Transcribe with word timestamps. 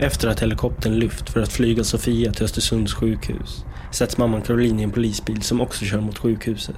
Efter 0.00 0.28
att 0.28 0.40
helikoptern 0.42 0.94
lyft 0.94 1.30
för 1.30 1.40
att 1.40 1.52
flyga 1.52 1.84
Sofia 1.84 2.32
till 2.32 2.44
Östersunds 2.44 2.94
sjukhus 2.94 3.64
sätts 3.92 4.18
mamman 4.18 4.42
Caroline 4.42 4.80
i 4.80 4.82
en 4.82 4.90
polisbil 4.90 5.42
som 5.42 5.60
också 5.60 5.84
kör 5.84 6.00
mot 6.00 6.18
sjukhuset. 6.18 6.76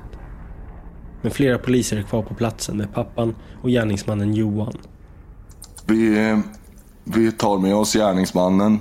Men 1.23 1.31
flera 1.31 1.59
poliser 1.59 1.97
är 1.97 2.03
kvar 2.03 2.23
på 2.23 2.35
platsen 2.35 2.77
med 2.77 2.95
pappan 2.95 3.35
och 3.63 3.69
gärningsmannen 3.69 4.35
Johan. 4.35 4.75
Vi, 5.87 6.43
vi 7.05 7.33
tar 7.33 7.59
med 7.59 7.75
oss 7.75 7.93
gärningsmannen. 7.93 8.79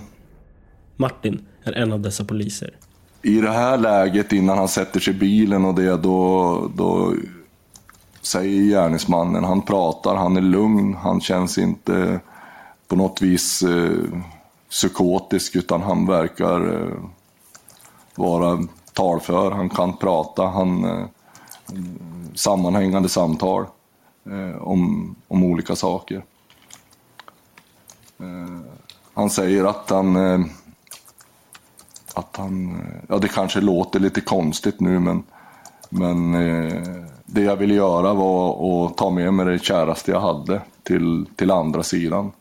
Martin 0.96 1.46
är 1.64 1.74
en 1.74 1.94
av 1.94 2.00
dessa 2.00 2.26
poliser. 2.26 2.76
I 3.22 3.42
det 3.42 3.52
här 3.52 3.78
läget 3.78 4.34
innan 4.34 4.58
han 4.58 4.68
sätter 4.68 5.00
sig 5.00 5.16
i 5.16 5.18
bilen 5.18 5.66
och 5.66 5.76
det 5.76 5.98
då, 5.98 6.72
då 6.76 7.14
säger 8.22 8.62
gärningsmannen, 8.62 9.44
han 9.44 9.62
pratar, 9.62 10.16
han 10.16 10.38
är 10.38 10.42
lugn, 10.42 10.94
han 10.94 11.22
känns 11.22 11.58
inte 11.58 12.20
på 12.88 12.96
något 12.96 13.22
vis 13.22 13.64
eh, 13.64 14.22
psykotisk 14.70 15.56
utan 15.56 15.82
han 15.82 16.06
verkar 16.06 16.82
eh, 16.82 17.00
vara 18.16 18.68
talför, 18.94 19.52
han 19.52 19.70
kan 19.70 19.98
prata, 19.98 20.46
han 20.46 20.84
eh, 20.84 21.06
sammanhängande 22.36 23.10
samtal 23.10 23.66
eh, 24.26 24.62
om, 24.62 25.16
om 25.28 25.44
olika 25.44 25.76
saker. 25.76 26.24
Eh, 28.20 28.60
han 29.14 29.30
säger 29.30 29.66
att 29.66 29.90
han 29.90 30.16
eh, 30.16 30.46
att 32.18 32.38
han, 32.38 32.76
eh, 32.76 33.00
ja 33.10 33.18
det 33.18 33.28
kanske 33.28 33.62
låter 33.62 34.00
lite 34.00 34.22
konstigt 34.22 34.80
nu 34.80 35.00
men, 35.00 35.24
men 35.90 36.34
eh, 36.36 36.84
det 37.26 37.42
jag 37.42 37.56
ville 37.56 37.74
göra 37.74 38.14
var 38.14 38.86
att 38.86 38.98
ta 38.98 39.10
med 39.10 39.34
mig 39.34 39.46
det 39.46 39.60
käraste 39.60 40.12
jag 40.12 40.20
hade 40.20 40.62
till, 40.84 41.26
till 41.36 41.52
andra 41.52 41.84
sidan. 41.84 42.32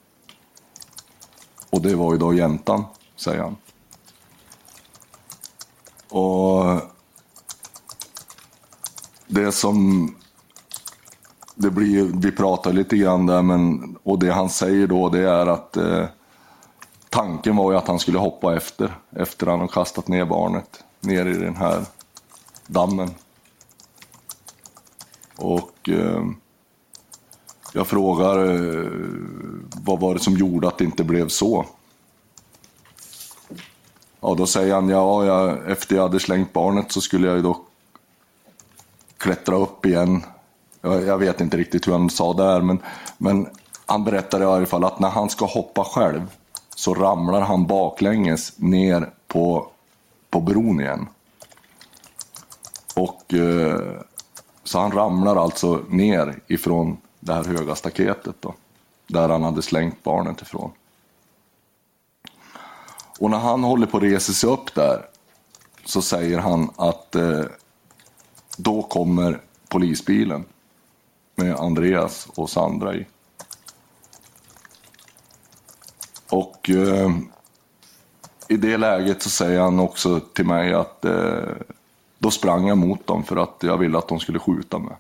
Och 1.71 1.81
det 1.81 1.95
var 1.95 2.13
ju 2.13 2.19
då 2.19 2.35
jäntan, 2.35 2.85
säger 3.17 3.43
han. 3.43 3.57
Och 6.09 6.81
det 9.27 9.53
som 9.53 10.15
det 11.55 11.71
blir, 11.71 12.05
vi 12.05 12.33
pratar 12.33 12.73
lite 12.73 12.97
grann 12.97 13.27
där, 13.27 13.43
men, 13.43 13.97
och 14.03 14.19
det 14.19 14.33
han 14.33 14.51
säger 14.51 14.87
då 14.87 15.09
det 15.09 15.31
är 15.31 15.47
att 15.47 15.77
eh, 15.77 16.05
tanken 17.11 17.57
var 17.57 17.73
ju 17.73 17.79
att 17.79 17.89
han 17.89 17.99
skulle 17.99 18.19
hoppa 18.19 18.57
efter, 18.57 18.99
efter 19.11 19.47
han 19.47 19.61
har 19.61 19.69
kastat 19.69 20.09
ner 20.09 20.25
barnet 20.25 20.85
ner 21.01 21.27
i 21.27 21.39
den 21.39 21.57
här 21.57 21.85
dammen. 22.67 23.11
Och 25.37 25.89
eh, 25.89 26.25
jag 27.77 27.87
frågar 27.87 28.39
eh, 28.39 28.91
vad 29.85 30.01
var 30.01 30.15
det 30.15 30.21
som 30.21 30.37
gjorde 30.37 30.69
att 30.69 30.79
det 30.79 30.85
inte 30.85 31.05
blev 31.05 31.29
så? 31.29 31.67
Ja, 34.21 34.35
då 34.35 34.47
säger 34.47 34.75
han, 34.75 34.89
ja, 34.89 35.25
jag, 35.25 35.71
efter 35.71 35.97
jag 35.97 36.03
hade 36.03 36.21
slängt 36.21 36.53
barnet 36.53 36.93
så 36.93 37.01
skulle 37.01 37.27
jag 37.27 37.37
ju 37.37 37.43
då 37.43 37.61
klättra 39.17 39.57
upp 39.57 39.87
igen. 39.87 40.25
Jag, 40.81 41.03
jag 41.03 41.19
vet 41.19 41.41
inte 41.41 41.57
riktigt 41.57 41.89
hur 41.89 41.93
han 41.93 42.11
sa 42.11 42.33
där, 42.33 42.61
men, 42.61 42.79
men 43.19 43.49
han 43.87 44.05
berättade 44.05 44.45
i 44.45 44.47
alla 44.47 44.67
fall 44.67 44.85
att 44.85 44.99
när 44.99 45.11
han 45.11 45.31
ska 45.31 45.47
hoppa 45.47 45.85
själv 45.85 46.23
så 46.75 46.95
ramlar 46.95 47.41
han 47.41 47.67
baklänges 47.67 48.59
ner 48.59 49.11
på, 49.27 49.69
på 50.31 50.41
bron 50.41 50.81
igen. 50.81 51.07
Och 52.95 53.35
eh, 53.35 53.81
så 54.65 54.79
han 54.79 54.93
ramlar 54.93 55.37
alltså 55.37 55.81
ner 55.89 56.41
ifrån 56.47 56.97
det 57.27 57.35
här 57.35 57.45
höga 57.45 57.75
staketet 57.75 58.37
då, 58.41 58.55
där 59.07 59.29
han 59.29 59.43
hade 59.43 59.63
slängt 59.63 60.03
barnet 60.03 60.43
ifrån. 60.43 60.71
Och 63.19 63.31
när 63.31 63.39
han 63.39 63.65
håller 63.65 63.87
på 63.87 63.97
att 63.97 64.03
resa 64.03 64.33
sig 64.33 64.51
upp 64.51 64.75
där 64.75 65.07
så 65.85 66.03
säger 66.03 66.39
han 66.39 66.71
att 66.77 67.15
eh, 67.15 67.45
då 68.57 68.83
kommer 68.83 69.41
polisbilen 69.69 70.45
med 71.35 71.57
Andreas 71.57 72.29
och 72.35 72.51
Sandra 72.51 72.95
i. 72.95 73.07
Och 76.31 76.71
eh, 76.71 77.11
i 78.49 78.57
det 78.57 78.77
läget 78.77 79.23
så 79.23 79.31
säger 79.31 79.61
han 79.61 79.81
också 79.81 80.21
till 80.21 80.47
mig 80.47 80.75
att 80.75 81.05
eh, 81.05 81.53
då 82.19 82.31
sprang 82.31 82.69
jag 82.69 82.79
mot 82.79 83.07
dem 83.07 83.25
för 83.25 83.37
att 83.37 83.57
jag 83.61 83.79
ville 83.79 83.99
att 83.99 84.09
de 84.09 84.21
skulle 84.21 84.39
skjuta 84.39 84.79
mig. 84.79 84.97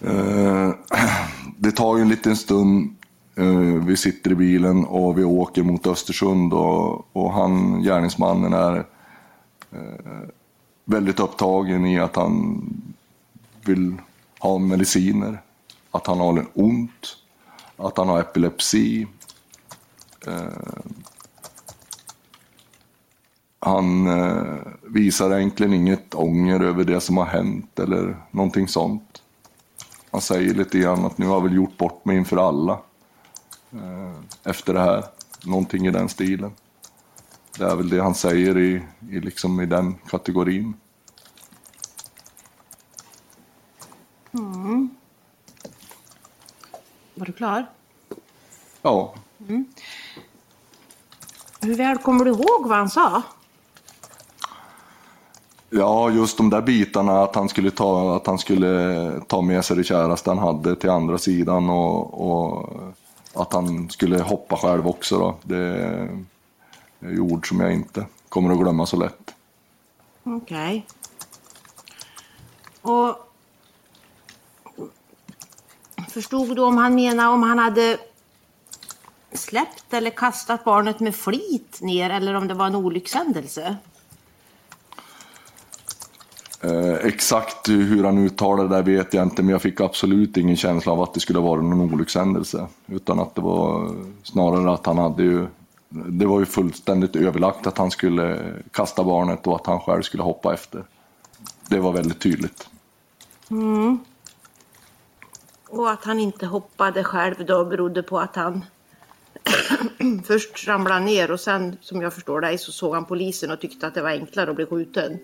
Eh, 0.00 0.70
det 1.56 1.72
tar 1.72 1.96
ju 1.96 2.02
en 2.02 2.08
liten 2.08 2.36
stund. 2.36 2.96
Eh, 3.36 3.84
vi 3.86 3.96
sitter 3.96 4.30
i 4.30 4.34
bilen 4.34 4.84
och 4.84 5.18
vi 5.18 5.24
åker 5.24 5.62
mot 5.62 5.86
Östersund 5.86 6.52
och, 6.52 7.16
och 7.16 7.32
han, 7.32 7.82
gärningsmannen, 7.82 8.52
är 8.52 8.76
eh, 9.72 10.28
väldigt 10.84 11.20
upptagen 11.20 11.86
i 11.86 11.98
att 12.00 12.16
han 12.16 12.62
vill 13.64 13.94
ha 14.38 14.58
mediciner, 14.58 15.42
att 15.90 16.06
han 16.06 16.18
har 16.18 16.46
ont, 16.54 17.16
att 17.76 17.96
han 17.98 18.08
har 18.08 18.20
epilepsi. 18.20 19.06
Han 23.60 24.08
visar 24.82 25.38
egentligen 25.38 25.72
inget 25.72 26.14
ånger 26.14 26.60
över 26.60 26.84
det 26.84 27.00
som 27.00 27.16
har 27.16 27.24
hänt 27.24 27.78
eller 27.78 28.16
någonting 28.30 28.68
sånt. 28.68 29.22
Han 30.10 30.20
säger 30.20 30.54
lite 30.54 30.78
grann 30.78 31.04
att 31.04 31.18
nu 31.18 31.26
har 31.26 31.34
jag 31.34 31.42
väl 31.42 31.54
gjort 31.54 31.76
bort 31.76 32.04
mig 32.04 32.16
inför 32.16 32.48
alla 32.48 32.72
eh, 33.72 34.14
efter 34.44 34.74
det 34.74 34.80
här. 34.80 35.04
Någonting 35.44 35.86
i 35.86 35.90
den 35.90 36.08
stilen. 36.08 36.52
Det 37.58 37.64
är 37.64 37.76
väl 37.76 37.88
det 37.88 38.02
han 38.02 38.14
säger 38.14 38.58
i, 38.58 38.82
i, 39.10 39.20
liksom 39.20 39.60
i 39.60 39.66
den 39.66 39.94
kategorin. 39.94 40.74
Mm. 44.32 44.90
Var 47.14 47.26
du 47.26 47.32
klar? 47.32 47.66
Ja. 48.82 49.14
Mm. 49.48 49.66
Hur 51.60 51.74
väl 51.74 51.98
kommer 51.98 52.24
du 52.24 52.30
ihåg 52.30 52.68
vad 52.68 52.78
han 52.78 52.90
sa? 52.90 53.22
Ja, 55.70 56.10
just 56.10 56.36
de 56.36 56.50
där 56.50 56.62
bitarna 56.62 57.22
att 57.22 57.34
han 57.34 57.48
skulle 57.48 57.70
ta, 57.70 58.16
att 58.16 58.26
han 58.26 58.38
skulle 58.38 59.12
ta 59.26 59.42
med 59.42 59.64
sig 59.64 59.76
det 59.76 59.84
käraste 59.84 60.30
han 60.30 60.38
hade 60.38 60.76
till 60.76 60.90
andra 60.90 61.18
sidan 61.18 61.70
och, 61.70 62.30
och 62.30 62.70
att 63.34 63.52
han 63.52 63.90
skulle 63.90 64.22
hoppa 64.22 64.56
själv 64.56 64.88
också. 64.88 65.18
Då. 65.18 65.36
Det 65.42 65.58
är 67.00 67.20
ord 67.20 67.48
som 67.48 67.60
jag 67.60 67.72
inte 67.72 68.06
kommer 68.28 68.52
att 68.52 68.58
glömma 68.58 68.86
så 68.86 68.96
lätt. 68.96 69.34
Okej. 70.24 70.86
Okay. 72.82 72.94
Och 72.94 73.28
Förstod 76.08 76.56
du 76.56 76.62
om 76.62 76.76
han 76.76 76.94
menar 76.94 77.28
om 77.28 77.42
han 77.42 77.58
hade 77.58 77.98
släppt 79.32 79.94
eller 79.94 80.10
kastat 80.10 80.64
barnet 80.64 81.00
med 81.00 81.14
flit 81.14 81.78
ner 81.80 82.10
eller 82.10 82.34
om 82.34 82.48
det 82.48 82.54
var 82.54 82.66
en 82.66 82.74
olyckshändelse? 82.74 83.76
Eh, 86.60 86.94
exakt 86.94 87.68
hur 87.68 88.04
han 88.04 88.18
uttalade 88.18 88.68
det 88.68 88.74
där 88.74 88.82
vet 88.82 89.14
jag 89.14 89.22
inte, 89.22 89.42
men 89.42 89.52
jag 89.52 89.62
fick 89.62 89.80
absolut 89.80 90.36
ingen 90.36 90.56
känsla 90.56 90.92
av 90.92 91.02
att 91.02 91.14
det 91.14 91.20
skulle 91.20 91.38
vara 91.38 91.60
någon 91.60 91.94
olyckshändelse. 91.94 92.66
Utan 92.86 93.20
att 93.20 93.34
det 93.34 93.40
var 93.40 93.94
snarare 94.22 94.72
att 94.72 94.86
han 94.86 94.98
hade 94.98 95.22
ju, 95.22 95.46
det 95.88 96.26
var 96.26 96.40
ju 96.40 96.46
fullständigt 96.46 97.16
överlagt 97.16 97.66
att 97.66 97.78
han 97.78 97.90
skulle 97.90 98.54
kasta 98.70 99.04
barnet 99.04 99.46
och 99.46 99.56
att 99.56 99.66
han 99.66 99.80
själv 99.80 100.02
skulle 100.02 100.22
hoppa 100.22 100.54
efter. 100.54 100.84
Det 101.68 101.78
var 101.78 101.92
väldigt 101.92 102.20
tydligt. 102.20 102.68
Mm. 103.50 103.98
Och 105.68 105.90
att 105.90 106.04
han 106.04 106.20
inte 106.20 106.46
hoppade 106.46 107.04
själv 107.04 107.46
då 107.46 107.64
berodde 107.64 108.02
på 108.02 108.18
att 108.20 108.36
han 108.36 108.64
först 110.24 110.68
ramlade 110.68 111.00
ner 111.00 111.30
och 111.30 111.40
sen 111.40 111.76
som 111.80 112.02
jag 112.02 112.14
förstår 112.14 112.40
dig 112.40 112.58
så 112.58 112.72
såg 112.72 112.94
han 112.94 113.04
polisen 113.04 113.50
och 113.50 113.60
tyckte 113.60 113.86
att 113.86 113.94
det 113.94 114.02
var 114.02 114.10
enklare 114.10 114.50
att 114.50 114.56
bli 114.56 114.66
skjuten. 114.66 115.18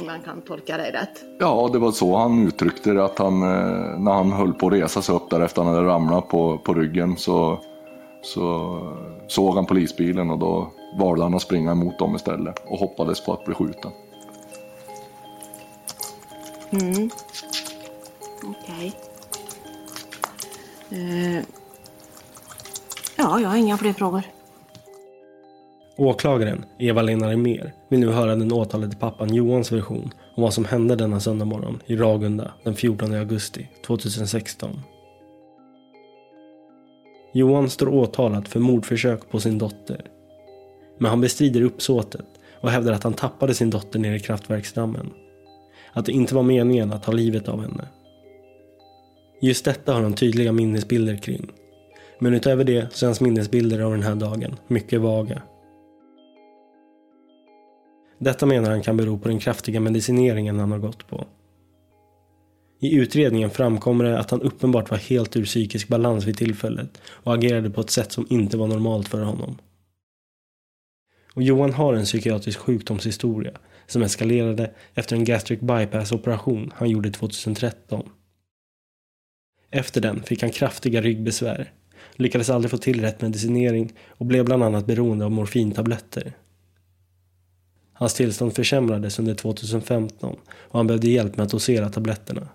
Om 0.00 0.06
man 0.06 0.22
kan 0.22 0.42
tolka 0.42 0.76
dig 0.76 0.92
rätt. 0.92 1.24
Ja, 1.38 1.70
det 1.72 1.78
var 1.78 1.92
så 1.92 2.16
han 2.16 2.46
uttryckte 2.46 2.92
det. 2.92 3.04
Att 3.04 3.18
han, 3.18 3.42
eh, 3.42 3.98
när 3.98 4.12
han 4.12 4.32
höll 4.32 4.52
på 4.52 4.66
att 4.66 4.72
resa 4.72 5.02
sig 5.02 5.14
upp 5.14 5.30
där 5.30 5.40
efter 5.40 5.60
att 5.60 5.66
han 5.66 5.76
hade 5.76 5.88
ramlat 5.88 6.28
på, 6.28 6.58
på 6.58 6.74
ryggen 6.74 7.16
så, 7.16 7.58
så 8.22 8.78
såg 9.28 9.54
han 9.54 9.66
polisbilen 9.66 10.30
och 10.30 10.38
då 10.38 10.70
valde 10.98 11.22
han 11.22 11.34
att 11.34 11.42
springa 11.42 11.72
emot 11.72 11.98
dem 11.98 12.14
istället 12.14 12.62
och 12.66 12.78
hoppades 12.78 13.24
på 13.24 13.32
att 13.32 13.44
bli 13.44 13.54
skjuten. 13.54 13.90
Mm. 16.70 17.10
Okej. 18.44 18.92
Okay. 20.88 20.98
Uh, 21.00 21.42
ja, 23.16 23.40
jag 23.40 23.48
har 23.48 23.56
inga 23.56 23.78
fler 23.78 23.92
frågor. 23.92 24.22
Åklagaren, 25.96 26.64
Eva-Lena 26.78 27.30
Remer, 27.30 27.72
vill 27.88 28.00
nu 28.00 28.08
höra 28.08 28.36
den 28.36 28.52
åtalade 28.52 28.96
pappan 28.96 29.34
Johans 29.34 29.72
version 29.72 30.10
om 30.36 30.42
vad 30.42 30.54
som 30.54 30.64
hände 30.64 30.96
denna 30.96 31.20
söndag 31.20 31.44
morgon 31.44 31.80
i 31.86 31.96
Ragunda 31.96 32.52
den 32.62 32.74
14 32.74 33.14
augusti 33.14 33.68
2016. 33.86 34.80
Johan 37.32 37.70
står 37.70 37.88
åtalad 37.88 38.48
för 38.48 38.60
mordförsök 38.60 39.30
på 39.30 39.40
sin 39.40 39.58
dotter. 39.58 40.00
Men 40.98 41.10
han 41.10 41.20
bestrider 41.20 41.62
uppsåtet 41.62 42.26
och 42.60 42.70
hävdar 42.70 42.92
att 42.92 43.04
han 43.04 43.14
tappade 43.14 43.54
sin 43.54 43.70
dotter 43.70 43.98
nere 43.98 44.16
i 44.16 44.20
kraftverksdammen. 44.20 45.10
Att 45.92 46.06
det 46.06 46.12
inte 46.12 46.34
var 46.34 46.42
meningen 46.42 46.92
att 46.92 47.02
ta 47.02 47.12
livet 47.12 47.48
av 47.48 47.60
henne. 47.60 47.88
Just 49.40 49.64
detta 49.64 49.94
har 49.94 50.02
han 50.02 50.14
tydliga 50.14 50.52
minnesbilder 50.52 51.16
kring. 51.16 51.50
Men 52.18 52.34
utöver 52.34 52.64
det 52.64 52.94
så 52.94 53.06
är 53.06 53.08
hans 53.08 53.20
minnesbilder 53.20 53.80
av 53.80 53.90
den 53.92 54.02
här 54.02 54.14
dagen 54.14 54.56
mycket 54.66 55.00
vaga. 55.00 55.42
Detta 58.18 58.46
menar 58.46 58.70
han 58.70 58.82
kan 58.82 58.96
bero 58.96 59.18
på 59.18 59.28
den 59.28 59.38
kraftiga 59.38 59.80
medicineringen 59.80 60.58
han 60.58 60.72
har 60.72 60.78
gått 60.78 61.08
på. 61.08 61.26
I 62.80 62.94
utredningen 62.94 63.50
framkommer 63.50 64.04
det 64.04 64.18
att 64.18 64.30
han 64.30 64.42
uppenbart 64.42 64.90
var 64.90 64.98
helt 64.98 65.36
ur 65.36 65.44
psykisk 65.44 65.88
balans 65.88 66.24
vid 66.24 66.36
tillfället 66.36 67.02
och 67.06 67.34
agerade 67.34 67.70
på 67.70 67.80
ett 67.80 67.90
sätt 67.90 68.12
som 68.12 68.26
inte 68.30 68.56
var 68.56 68.66
normalt 68.66 69.08
för 69.08 69.22
honom. 69.22 69.58
Och 71.34 71.42
Johan 71.42 71.72
har 71.72 71.94
en 71.94 72.04
psykiatrisk 72.04 72.58
sjukdomshistoria 72.58 73.52
som 73.86 74.02
eskalerade 74.02 74.70
efter 74.94 75.16
en 75.16 75.24
gastric 75.24 75.60
bypass-operation 75.60 76.72
han 76.74 76.90
gjorde 76.90 77.10
2013. 77.10 78.08
Efter 79.70 80.00
den 80.00 80.22
fick 80.22 80.42
han 80.42 80.50
kraftiga 80.50 81.00
ryggbesvär, 81.00 81.72
lyckades 82.12 82.50
aldrig 82.50 82.70
få 82.70 82.76
till 82.76 83.00
rätt 83.00 83.20
medicinering 83.20 83.92
och 84.08 84.26
blev 84.26 84.44
bland 84.44 84.62
annat 84.62 84.86
beroende 84.86 85.24
av 85.24 85.30
morfintabletter. 85.30 86.32
Hans 87.94 88.14
tillstånd 88.14 88.54
försämrades 88.54 89.18
under 89.18 89.34
2015 89.34 90.36
och 90.46 90.78
han 90.78 90.86
behövde 90.86 91.08
hjälp 91.08 91.36
med 91.36 91.44
att 91.44 91.50
dosera 91.50 91.88
tabletterna. 91.88 92.48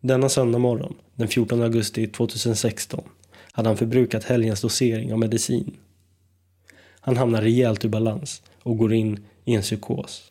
Denna 0.00 0.28
söndag 0.28 0.58
morgon, 0.58 0.94
den 1.14 1.28
14 1.28 1.62
augusti 1.62 2.06
2016, 2.06 3.04
hade 3.52 3.68
han 3.68 3.76
förbrukat 3.76 4.24
helgens 4.24 4.60
dosering 4.60 5.12
av 5.12 5.18
medicin. 5.18 5.76
Han 7.00 7.16
hamnar 7.16 7.42
rejält 7.42 7.84
ur 7.84 7.88
balans 7.88 8.42
och 8.62 8.78
går 8.78 8.92
in 8.92 9.26
i 9.44 9.54
en 9.54 9.62
psykos. 9.62 10.30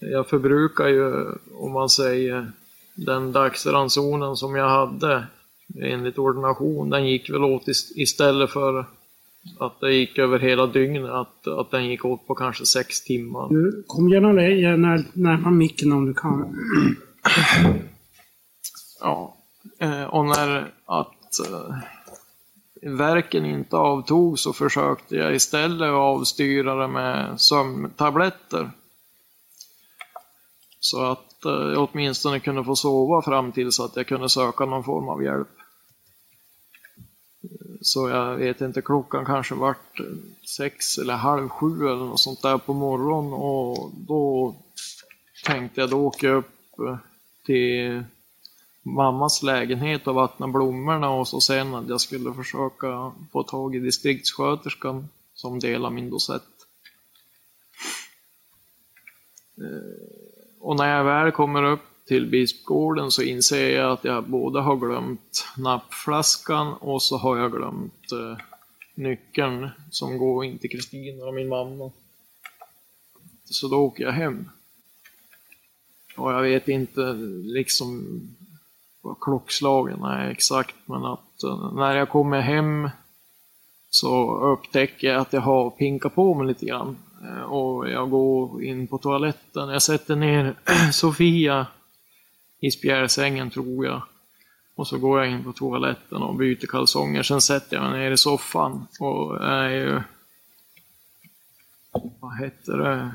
Jag 0.00 0.28
förbrukar 0.28 0.88
ju, 0.88 1.24
om 1.54 1.72
man 1.72 1.88
säger, 1.88 2.52
den 2.94 3.32
dagsransonen 3.32 4.36
som 4.36 4.56
jag 4.56 4.68
hade 4.68 5.26
enligt 5.82 6.18
ordination. 6.18 6.90
Den 6.90 7.06
gick 7.06 7.30
väl 7.30 7.44
åt 7.44 7.68
istället 7.94 8.50
för 8.50 8.86
att 9.58 9.80
det 9.80 9.94
gick 9.94 10.18
över 10.18 10.38
hela 10.38 10.66
dygnet, 10.66 11.10
att, 11.10 11.46
att 11.46 11.70
den 11.70 11.86
gick 11.86 12.04
åt 12.04 12.26
på 12.26 12.34
kanske 12.34 12.66
sex 12.66 13.04
timmar. 13.04 13.48
Du, 13.48 13.84
kom 13.86 14.08
gärna 14.08 14.32
när, 14.32 15.04
närmare 15.12 15.52
micken 15.52 15.92
om 15.92 16.06
du 16.06 16.14
kan. 16.14 16.58
ja, 19.00 19.36
eh, 19.78 20.04
och 20.04 20.24
när 20.24 20.72
att 20.86 21.48
eh, 21.48 21.76
verken 22.82 23.46
inte 23.46 23.76
avtog 23.76 24.38
så 24.38 24.52
försökte 24.52 25.16
jag 25.16 25.34
istället 25.34 25.90
avstyra 25.90 26.74
det 26.74 26.88
med 26.88 27.40
sömntabletter. 27.40 28.70
Så 30.80 31.04
att 31.04 31.44
eh, 31.44 31.52
jag 31.52 31.88
åtminstone 31.92 32.40
kunde 32.40 32.64
få 32.64 32.76
sova 32.76 33.22
fram 33.22 33.52
tills 33.52 33.80
att 33.80 33.96
jag 33.96 34.06
kunde 34.06 34.28
söka 34.28 34.64
någon 34.64 34.84
form 34.84 35.08
av 35.08 35.22
hjälp. 35.22 35.48
Så 37.82 38.08
jag 38.08 38.36
vet 38.36 38.60
inte, 38.60 38.82
klockan 38.82 39.24
kanske 39.24 39.54
vart 39.54 40.00
eh, 40.00 40.06
sex 40.56 40.98
eller 40.98 41.14
halv 41.14 41.48
sju 41.48 41.88
eller 41.88 42.04
något 42.04 42.20
sånt 42.20 42.42
där 42.42 42.58
på 42.58 42.74
morgonen 42.74 43.32
och 43.32 43.90
då 43.94 44.54
tänkte 45.44 45.80
jag 45.80 45.90
då 45.90 46.06
åka 46.06 46.28
upp 46.28 46.78
eh, 46.78 46.96
till 47.46 48.02
mammas 48.82 49.42
lägenhet 49.42 50.06
och 50.06 50.14
vattna 50.14 50.48
blommorna 50.48 51.10
och 51.10 51.28
så 51.28 51.40
sen 51.40 51.74
att 51.74 51.88
jag 51.88 52.00
skulle 52.00 52.34
försöka 52.34 53.12
få 53.32 53.42
tag 53.42 53.76
i 53.76 53.78
distriktssköterskan 53.78 55.08
som 55.34 55.58
delar 55.58 55.90
min 55.90 56.10
dosett. 56.10 56.42
Eh, 59.58 60.58
och 60.60 60.76
när 60.76 60.96
jag 60.96 61.04
väl 61.04 61.32
kommer 61.32 61.62
upp 61.62 61.91
till 62.06 62.26
Bispgården 62.26 63.10
så 63.10 63.22
inser 63.22 63.70
jag 63.70 63.92
att 63.92 64.04
jag 64.04 64.24
både 64.24 64.60
har 64.60 64.76
glömt 64.76 65.46
nappflaskan 65.56 66.72
och 66.72 67.02
så 67.02 67.16
har 67.16 67.38
jag 67.38 67.52
glömt 67.52 68.12
eh, 68.12 68.44
nyckeln 68.94 69.68
som 69.90 70.18
går 70.18 70.44
in 70.44 70.58
till 70.58 70.70
Kristina 70.70 71.24
och 71.24 71.34
min 71.34 71.48
mamma. 71.48 71.90
Så 73.44 73.68
då 73.68 73.76
åker 73.76 74.04
jag 74.04 74.12
hem. 74.12 74.48
Och 76.16 76.32
jag 76.32 76.42
vet 76.42 76.68
inte 76.68 77.12
liksom 77.44 78.20
vad 79.00 79.20
klockslagen 79.20 80.02
är 80.02 80.30
exakt, 80.30 80.76
men 80.84 81.04
att 81.04 81.42
eh, 81.42 81.72
när 81.72 81.96
jag 81.96 82.08
kommer 82.08 82.40
hem 82.40 82.90
så 83.90 84.36
upptäcker 84.40 85.08
jag 85.08 85.20
att 85.20 85.32
jag 85.32 85.40
har 85.40 85.70
pinkat 85.70 86.14
på 86.14 86.34
mig 86.34 86.46
lite 86.46 86.66
grann. 86.66 86.96
Eh, 87.22 87.42
och 87.42 87.90
jag 87.90 88.10
går 88.10 88.62
in 88.62 88.86
på 88.86 88.98
toaletten. 88.98 89.68
Jag 89.68 89.82
sätter 89.82 90.16
ner 90.16 90.54
Sofia 90.92 91.66
i 92.62 92.70
spjälsängen 92.70 93.50
tror 93.50 93.86
jag. 93.86 94.02
Och 94.74 94.86
så 94.86 94.98
går 94.98 95.20
jag 95.20 95.30
in 95.30 95.44
på 95.44 95.52
toaletten 95.52 96.22
och 96.22 96.34
byter 96.34 96.66
kalsonger. 96.66 97.22
Sen 97.22 97.40
sätter 97.40 97.76
jag 97.76 97.90
mig 97.90 98.00
ner 98.00 98.10
i 98.10 98.16
soffan 98.16 98.86
och 99.00 99.44
är 99.44 99.68
ju... 99.68 100.00
Vad 102.20 102.38
heter 102.38 102.76
det? 102.76 103.14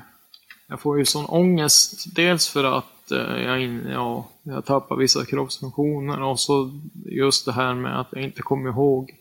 Jag 0.68 0.82
får 0.82 1.00
ju 1.00 1.06
sån 1.06 1.26
ångest. 1.26 2.16
Dels 2.16 2.48
för 2.48 2.64
att 2.64 3.12
eh, 3.12 3.42
jag, 3.42 3.62
in, 3.62 3.88
ja, 3.92 4.30
jag 4.44 4.66
tappar 4.66 4.96
vissa 4.96 5.26
kroppsfunktioner 5.26 6.22
och 6.22 6.40
så 6.40 6.82
just 7.06 7.46
det 7.46 7.52
här 7.52 7.74
med 7.74 8.00
att 8.00 8.08
jag 8.12 8.24
inte 8.24 8.42
kommer 8.42 8.70
ihåg 8.70 9.16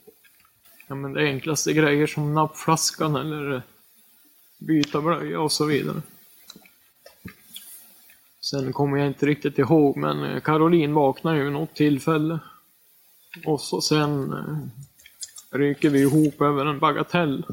ja, 0.87 0.94
men 0.94 1.12
det 1.12 1.20
enklaste 1.20 1.72
grejer 1.72 2.06
som 2.06 2.34
nappflaskan 2.34 3.17
eller 3.17 3.62
byta 4.58 5.00
blöja 5.00 5.40
och 5.40 5.52
så 5.52 5.64
vidare. 5.64 6.02
Sen 8.50 8.72
kommer 8.72 8.98
jag 8.98 9.06
inte 9.06 9.26
riktigt 9.26 9.58
ihåg, 9.58 9.96
men 9.96 10.25
eh, 10.25 10.40
Caroline 10.40 10.94
vaknar 10.94 11.34
ju 11.34 11.44
vid 11.44 11.52
något 11.52 11.75
tillfälle. 11.75 12.38
Och 13.46 13.60
så 13.60 13.81
sen 13.81 14.32
eh, 14.32 15.58
ryker 15.58 15.90
vi 15.90 16.00
ihop 16.00 16.40
över 16.40 16.66
en 16.66 16.78
bagatell. 16.78 17.46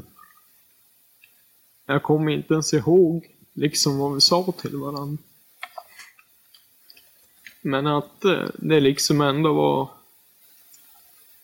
Jag 1.86 2.02
kommer 2.02 2.32
inte 2.32 2.54
ens 2.54 2.74
ihåg 2.74 3.30
liksom 3.52 3.98
vad 3.98 4.14
vi 4.14 4.20
sa 4.20 4.52
till 4.58 4.76
varandra. 4.76 5.22
Men 7.62 7.86
att 7.86 8.24
eh, 8.24 8.48
det 8.54 8.80
liksom 8.80 9.20
ändå 9.20 9.52
var 9.52 9.88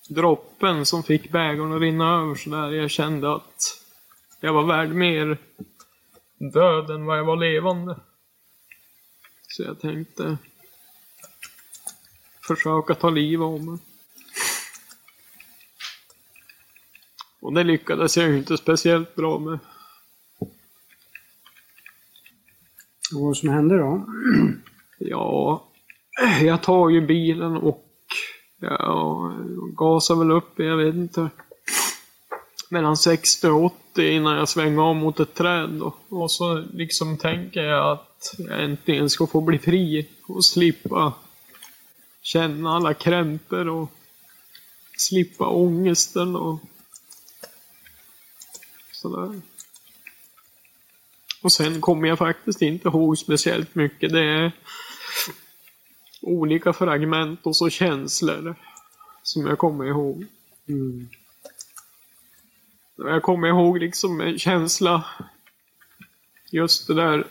droppen 0.09 0.87
som 0.87 1.03
fick 1.03 1.33
bägaren 1.33 1.73
att 1.73 1.81
rinna 1.81 2.21
över 2.23 2.35
sådär. 2.35 2.71
Jag 2.71 2.91
kände 2.91 3.35
att 3.35 3.83
jag 4.41 4.53
var 4.53 4.65
värd 4.65 4.91
mer 4.91 5.39
död 6.39 6.91
än 6.91 7.05
vad 7.05 7.19
jag 7.19 7.25
var 7.25 7.37
levande. 7.37 7.97
Så 9.51 9.63
jag 9.63 9.81
tänkte 9.81 10.39
försöka 12.49 12.95
ta 12.95 13.11
liv 13.11 13.43
av 13.43 13.65
mig. 13.65 13.79
Och 17.41 17.53
det 17.53 17.65
lyckades 17.65 18.17
jag 18.17 18.29
ju 18.29 18.39
inte 18.39 18.57
speciellt 18.57 19.15
bra 19.15 19.39
med. 19.39 19.59
Och 23.15 23.21
vad 23.21 23.37
som 23.37 23.49
hände 23.49 23.79
då? 23.79 24.07
Ja, 24.99 25.65
jag 26.43 26.63
tar 26.63 26.89
ju 26.89 27.07
bilen 27.07 27.57
och 27.57 27.87
ja, 28.61 29.33
gasar 29.77 30.15
väl 30.17 30.31
upp, 30.31 30.59
jag 30.59 30.77
vet 30.77 30.95
inte, 30.95 31.31
mellan 32.71 32.97
60 32.97 33.49
och 33.49 33.65
80 33.65 34.09
innan 34.09 34.37
jag 34.37 34.49
svänger 34.49 34.83
av 34.83 34.97
mot 34.97 35.21
ett 35.21 35.35
träd. 35.35 35.71
Då. 35.71 35.95
Och 36.09 36.31
så 36.31 36.65
liksom 36.73 37.19
tänker 37.19 37.63
jag 37.63 37.93
att 37.93 38.10
jag 38.39 38.65
äntligen 38.65 39.11
ska 39.11 39.27
få 39.27 39.41
bli 39.41 39.59
fri 39.59 40.09
och 40.27 40.45
slippa 40.45 41.13
känna 42.23 42.77
alla 42.77 42.95
krämpor 42.95 43.69
och 43.69 43.91
slippa 44.97 45.47
ångesten 45.49 46.37
och 46.37 46.61
sådär. 48.93 49.41
Och 51.43 51.53
sen 51.53 51.81
kommer 51.81 52.09
jag 52.09 52.19
faktiskt 52.19 52.63
inte 52.63 52.89
ihåg 52.89 53.19
speciellt 53.19 53.75
mycket. 53.75 54.13
Det 54.13 54.25
är 54.25 54.53
olika 56.23 56.73
fragment 56.73 57.47
och 57.47 57.57
så 57.57 57.71
känslor 57.71 58.55
som 59.23 59.47
jag 59.47 59.59
kommer 59.59 59.85
ihåg. 59.85 60.27
Mm. 60.69 61.09
Jag 62.97 63.23
kommer 63.23 63.49
ihåg 63.49 63.79
liksom 63.79 64.21
en 64.21 64.39
känsla. 64.39 65.05
Just 66.51 66.87
det 66.87 66.95
där. 66.95 67.27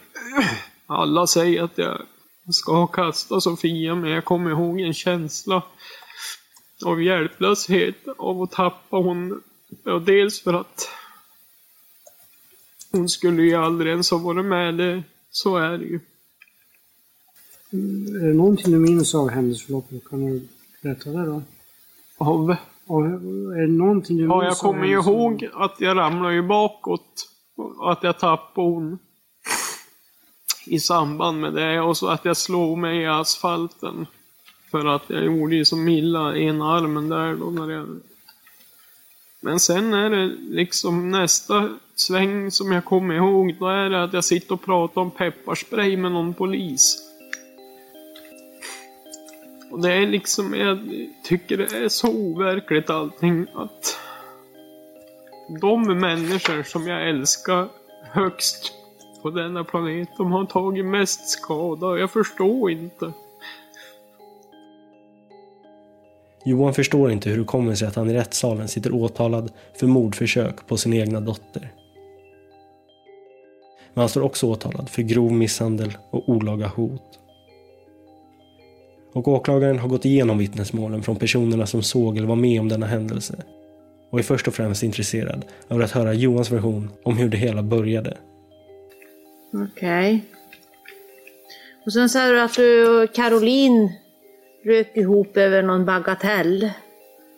Alla 0.92 1.28
säger 1.28 1.64
att 1.64 1.78
jag 1.78 2.06
ska 2.52 2.88
kasta 2.88 3.42
Sofia, 3.42 3.96
men 3.96 4.10
jag 4.10 4.26
kommer 4.26 4.50
ihåg 4.50 4.80
en 4.80 4.94
känsla 4.94 5.64
av 6.86 7.04
hjälplöshet, 7.04 7.96
av 8.18 8.42
att 8.42 8.52
tappa 8.52 8.98
hon. 8.98 9.42
Ja, 9.84 10.00
dels 10.00 10.42
för 10.42 10.54
att 10.54 10.90
hon 12.92 13.10
skulle 13.10 13.44
ju 13.44 13.56
aldrig 13.56 13.92
ens 13.92 14.12
ha 14.12 14.18
varit 14.18 14.46
med. 14.46 14.78
Det, 14.78 15.04
så 15.32 15.58
är 15.58 15.78
det 15.78 15.86
ju. 15.86 16.00
Är 18.22 18.28
det 18.28 18.34
någonting 18.34 18.72
du 18.72 18.80
minns 18.80 19.16
av 19.16 19.30
händelseförloppet? 19.30 20.10
Kan 20.10 20.26
du 20.26 20.48
Berätta 20.82 21.10
det 21.10 21.26
då. 21.26 21.42
Av, 22.18 22.56
Och 22.88 23.06
är 23.06 23.62
det 23.62 23.74
någonting 23.74 24.18
du 24.18 24.24
ja, 24.24 24.42
minns 24.42 24.44
jag 24.44 24.70
av 24.70 24.74
kommer 24.74 24.86
ju 24.86 24.94
ihåg 24.94 25.50
att 25.54 25.76
jag 25.80 25.98
ramlade 25.98 26.34
ju 26.34 26.42
bakåt. 26.42 27.30
Att 27.82 28.04
jag 28.04 28.20
tappade 28.20 28.68
hon 28.68 29.00
i 30.70 30.80
samband 30.80 31.42
med 31.42 31.54
det. 31.54 31.82
Och 31.82 31.98
så 31.98 32.08
att 32.08 32.26
jag 32.26 32.38
slog 32.38 32.78
mig 32.78 33.02
i 33.02 33.06
asfalten. 33.06 34.08
För 34.72 34.86
att 34.86 35.04
jag 35.08 35.26
gjorde 35.26 35.56
ju 35.56 35.66
som 35.66 35.88
illa 35.88 36.30
en 36.30 36.38
ena 36.38 36.74
armen 36.74 37.10
där 37.10 37.36
då 37.36 37.50
när 37.50 37.74
jag... 37.74 38.00
Men 39.42 39.60
sen 39.60 39.94
är 39.94 40.10
det 40.10 40.28
liksom 40.50 41.12
nästa 41.12 41.70
sväng 41.96 42.52
som 42.52 42.72
jag 42.72 42.86
kommer 42.86 43.16
ihåg. 43.16 43.56
Då 43.60 43.68
är 43.68 43.90
det 43.90 44.04
att 44.04 44.14
jag 44.14 44.24
sitter 44.24 44.54
och 44.54 44.66
pratar 44.66 45.02
om 45.02 45.12
pepparspray 45.12 45.98
med 45.98 46.12
någon 46.12 46.34
polis. 46.34 47.06
Och 49.72 49.82
det 49.82 49.94
är 49.94 50.08
liksom, 50.08 50.54
jag 50.54 50.80
tycker 51.24 51.58
det 51.58 51.78
är 51.78 51.90
så 51.90 52.08
overkligt 52.08 52.90
allting 52.90 53.48
att 53.56 54.00
de 55.62 56.00
människor 56.00 56.64
som 56.64 56.88
jag 56.88 57.10
älskar 57.10 57.70
högst 58.12 58.79
på 59.22 59.30
denna 59.30 59.64
planet, 59.64 60.10
de 60.18 60.32
har 60.32 60.46
tagit 60.46 60.86
mest 60.86 61.30
skada 61.30 61.98
jag 61.98 62.12
förstår 62.12 62.72
inte. 62.72 63.12
Johan 66.46 66.74
förstår 66.74 67.12
inte 67.12 67.30
hur 67.30 67.38
det 67.38 67.44
kommer 67.44 67.76
sig 67.76 67.88
att 67.88 67.96
han 67.96 68.10
i 68.10 68.14
rättssalen 68.14 68.68
sitter 68.68 68.94
åtalad 68.94 69.52
för 69.80 69.88
mordförsök 69.88 70.68
på 70.68 70.78
sin 70.78 70.94
egna 70.94 71.20
dotter. 71.20 71.74
Men 73.94 74.02
han 74.02 74.10
står 74.10 74.22
också 74.22 74.48
åtalad 74.48 74.90
för 74.90 75.02
grov 75.02 75.32
misshandel 75.32 75.98
och 76.12 76.30
olaga 76.30 76.68
hot. 76.68 77.20
Och 79.14 79.28
åklagaren 79.28 79.80
har 79.80 79.88
gått 79.88 80.06
igenom 80.06 80.38
vittnesmålen 80.38 81.04
från 81.04 81.16
personerna 81.16 81.66
som 81.66 81.84
såg 81.84 82.18
eller 82.18 82.28
var 82.28 82.36
med 82.36 82.60
om 82.60 82.70
denna 82.70 82.86
händelse 82.86 83.44
och 84.10 84.20
är 84.20 84.24
först 84.24 84.48
och 84.48 84.54
främst 84.54 84.84
intresserad 84.84 85.46
av 85.68 85.82
att 85.82 85.92
höra 85.92 86.14
Johans 86.14 86.52
version 86.52 86.92
om 87.04 87.18
hur 87.18 87.30
det 87.30 87.38
hela 87.38 87.64
började. 87.64 88.18
Okej. 89.54 90.26
Och 91.86 91.94
sen 91.94 92.10
sa 92.10 92.28
du 92.28 92.42
att 92.42 92.56
du 92.56 92.88
och 93.04 93.14
Caroline 93.16 93.92
rök 94.66 94.98
ihop 94.98 95.38
över 95.38 95.64
någon 95.64 95.86
bagatell. 95.86 96.72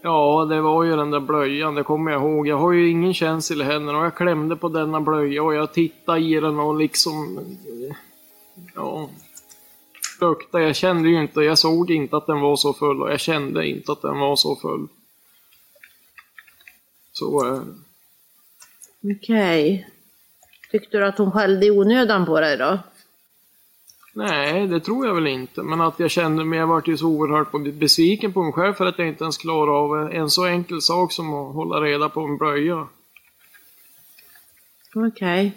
Ja, 0.03 0.48
det 0.50 0.62
var 0.62 0.84
ju 0.84 0.96
den 0.96 1.12
där 1.12 1.20
blöjan, 1.20 1.75
det 1.75 1.84
kommer 1.84 2.12
jag 2.12 2.22
ihåg. 2.22 2.48
Jag 2.48 2.58
har 2.58 2.72
ju 2.72 2.89
ingen 2.89 3.13
känsel 3.13 3.62
i 3.62 3.63
händerna 3.63 4.00
och 4.00 4.06
jag 4.06 4.15
klämde 4.15 4.56
på 4.56 4.70
denna 4.70 5.01
blöja 5.01 5.44
och 5.44 5.56
jag 5.56 5.74
tittade 5.74 6.20
i 6.20 6.34
den 6.39 6.60
och 6.60 6.77
liksom... 6.77 7.39
Ja... 8.75 9.10
Luktade. 10.22 10.63
Jag 10.63 10.75
kände 10.75 11.10
ju 11.10 11.22
inte, 11.22 11.41
jag 11.41 11.58
såg 11.58 11.91
inte 11.91 12.18
att 12.18 12.27
den 12.27 12.39
var 12.39 12.56
så 12.56 12.74
full 12.74 13.01
och 13.01 13.12
jag 13.12 13.20
kände 13.20 13.68
inte 13.68 13.91
att 13.91 14.01
den 14.01 14.20
var 14.20 14.36
så 14.36 14.56
full. 14.56 14.88
Så... 17.12 17.48
eh, 17.48 17.62
Okej. 19.18 19.88
Tyckte 20.71 20.97
du 20.97 21.05
att 21.05 21.17
hon 21.17 21.31
skällde 21.31 21.65
i 21.65 21.71
onödan 21.71 22.25
på 22.25 22.39
dig 22.39 22.57
då? 22.57 22.79
Nej, 24.13 24.67
det 24.67 24.79
tror 24.79 25.05
jag 25.05 25.15
väl 25.15 25.27
inte. 25.27 25.63
Men 25.63 25.81
att 25.81 25.99
jag 25.99 26.11
kände 26.11 26.45
mig, 26.45 26.59
jag 26.59 26.67
vart 26.67 26.87
ju 26.87 26.97
så 26.97 27.07
oerhört 27.07 27.79
besviken 27.79 28.33
på 28.33 28.43
mig 28.43 28.53
själv 28.53 28.73
för 28.73 28.85
att 28.85 28.99
jag 28.99 29.07
inte 29.07 29.23
ens 29.23 29.37
klarade 29.37 29.71
av 29.71 30.11
en 30.11 30.29
så 30.29 30.45
enkel 30.45 30.81
sak 30.81 31.11
som 31.11 31.33
att 31.33 31.55
hålla 31.55 31.81
reda 31.81 32.09
på 32.09 32.21
en 32.21 32.37
blöja. 32.37 32.87
Okej. 34.95 35.53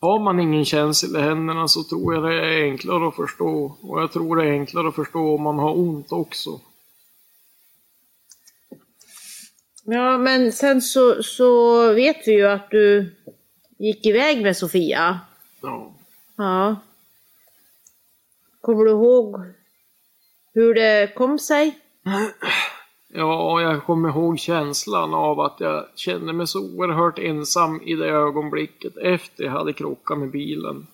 Har 0.00 0.18
man 0.18 0.40
ingen 0.40 0.64
känsel 0.64 1.16
i 1.16 1.20
händerna 1.20 1.68
så 1.68 1.84
tror 1.84 2.14
jag 2.14 2.22
det 2.22 2.34
är 2.34 2.62
enklare 2.62 3.08
att 3.08 3.16
förstå. 3.16 3.76
Och 3.82 4.02
jag 4.02 4.12
tror 4.12 4.36
det 4.36 4.44
är 4.44 4.52
enklare 4.52 4.88
att 4.88 4.94
förstå 4.94 5.34
om 5.34 5.42
man 5.42 5.58
har 5.58 5.78
ont 5.78 6.12
också. 6.12 6.60
Ja, 9.84 10.18
men 10.18 10.52
sen 10.52 10.82
så, 10.82 11.22
så 11.22 11.92
vet 11.92 12.28
vi 12.28 12.32
ju 12.32 12.46
att 12.46 12.70
du 12.70 13.14
gick 13.78 14.06
iväg 14.06 14.42
med 14.42 14.56
Sofia. 14.56 15.20
Ja. 15.62 15.94
Ja. 16.36 16.76
Kommer 18.60 18.84
du 18.84 18.90
ihåg 18.90 19.40
hur 20.54 20.74
det 20.74 21.14
kom 21.14 21.38
sig? 21.38 21.78
Ja, 23.08 23.60
jag 23.60 23.84
kommer 23.84 24.08
ihåg 24.08 24.38
känslan 24.38 25.14
av 25.14 25.40
att 25.40 25.60
jag 25.60 25.86
kände 25.94 26.32
mig 26.32 26.46
så 26.46 26.60
oerhört 26.60 27.18
ensam 27.18 27.82
i 27.82 27.94
det 27.94 28.08
ögonblicket 28.08 28.96
efter 28.96 29.44
jag 29.44 29.52
hade 29.52 29.72
krockat 29.72 30.18
med 30.18 30.30
bilen. 30.30 30.86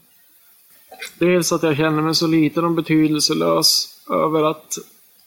Dels 1.19 1.53
att 1.53 1.63
jag 1.63 1.77
kände 1.77 2.03
mig 2.03 2.15
så 2.15 2.27
liten 2.27 2.65
och 2.65 2.71
betydelselös 2.71 4.01
över 4.11 4.43
att 4.43 4.75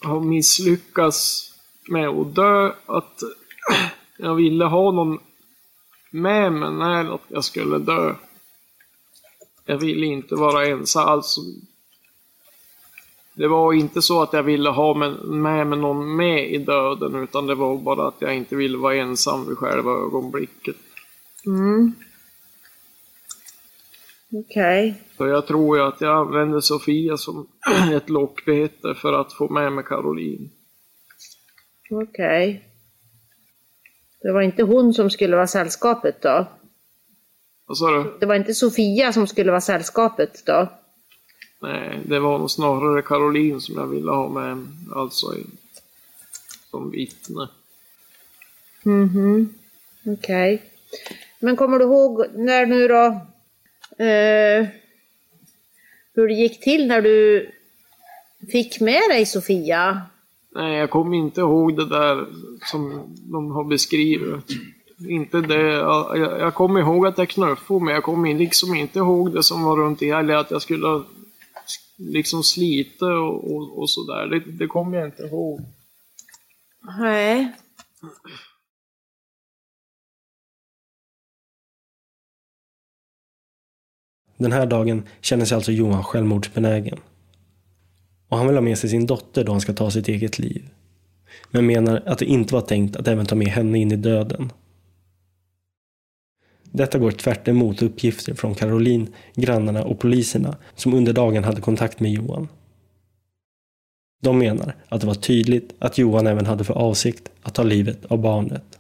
ha 0.04 0.20
misslyckats 0.20 1.52
med 1.88 2.10
att 2.10 2.36
dö, 2.36 2.72
att 2.86 3.20
jag 4.18 4.36
ville 4.36 4.66
ha 4.66 4.92
någon 4.92 5.20
med 6.12 6.54
mig 6.54 6.72
när 6.72 7.20
jag 7.28 7.44
skulle 7.44 7.78
dö. 7.78 8.16
Jag 9.66 9.78
ville 9.78 10.06
inte 10.06 10.36
vara 10.36 10.66
ensam, 10.66 11.08
alltså 11.08 11.42
det 13.34 13.48
var 13.48 13.74
inte 13.74 14.02
så 14.02 14.22
att 14.22 14.34
jag 14.34 14.44
ville 14.44 14.70
ha 14.70 14.94
med, 14.94 15.68
mig 15.68 15.78
någon 15.78 16.16
med 16.16 16.54
i 16.54 16.58
döden 16.58 17.16
utan 17.16 17.48
det 17.48 17.56
var 17.56 17.78
bara 17.78 18.08
att 18.08 18.16
jag 18.20 18.36
inte 18.36 18.56
ville 18.56 18.78
vara 18.78 18.96
ensam 18.96 19.48
vid 19.48 19.58
själva 19.58 19.92
ögonblicket. 19.92 20.76
Mm. 21.46 21.94
Okej. 24.32 25.02
Så 25.18 25.28
jag 25.28 25.48
tror 25.48 25.78
ju 25.78 25.84
att 25.84 26.02
jag 26.02 26.18
använde 26.18 26.62
Sofia 26.62 27.18
som 27.18 27.48
ett 27.94 28.10
lockbete 28.10 28.96
för 28.96 29.14
att 29.14 29.34
få 29.34 29.50
med 29.50 29.74
mig 29.74 29.84
Caroline. 29.84 30.50
Okej. 31.90 32.64
Det 34.26 34.32
var 34.32 34.42
inte 34.42 34.64
hon 34.64 34.94
som 34.94 35.10
skulle 35.10 35.36
vara 35.36 35.48
sällskapet 35.48 36.22
då? 36.22 36.48
Vad 37.66 37.78
sa 37.78 37.92
du? 37.92 38.18
Det 38.20 38.26
var 38.26 38.36
inte 38.36 38.54
Sofia 38.54 39.14
som 39.14 39.28
skulle 39.28 39.52
vara 39.52 39.62
sällskapet 39.62 40.46
då? 40.46 40.68
Nej, 41.62 42.00
det 42.06 42.20
var 42.20 42.40
nog 42.40 42.52
snarare 42.52 43.02
Caroline 43.02 43.62
som 43.62 43.76
jag 43.76 43.88
ville 43.88 44.12
ha 44.12 44.30
med, 44.30 44.68
alltså 44.96 45.34
som 46.72 46.92
vittne. 46.92 47.50
Mhm. 48.84 49.54
Okej. 50.06 50.64
Men 51.40 51.56
kommer 51.56 51.80
du 51.80 51.86
ihåg 51.86 52.26
när 52.34 52.66
nu 52.66 52.88
då 52.88 53.06
eh, 54.06 54.68
hur 56.14 56.28
det 56.28 56.34
gick 56.34 56.64
till 56.64 56.88
när 56.88 57.02
du 57.02 57.50
fick 58.52 58.80
med 58.80 59.10
dig 59.10 59.26
Sofia? 59.26 60.02
Nej, 60.56 60.78
jag 60.78 60.90
kommer 60.90 61.18
inte 61.18 61.42
ihåg 61.42 61.78
det 61.78 61.90
där 61.90 62.26
som 62.72 63.16
de 63.32 63.52
har 63.52 63.64
beskrivit. 63.64 64.46
Inte 65.10 65.42
det. 65.42 65.62
Jag, 65.62 66.18
jag 66.18 66.54
kommer 66.54 66.80
ihåg 66.80 67.08
att 67.08 67.18
jag 67.18 67.30
knuffade 67.30 67.86
men 67.86 67.94
jag 67.94 68.04
kommer 68.04 68.34
liksom 68.34 68.76
inte 68.76 69.00
ihåg 69.00 69.34
det 69.34 69.44
som 69.44 69.64
var 69.64 69.78
runt 69.78 70.02
i, 70.02 70.10
eller 70.10 70.36
att 70.36 70.52
jag 70.52 70.62
skulle 70.62 71.04
liksom 71.98 72.44
slita 72.44 73.06
och, 73.06 73.56
och, 73.56 73.80
och 73.80 73.90
sådär. 73.90 74.28
Det, 74.28 74.40
det 74.40 74.68
kommer 74.68 74.98
jag 74.98 75.08
inte 75.08 75.24
ihåg. 75.24 75.62
Nej. 77.00 77.52
Den 84.38 84.52
här 84.52 84.66
dagen 84.66 85.04
känner 85.22 85.46
sig 85.46 85.56
alltså 85.56 85.72
Johan 85.72 86.04
självmordsbenägen. 86.04 87.00
Och 88.36 88.40
han 88.40 88.48
vill 88.48 88.58
ha 88.58 88.62
med 88.62 88.78
sig 88.78 88.90
sin 88.90 89.06
dotter 89.06 89.44
då 89.44 89.52
han 89.52 89.62
ska 89.62 89.74
ta 89.74 89.92
sitt 89.92 90.08
eget 90.08 90.40
liv. 90.40 90.70
Men 91.52 91.66
menar 91.66 92.04
att 92.06 92.20
det 92.20 92.26
inte 92.26 92.54
var 92.54 92.62
tänkt 92.62 92.96
att 92.96 93.08
även 93.08 93.26
ta 93.26 93.36
med 93.36 93.48
henne 93.48 93.80
in 93.80 93.92
i 93.92 93.96
döden. 93.96 94.52
Detta 96.64 96.98
går 96.98 97.12
tvärt 97.12 97.48
emot 97.48 97.82
uppgifter 97.82 98.34
från 98.34 98.56
Caroline, 98.56 99.08
grannarna 99.36 99.84
och 99.84 100.00
poliserna 100.00 100.58
som 100.76 100.94
under 100.94 101.14
dagen 101.14 101.44
hade 101.44 101.62
kontakt 101.62 102.00
med 102.00 102.12
Johan. 102.12 102.48
De 104.22 104.38
menar 104.38 104.76
att 104.90 105.02
det 105.02 105.08
var 105.08 105.16
tydligt 105.16 105.74
att 105.80 105.98
Johan 105.98 106.28
även 106.28 106.46
hade 106.46 106.64
för 106.64 106.74
avsikt 106.74 107.32
att 107.42 107.54
ta 107.54 107.64
livet 107.64 108.06
av 108.06 108.18
barnet. 108.18 108.80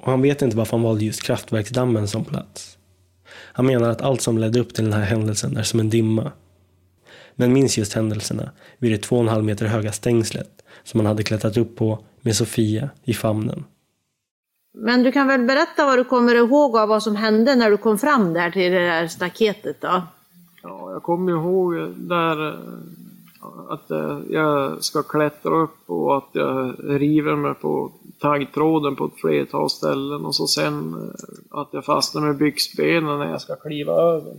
Och 0.00 0.10
han 0.10 0.22
vet 0.22 0.42
inte 0.42 0.56
varför 0.56 0.76
han 0.76 0.84
valde 0.84 1.04
just 1.04 1.22
kraftverksdammen 1.22 2.08
som 2.08 2.24
plats. 2.24 2.78
Han 3.28 3.66
menar 3.66 3.90
att 3.90 4.02
allt 4.02 4.20
som 4.20 4.38
ledde 4.38 4.60
upp 4.60 4.74
till 4.74 4.84
den 4.84 4.92
här 4.92 5.04
händelsen 5.04 5.56
är 5.56 5.62
som 5.62 5.80
en 5.80 5.90
dimma. 5.90 6.32
Men 7.34 7.52
minns 7.52 7.78
just 7.78 7.92
händelserna 7.92 8.50
vid 8.78 8.92
det 8.92 8.98
två 8.98 9.16
och 9.16 9.22
en 9.22 9.28
halv 9.28 9.44
meter 9.44 9.66
höga 9.66 9.92
stängslet 9.92 10.62
som 10.84 11.00
han 11.00 11.06
hade 11.06 11.22
klättrat 11.22 11.56
upp 11.56 11.76
på 11.76 11.98
med 12.20 12.36
Sofia 12.36 12.88
i 13.04 13.14
famnen. 13.14 13.64
Men 14.74 15.02
du 15.02 15.12
kan 15.12 15.26
väl 15.26 15.42
berätta 15.42 15.84
vad 15.84 15.98
du 15.98 16.04
kommer 16.04 16.34
ihåg 16.34 16.76
av 16.76 16.88
vad 16.88 17.02
som 17.02 17.16
hände 17.16 17.56
när 17.56 17.70
du 17.70 17.76
kom 17.76 17.98
fram 17.98 18.32
där 18.32 18.50
till 18.50 18.72
det 18.72 18.86
där 18.86 19.08
staketet 19.08 19.80
då? 19.80 20.02
Ja, 20.62 20.92
jag 20.92 21.02
kommer 21.02 21.32
ihåg 21.32 21.74
där 21.96 22.48
eh, 22.48 22.58
att 23.68 23.90
eh, 23.90 24.18
jag 24.30 24.84
ska 24.84 25.02
klättra 25.02 25.56
upp 25.56 25.90
och 25.90 26.16
att 26.16 26.28
jag 26.32 26.74
river 26.78 27.36
mig 27.36 27.54
på 27.54 27.92
taggtråden 28.18 28.96
på 28.96 29.04
ett 29.04 29.20
flertal 29.20 29.70
ställen 29.70 30.24
och 30.24 30.34
så 30.34 30.46
sen 30.46 30.94
eh, 30.94 31.60
att 31.60 31.68
jag 31.70 31.84
fastnar 31.84 32.22
med 32.22 32.36
byxbenen 32.36 33.18
när 33.18 33.30
jag 33.30 33.40
ska 33.40 33.56
kliva 33.56 33.92
över. 33.92 34.34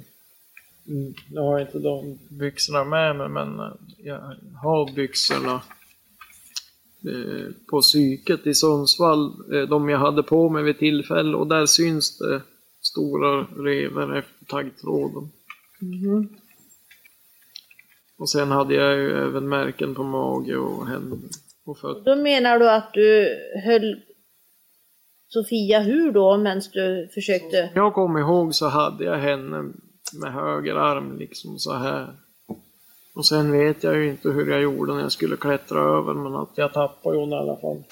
Mm, 0.88 1.14
Nu 1.32 1.40
har 1.40 1.60
jag 1.60 1.68
inte 1.68 1.80
de 1.80 2.20
byxorna 2.30 2.84
med 2.84 3.16
mig, 3.16 3.30
men 3.30 3.60
eh, 3.60 3.72
jag 3.98 4.16
har 4.62 4.96
byxorna 4.96 5.54
eh, 7.06 7.52
på 7.70 7.82
psyket 7.82 8.48
i 8.48 8.54
Sundsvall. 8.54 9.54
eh, 9.54 9.62
De 9.70 9.90
jag 9.90 10.00
hade 10.00 10.24
på 10.24 10.50
mig 10.50 10.64
vid 10.64 10.80
tillfälle 10.80 11.38
och 11.38 11.48
där 11.48 11.66
syns 11.66 12.18
det 12.18 12.42
stora 12.82 13.42
revor 13.44 14.18
efter 14.18 14.46
taggtråden. 14.46 15.30
Och 18.18 18.30
sen 18.30 18.52
hade 18.52 18.76
jag 18.76 18.96
ju 18.98 19.12
även 19.12 19.50
märken 19.50 19.96
på 19.96 20.04
mage 20.04 20.58
och 20.58 20.88
händer 20.88 21.18
och 21.66 21.78
fötter. 21.78 22.16
Då 22.16 22.22
menar 22.22 22.60
du 22.60 22.70
att 22.72 22.94
du 22.94 23.28
höll 23.66 24.02
Sofia 25.28 25.80
hur 25.80 26.12
då 26.12 26.38
medan 26.38 26.62
du 26.74 27.10
försökte? 27.14 27.72
Jag 27.76 27.94
kommer 27.94 28.20
ihåg 28.20 28.56
så 28.56 28.68
hade 28.68 29.04
jag 29.04 29.18
henne 29.18 29.74
med 30.14 30.34
höger 30.34 30.76
arm 30.76 31.18
liksom 31.18 31.60
så 31.60 31.74
här. 31.74 32.14
Och 33.14 33.26
sen 33.26 33.52
vet 33.52 33.84
jag 33.84 33.96
ju 33.96 34.10
inte 34.10 34.30
hur 34.30 34.52
jag 34.52 34.62
gjorde 34.62 34.94
när 34.94 35.02
jag 35.02 35.12
skulle 35.12 35.38
klättra 35.38 35.80
över 35.80 36.14
men 36.14 36.36
att 36.36 36.52
jag 36.56 36.74
tappade 36.74 37.18
hon 37.18 37.30
i 37.30 37.36
alla 37.36 37.56
fall. 37.56 37.84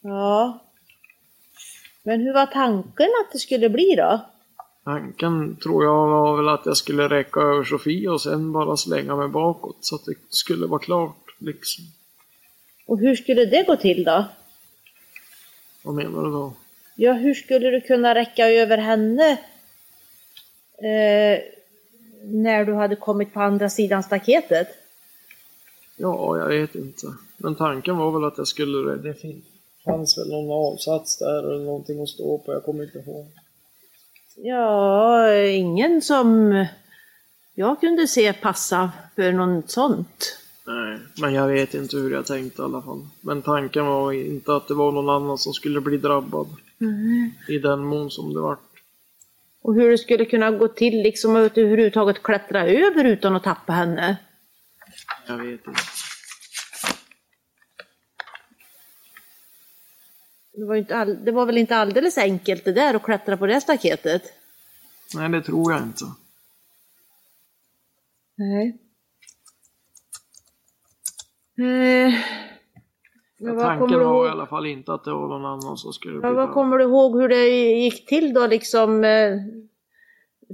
Ja. 0.00 0.58
Men 2.02 2.20
hur 2.20 2.34
var 2.34 2.46
tanken 2.46 3.08
att 3.24 3.32
det 3.32 3.38
skulle 3.38 3.68
bli 3.68 3.94
då? 3.96 4.20
Tanken 4.84 5.56
tror 5.56 5.84
jag 5.84 6.08
var 6.08 6.36
väl 6.36 6.48
att 6.48 6.66
jag 6.66 6.76
skulle 6.76 7.08
räcka 7.08 7.40
över 7.40 7.64
Sofia 7.64 8.12
och 8.12 8.22
sen 8.22 8.52
bara 8.52 8.76
slänga 8.76 9.16
mig 9.16 9.28
bakåt 9.28 9.76
så 9.80 9.94
att 9.94 10.04
det 10.04 10.14
skulle 10.28 10.66
vara 10.66 10.80
klart 10.80 11.34
liksom. 11.38 11.84
Och 12.86 12.98
hur 12.98 13.16
skulle 13.16 13.44
det 13.44 13.66
gå 13.66 13.76
till 13.76 14.04
då? 14.04 14.24
Vad 15.82 15.94
menar 15.94 16.24
du 16.24 16.30
då? 16.30 16.52
Ja, 16.94 17.12
hur 17.12 17.34
skulle 17.34 17.70
du 17.70 17.80
kunna 17.80 18.14
räcka 18.14 18.48
över 18.48 18.78
henne 18.78 19.38
eh, 20.80 21.38
när 22.24 22.64
du 22.64 22.74
hade 22.74 22.96
kommit 22.96 23.34
på 23.34 23.40
andra 23.40 23.70
sidan 23.70 24.02
staketet? 24.02 24.68
Ja, 25.96 26.38
jag 26.38 26.48
vet 26.48 26.74
inte. 26.74 27.06
Men 27.36 27.54
tanken 27.54 27.96
var 27.96 28.10
väl 28.10 28.24
att 28.24 28.38
jag 28.38 28.48
skulle... 28.48 28.96
Det 28.96 29.14
fanns 29.84 30.18
väl 30.18 30.28
någon 30.28 30.72
avsats 30.72 31.18
där 31.18 31.38
eller 31.38 31.64
någonting 31.64 32.02
att 32.02 32.08
stå 32.08 32.38
på. 32.38 32.52
Jag 32.52 32.64
kommer 32.64 32.84
inte 32.84 32.98
ihåg. 32.98 33.26
Ja, 34.36 35.34
ingen 35.34 36.02
som 36.02 36.66
jag 37.54 37.80
kunde 37.80 38.06
se 38.06 38.32
passa 38.32 38.90
för 39.16 39.32
något 39.32 39.70
sånt. 39.70 40.36
Nej, 40.66 40.98
men 41.20 41.34
jag 41.34 41.48
vet 41.48 41.74
inte 41.74 41.96
hur 41.96 42.10
jag 42.10 42.26
tänkte 42.26 42.62
i 42.62 42.64
alla 42.64 42.82
fall. 42.82 43.06
Men 43.20 43.42
tanken 43.42 43.86
var 43.86 44.12
inte 44.12 44.56
att 44.56 44.68
det 44.68 44.74
var 44.74 44.92
någon 44.92 45.08
annan 45.08 45.38
som 45.38 45.52
skulle 45.52 45.80
bli 45.80 45.96
drabbad. 45.96 46.46
I 47.48 47.58
den 47.58 47.80
mån 47.80 48.10
som 48.10 48.34
det 48.34 48.40
vart. 48.40 48.69
Och 49.62 49.74
hur 49.74 49.90
det 49.90 49.98
skulle 49.98 50.24
kunna 50.24 50.50
gå 50.50 50.68
till 50.68 51.02
liksom 51.02 51.36
att 51.36 51.58
överhuvudtaget 51.58 52.22
klättra 52.22 52.66
över 52.66 53.04
utan 53.04 53.36
att 53.36 53.44
tappa 53.44 53.72
henne. 53.72 54.16
Jag 55.26 55.36
vet 55.36 55.66
inte. 55.66 55.80
Det 60.52 60.64
var, 60.64 60.76
inte 60.76 60.96
all, 60.96 61.24
det 61.24 61.32
var 61.32 61.46
väl 61.46 61.58
inte 61.58 61.76
alldeles 61.76 62.18
enkelt 62.18 62.64
det 62.64 62.72
där 62.72 62.94
att 62.94 63.02
klättra 63.02 63.36
på 63.36 63.46
det 63.46 63.60
staketet? 63.60 64.22
Nej, 65.14 65.28
det 65.28 65.42
tror 65.42 65.72
jag 65.72 65.82
inte. 65.82 66.04
Nej. 68.36 68.78
Eh, 71.58 72.14
men 73.40 73.56
vad 73.56 73.64
Tanken 73.64 73.98
var 73.98 74.00
i 74.00 74.04
ihåg, 74.04 74.26
alla 74.26 74.46
fall 74.46 74.66
inte 74.66 74.92
att 74.92 75.04
det 75.04 75.12
var 75.12 75.28
någon 75.28 75.44
annan 75.44 75.76
som 75.76 75.92
skulle 75.92 76.12
bli 76.12 76.20
ja, 76.22 76.28
vad 76.28 76.36
drabbad. 76.36 76.54
kommer 76.54 76.78
du 76.78 76.84
ihåg 76.84 77.20
hur 77.20 77.28
det 77.28 77.48
gick 77.48 78.06
till 78.06 78.34
då 78.34 78.46
liksom 78.46 79.04
eh, 79.04 79.32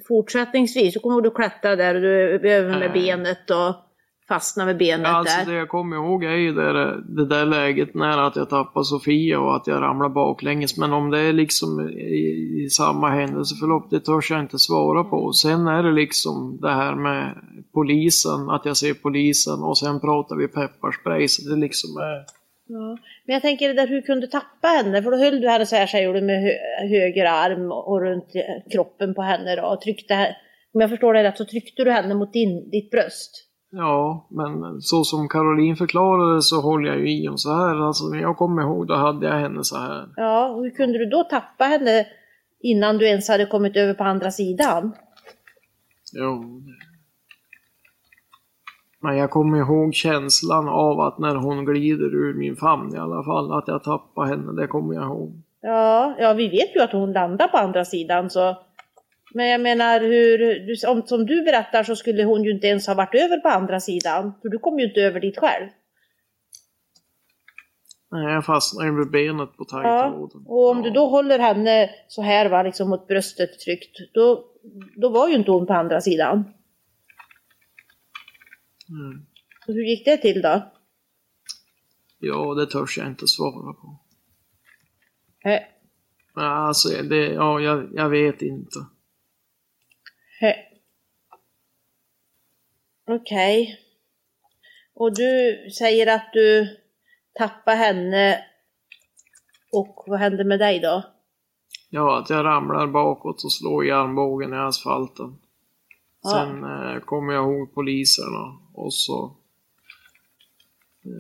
fortsättningsvis? 0.09 0.95
Så 0.95 1.01
kommer 1.01 1.21
du 1.21 1.31
klättra 1.31 1.77
där 1.77 1.95
och 1.95 2.01
du 2.01 2.23
är 2.23 2.47
över 2.47 2.79
med 2.79 2.93
benet 2.93 3.51
och 3.51 3.75
fastna 4.29 4.65
med 4.65 4.79
benet 4.79 5.07
alltså 5.07 5.39
där. 5.39 5.53
det 5.53 5.59
jag 5.59 5.69
kommer 5.69 5.97
ihåg 5.97 6.25
är 6.25 6.37
ju 6.37 6.53
det, 6.53 7.03
det 7.09 7.27
där 7.27 7.47
läget 7.47 7.95
när 7.95 8.19
att 8.19 8.37
jag 8.37 8.51
tappade 8.51 8.85
Sofia 8.85 9.41
och 9.41 9.57
att 9.57 9.67
jag 9.67 9.83
ramlade 9.83 10.15
baklänges. 10.15 10.77
Men 10.77 10.93
om 10.93 11.11
det 11.11 11.21
är 11.21 11.33
liksom 11.33 11.89
i, 11.89 12.65
i 12.65 12.69
samma 12.71 13.11
händelseförlopp, 13.11 13.91
det 13.91 14.01
törs 14.01 14.31
jag 14.31 14.41
inte 14.41 14.59
svara 14.59 15.05
på. 15.05 15.33
Sen 15.33 15.67
är 15.67 15.83
det 15.83 15.93
liksom 15.93 16.59
det 16.61 16.73
här 16.73 16.95
med 16.95 17.35
polisen, 17.75 18.51
att 18.51 18.65
jag 18.65 18.77
ser 18.77 18.95
polisen 18.95 19.63
och 19.63 19.79
sen 19.79 20.01
pratar 20.01 20.37
vi 20.37 20.49
pepparspray. 20.49 21.29
Så 21.29 21.49
det 21.49 21.57
liksom 21.57 21.91
är... 21.97 22.46
Ja. 22.69 22.99
Men 23.25 23.35
jag 23.35 23.43
tänker 23.43 23.69
det 23.69 23.75
där 23.75 23.87
hur 23.87 24.03
kunde 24.03 24.27
du 24.27 24.31
tappa 24.31 24.69
henne? 24.69 25.03
För 25.03 25.11
då 25.11 25.17
höll 25.17 25.41
du 25.41 25.49
henne 25.49 25.67
så 25.67 25.77
här 25.77 25.87
säger 25.87 26.13
du 26.13 26.21
med 26.21 26.43
hö 26.43 26.51
höger 26.89 27.25
arm 27.25 27.73
och, 27.73 28.01
runt 28.01 28.35
eh, 28.35 28.73
kroppen 28.73 29.15
på 29.15 29.23
henne 29.23 29.57
då 29.57 29.63
och 29.63 29.81
tryckte, 29.81 30.37
om 30.75 30.81
jag 30.81 30.91
förstår 30.91 31.15
det 31.15 31.23
rätt 31.23 31.39
så 31.39 31.45
tryckte 31.45 31.85
du 31.85 31.91
henne 31.91 32.15
mot 32.15 32.33
din, 32.33 32.71
ditt 32.71 32.91
bröst. 32.91 33.43
Ja, 33.71 34.29
men 34.31 34.81
så 34.81 35.05
som 35.05 35.29
Caroline 35.29 35.77
förklarade 35.77 36.43
så 36.43 36.61
håller 36.61 36.89
jag 36.89 36.99
ju 36.99 37.11
i 37.11 37.27
hon 37.27 37.39
så 37.39 37.55
här. 37.55 37.87
Alltså 37.87 38.05
när 38.05 38.21
jag 38.21 38.37
kommer 38.37 38.63
ihåg 38.63 38.87
då 38.87 38.95
hade 38.95 39.27
jag 39.27 39.35
henne 39.35 39.65
så 39.65 39.77
här. 39.77 40.09
Ja, 40.17 40.49
och 40.49 40.63
hur 40.63 40.71
kunde 40.71 40.99
du 40.99 41.07
då 41.07 41.25
tappa 41.25 41.65
henne 41.65 42.07
innan 42.61 42.99
du 42.99 43.07
ens 43.07 43.29
hade 43.29 43.47
kommit 43.47 43.77
över 43.77 43.95
på 43.95 44.05
andra 44.05 44.31
sidan? 44.31 44.93
Jo. 46.13 46.63
Men 49.07 49.17
jag 49.17 49.31
kommer 49.31 49.59
ihåg 49.59 49.95
känslan 49.95 50.69
av 50.69 51.01
att 51.01 51.19
när 51.19 51.35
hon 51.35 51.65
glider 51.65 52.15
ur 52.15 52.35
min 52.35 52.57
famn 52.57 52.95
i 52.95 52.99
alla 52.99 53.25
fall, 53.25 53.53
att 53.53 53.69
jag 53.69 53.85
tappar 53.85 54.25
henne, 54.27 54.61
det 54.61 54.67
kommer 54.67 54.95
jag 54.95 55.05
ihåg. 55.05 55.43
Ja, 55.61 56.15
ja 56.19 56.33
vi 56.33 56.49
vet 56.49 56.77
ju 56.77 56.81
att 56.81 56.93
hon 56.93 57.13
landar 57.13 57.49
på 57.49 57.57
andra 57.57 57.85
sidan 57.85 58.31
så. 58.31 58.57
Men 59.35 59.49
jag 59.49 59.61
menar 59.61 60.01
hur, 60.01 60.39
om, 60.89 61.03
som 61.07 61.27
du 61.27 61.45
berättar 61.45 61.83
så 61.83 61.97
skulle 61.97 62.25
hon 62.25 62.45
ju 62.45 62.51
inte 62.51 62.67
ens 62.67 62.87
ha 62.87 62.95
varit 62.95 63.15
över 63.15 63.37
på 63.37 63.49
andra 63.49 63.81
sidan. 63.81 64.33
För 64.43 64.49
du 64.49 64.59
kom 64.59 64.79
ju 64.79 64.85
inte 64.89 65.01
över 65.01 65.21
dit 65.21 65.39
själv. 65.39 65.67
Nej, 68.11 68.35
jag 68.35 68.45
fastnade 68.45 68.93
med 68.93 69.11
benet 69.11 69.57
på 69.57 69.65
Ja, 69.71 69.83
taggtråden. 69.83 70.45
och 70.47 70.71
om 70.71 70.83
du 70.83 70.91
då 70.91 71.07
håller 71.07 71.39
henne 71.39 71.91
så 72.09 72.23
här 72.23 72.49
va, 72.49 72.63
liksom 72.63 72.91
mot 72.91 73.07
bröstet 73.07 73.61
tryckt, 73.61 74.15
då, 74.15 74.45
då 74.97 75.09
var 75.09 75.29
ju 75.29 75.35
inte 75.35 75.51
hon 75.51 75.67
på 75.67 75.73
andra 75.73 76.01
sidan. 76.01 76.45
Mm. 78.89 79.27
Så 79.67 79.73
hur 79.73 79.83
gick 79.85 80.05
det 80.05 80.17
till 80.17 80.43
då? 80.43 80.73
Ja, 82.19 82.55
det 82.55 82.67
törs 82.67 82.99
jag 82.99 83.07
inte 83.07 83.27
svara 83.29 83.73
på. 83.73 83.99
Hä, 85.39 85.67
Alltså, 86.35 86.89
det, 86.89 87.27
ja, 87.33 87.61
jag, 87.61 87.89
jag 87.95 88.09
vet 88.09 88.43
inte. 88.43 88.79
hä. 90.41 90.57
Okej. 93.07 93.81
Och 94.95 95.15
du 95.17 95.57
säger 95.79 96.15
att 96.15 96.31
du 96.33 96.77
tappade 97.39 97.77
henne 97.77 98.45
och 99.73 100.05
vad 100.07 100.19
hände 100.19 100.45
med 100.45 100.59
dig 100.59 100.81
då? 100.81 101.05
Ja, 101.91 102.19
att 102.19 102.31
jag 102.31 102.45
ramlar 102.45 102.87
bakåt 102.87 103.45
och 103.45 103.53
slår 103.53 103.87
i 103.87 103.91
armbågen 103.91 104.55
i 104.55 104.57
asfalten. 104.57 105.39
Ja. 106.27 106.33
Sen 106.33 106.65
eh, 106.65 107.01
kommer 107.01 107.33
jag 107.33 107.45
ihåg 107.45 107.75
poliserna 107.75 108.59
och 108.75 108.95
så... 108.95 109.37
Eh, 111.05 111.11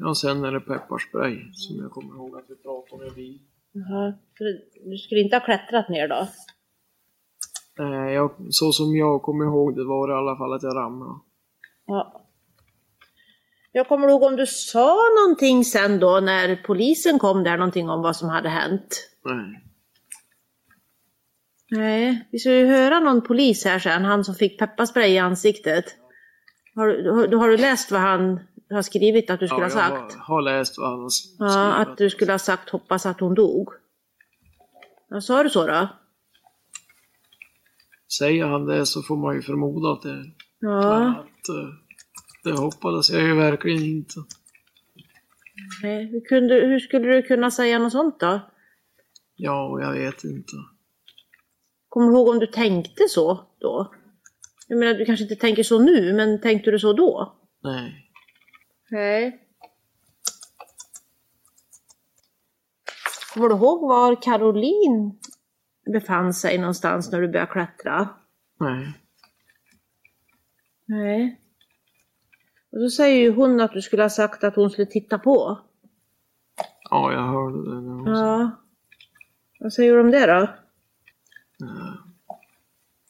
ja, 0.00 0.14
sen 0.14 0.44
är 0.44 0.52
det 0.52 0.60
pepparspray 0.60 1.52
som 1.52 1.76
jag 1.76 1.90
kommer 1.90 2.14
ihåg 2.14 2.36
att 2.36 2.44
vi 2.48 2.56
pratade 2.56 3.02
om 3.02 3.08
i 3.08 3.10
bil. 3.10 3.38
Jaha, 3.72 4.14
du 4.84 4.98
skulle 4.98 5.20
inte 5.20 5.36
ha 5.36 5.44
klättrat 5.44 5.88
ner 5.88 6.08
då? 6.08 6.28
Eh, 7.78 8.12
jag, 8.12 8.30
så 8.50 8.72
som 8.72 8.96
jag 8.96 9.22
kommer 9.22 9.44
ihåg 9.44 9.76
det 9.76 9.84
var 9.84 10.08
det 10.08 10.14
i 10.14 10.16
alla 10.16 10.36
fall 10.36 10.52
att 10.52 10.62
jag 10.62 10.76
ramlade. 10.76 11.20
Ja. 11.86 12.20
Jag 13.72 13.88
kommer 13.88 14.08
ihåg 14.08 14.22
om 14.22 14.36
du 14.36 14.46
sa 14.46 14.98
någonting 15.20 15.64
sen 15.64 16.00
då 16.00 16.20
när 16.20 16.62
polisen 16.66 17.18
kom 17.18 17.44
där, 17.44 17.56
någonting 17.56 17.88
om 17.88 18.02
vad 18.02 18.16
som 18.16 18.28
hade 18.28 18.48
hänt. 18.48 19.10
Nej. 19.24 19.64
Nej, 21.76 22.28
vi 22.32 22.38
ska 22.38 22.50
ju 22.52 22.66
höra 22.66 23.00
någon 23.00 23.22
polis 23.22 23.64
här 23.64 23.78
sen, 23.78 24.04
han 24.04 24.24
som 24.24 24.34
fick 24.34 24.58
pepparspray 24.58 25.10
i 25.12 25.18
ansiktet. 25.18 25.84
Har, 26.74 26.86
du- 26.86 27.10
har, 27.10 27.28
har 27.38 27.48
du 27.48 27.56
läst 27.56 27.90
vad 27.90 28.00
han 28.00 28.40
har 28.70 28.82
skrivit 28.82 29.30
att 29.30 29.40
du 29.40 29.48
skulle 29.48 29.60
Ja, 29.62 29.68
ha 29.68 29.80
jag 29.80 29.90
sagt? 30.06 30.14
har, 30.14 30.34
har 30.34 30.42
läst 30.42 30.78
vad 30.78 30.90
han 30.90 30.98
har 31.00 31.06
s- 31.06 31.36
Ja, 31.38 31.48
skrivit. 31.72 31.88
att 31.88 31.98
du 31.98 32.10
skulle 32.10 32.32
ha 32.32 32.38
sagt 32.38 32.70
hoppas 32.70 33.06
att 33.06 33.20
hon 33.20 33.34
dog. 33.34 33.68
Ja, 35.08 35.20
sa 35.20 35.42
du 35.42 35.50
så 35.50 35.66
då? 35.66 35.88
Säger 38.18 38.46
han 38.46 38.66
det 38.66 38.86
så 38.86 39.02
får 39.02 39.16
man 39.16 39.34
ju 39.34 39.42
förmoda 39.42 39.92
att 39.92 40.02
det 40.02 40.24
Ja, 40.60 41.08
att, 41.10 41.48
eh, 41.48 41.68
Det 42.44 42.52
hoppades 42.58 43.10
jag 43.10 43.22
ju 43.22 43.34
verkligen 43.34 43.82
inte. 43.82 44.14
nej, 45.82 46.06
hur, 46.06 46.20
kunde, 46.20 46.54
hur 46.54 46.78
skulle 46.78 47.06
du 47.08 47.22
kunna 47.22 47.50
säga 47.50 47.78
något 47.78 47.92
sånt 47.92 48.20
då? 48.20 48.40
Ja, 49.36 49.78
jag 49.80 49.92
vet 49.92 50.24
inte. 50.24 50.52
Kommer 51.94 52.10
du 52.10 52.16
ihåg 52.16 52.28
om 52.28 52.38
du 52.38 52.46
tänkte 52.46 53.08
så 53.08 53.40
då? 53.58 53.94
Jag 54.68 54.78
menar, 54.78 54.94
du 54.94 55.04
kanske 55.04 55.22
inte 55.22 55.36
tänker 55.36 55.62
så 55.62 55.78
nu, 55.78 56.12
men 56.12 56.40
tänkte 56.40 56.70
du 56.70 56.78
så 56.78 56.92
då? 56.92 57.36
Nej. 57.62 58.10
Nej. 58.90 59.40
Kommer 63.34 63.48
du 63.48 63.54
ihåg 63.54 63.80
var 63.88 64.22
Caroline 64.22 65.18
befann 65.92 66.34
sig 66.34 66.58
någonstans 66.58 67.12
när 67.12 67.20
du 67.20 67.28
började 67.28 67.52
klättra? 67.52 68.08
Nej. 68.60 68.92
Nej. 70.86 71.40
Och 72.72 72.80
då 72.80 72.88
säger 72.90 73.20
ju 73.22 73.32
hon 73.32 73.60
att 73.60 73.72
du 73.72 73.82
skulle 73.82 74.02
ha 74.02 74.10
sagt 74.10 74.44
att 74.44 74.56
hon 74.56 74.70
skulle 74.70 74.86
titta 74.86 75.18
på. 75.18 75.58
Ja, 76.90 77.12
jag 77.12 77.22
hörde 77.22 77.70
det. 77.70 77.80
när 77.80 77.92
hon 77.92 78.04
sa- 78.04 78.10
Ja. 78.20 78.50
Vad 79.60 79.72
säger 79.72 79.92
du 79.94 80.00
om 80.00 80.10
det 80.10 80.26
då? 80.26 80.48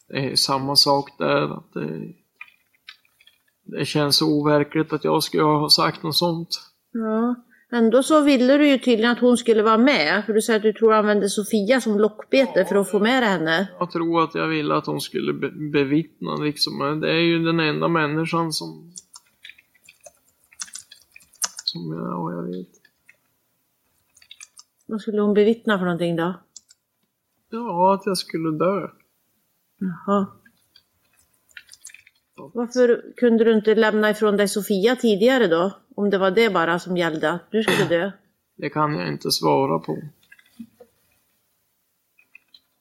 Det 0.08 0.32
är 0.32 0.36
samma 0.36 0.76
sak 0.76 1.10
där. 1.18 1.56
Att 1.56 1.72
det, 1.72 2.12
det 3.62 3.84
känns 3.84 4.22
overkligt 4.22 4.92
att 4.92 5.04
jag 5.04 5.22
skulle 5.22 5.42
ha 5.42 5.70
sagt 5.70 6.02
något 6.02 6.16
sånt. 6.16 6.48
Ja. 6.92 7.34
Ändå 7.70 8.02
så 8.02 8.20
ville 8.20 8.56
du 8.56 8.68
ju 8.68 8.78
tydligen 8.78 9.10
att 9.10 9.20
hon 9.20 9.36
skulle 9.36 9.62
vara 9.62 9.78
med. 9.78 10.24
För 10.26 10.32
du 10.32 10.42
säger 10.42 10.56
att 10.56 10.62
du 10.62 10.72
tror 10.72 10.90
du 10.90 10.96
använde 10.96 11.28
Sofia 11.28 11.80
som 11.80 11.98
lockbete 11.98 12.64
för 12.64 12.76
att 12.76 12.90
få 12.90 12.98
med 12.98 13.22
henne. 13.22 13.68
Jag 13.78 13.90
tror 13.90 14.24
att 14.24 14.34
jag 14.34 14.48
ville 14.48 14.74
att 14.74 14.86
hon 14.86 15.00
skulle 15.00 15.32
be 15.32 15.50
bevittna 15.50 16.36
liksom. 16.36 16.78
Men 16.78 17.00
det 17.00 17.10
är 17.10 17.20
ju 17.20 17.44
den 17.44 17.60
enda 17.60 17.88
människan 17.88 18.52
som... 18.52 18.92
Som 21.64 21.92
jag, 21.92 22.04
ja, 22.04 22.32
jag 22.32 22.42
vet. 22.42 22.68
Vad 24.86 25.00
skulle 25.00 25.20
hon 25.20 25.34
bevittna 25.34 25.78
för 25.78 25.84
någonting 25.84 26.16
då? 26.16 26.34
Ja, 27.56 27.94
att 27.94 28.06
jag 28.06 28.18
skulle 28.18 28.58
dö. 28.58 28.88
Jaha. 29.78 30.26
Varför 32.36 33.02
kunde 33.16 33.44
du 33.44 33.52
inte 33.52 33.74
lämna 33.74 34.10
ifrån 34.10 34.36
dig 34.36 34.48
Sofia 34.48 34.96
tidigare 34.96 35.46
då? 35.46 35.72
Om 35.96 36.10
det 36.10 36.18
var 36.18 36.30
det 36.30 36.52
bara 36.52 36.78
som 36.78 36.96
gällde, 36.96 37.30
att 37.30 37.50
du 37.50 37.62
skulle 37.62 37.88
dö. 37.88 38.10
Det 38.56 38.70
kan 38.70 38.94
jag 38.94 39.08
inte 39.08 39.30
svara 39.30 39.78
på. 39.78 39.98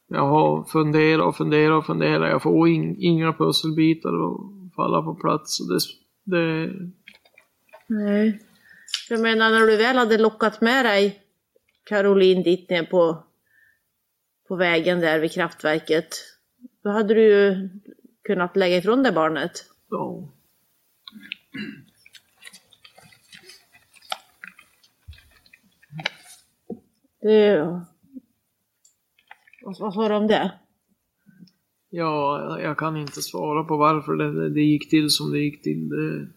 Jag 0.07 0.27
har 0.27 0.63
funderat 0.63 1.25
och 1.25 1.35
funderat 1.35 1.77
och 1.77 1.85
funderat. 1.85 2.29
Jag 2.29 2.41
får 2.41 2.67
in, 2.67 2.95
inga 2.99 3.33
pusselbitar 3.33 4.09
att 4.09 4.75
falla 4.75 5.01
på 5.01 5.15
plats. 5.15 5.59
Och 5.59 5.67
Det, 5.67 5.79
det, 6.23 6.73
Nej. 7.87 8.39
Jag 9.09 9.19
menar 9.21 9.49
när 9.49 9.67
du 9.67 9.77
väl 9.77 9.97
hade 9.97 10.17
lockat 10.17 10.61
med 10.61 10.85
dig 10.85 11.19
Caroline 11.83 12.43
dit 12.43 12.69
ner 12.69 12.83
på, 12.83 13.23
på 14.47 14.55
vägen 14.55 14.99
där 14.99 15.19
vid 15.19 15.31
kraftverket. 15.31 16.07
Då 16.83 16.89
hade 16.89 17.13
du 17.13 17.21
ju 17.23 17.69
kunnat 18.23 18.55
lägga 18.55 18.77
ifrån 18.77 19.03
dig 19.03 19.11
barnet. 19.11 19.51
ja. 19.89 20.29
Det... 27.21 27.57
Vad, 29.61 29.79
vad 29.79 29.93
sa 29.93 30.09
du 30.09 30.15
om 30.15 30.27
det? 30.27 30.51
Ja, 31.89 32.59
jag- 32.61 32.77
kan 32.77 32.97
inte 32.97 33.21
svara 33.21 33.63
på 33.63 33.77
varför 33.77 34.13
det, 34.13 34.49
det 34.49 34.61
gick 34.61 34.89
till 34.89 35.09
som 35.09 35.31
det 35.31 35.39
gick 35.39 35.63
till. 35.63 35.89
Det, 35.89 36.27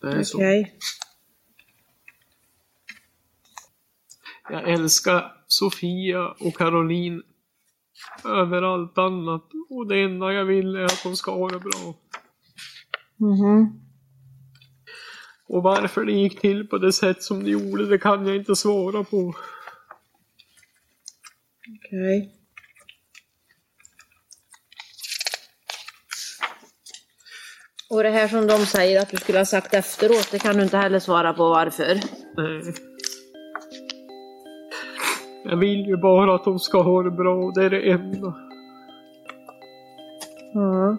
det 0.00 0.12
är 0.18 0.22
så. 0.22 0.38
Jag 4.58 4.70
älskar 4.70 5.32
Sofia 5.46 6.28
och 6.28 6.56
Caroline 6.56 7.22
över 8.24 8.62
allt 8.62 8.98
annat. 8.98 9.44
Och 9.70 9.88
det 9.88 10.02
enda 10.02 10.32
jag 10.32 10.44
vill 10.44 10.76
är 10.76 10.84
att 10.84 11.02
de 11.02 11.16
ska 11.16 11.30
ha 11.30 11.48
det 11.48 11.58
bra. 11.58 11.94
Mhm. 13.16 13.80
Och 15.48 15.62
varför 15.62 16.04
det 16.04 16.12
gick 16.12 16.40
till 16.40 16.68
på 16.68 16.78
det 16.78 16.92
sätt 16.92 17.22
som 17.22 17.44
det 17.44 17.50
gjorde, 17.50 17.86
det 17.86 17.98
kan 17.98 18.26
jag 18.26 18.36
inte 18.36 18.56
svara 18.56 19.04
på. 19.04 19.34
Okej. 21.86 22.34
Och 27.90 28.02
det 28.02 28.10
här 28.10 28.28
som 28.28 28.46
de 28.46 28.66
säger 28.66 29.02
att 29.02 29.10
du 29.10 29.16
skulle 29.16 29.38
ha 29.38 29.46
sagt 29.46 29.74
efteråt, 29.74 30.28
det 30.30 30.38
kan 30.38 30.56
du 30.56 30.62
inte 30.62 30.76
heller 30.76 30.98
svara 30.98 31.32
på 31.32 31.48
varför. 31.48 32.00
Nej. 32.36 32.87
Jag 35.50 35.56
vill 35.56 35.86
ju 35.86 35.96
bara 35.96 36.34
att 36.34 36.44
de 36.44 36.58
ska 36.58 36.82
ha 36.82 37.02
det 37.02 37.10
bra, 37.10 37.44
och 37.44 37.54
det 37.54 37.64
är 37.64 37.70
det 37.70 37.90
enda. 37.90 38.34
Ja. 40.54 40.96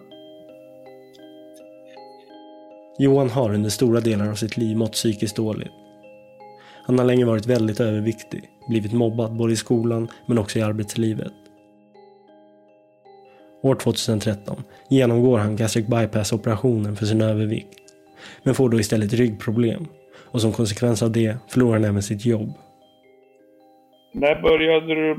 Johan 2.98 3.30
har 3.30 3.54
under 3.54 3.70
stora 3.70 4.00
delar 4.00 4.30
av 4.30 4.34
sitt 4.34 4.56
liv 4.56 4.76
mått 4.76 4.92
psykiskt 4.92 5.36
dåligt. 5.36 5.72
Han 6.86 6.98
har 6.98 7.06
länge 7.06 7.24
varit 7.24 7.46
väldigt 7.46 7.80
överviktig, 7.80 8.50
blivit 8.68 8.92
mobbad 8.92 9.36
både 9.36 9.52
i 9.52 9.56
skolan 9.56 10.08
men 10.26 10.38
också 10.38 10.58
i 10.58 10.62
arbetslivet. 10.62 11.32
År 13.62 13.74
2013 13.74 14.62
genomgår 14.88 15.38
han 15.38 15.56
gastric 15.56 15.86
bypass-operationen 15.86 16.96
för 16.96 17.06
sin 17.06 17.22
övervikt, 17.22 17.78
men 18.42 18.54
får 18.54 18.68
då 18.68 18.80
istället 18.80 19.12
ryggproblem 19.12 19.86
och 20.16 20.40
som 20.40 20.52
konsekvens 20.52 21.02
av 21.02 21.12
det 21.12 21.36
förlorar 21.48 21.72
han 21.72 21.84
även 21.84 22.02
sitt 22.02 22.26
jobb. 22.26 22.52
När 24.12 24.42
började 24.42 24.94
du 24.94 25.14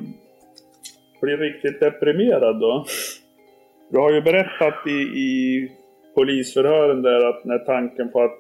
bli 1.21 1.35
riktigt 1.35 1.79
deprimerad 1.79 2.59
då? 2.59 2.85
Du 3.91 3.99
har 3.99 4.11
ju 4.13 4.21
berättat 4.21 4.87
i, 4.87 4.99
i 5.19 5.71
polisförhören 6.15 7.01
där 7.01 7.29
att 7.29 7.45
när 7.45 7.59
tanken 7.59 8.11
på 8.11 8.21
att 8.21 8.37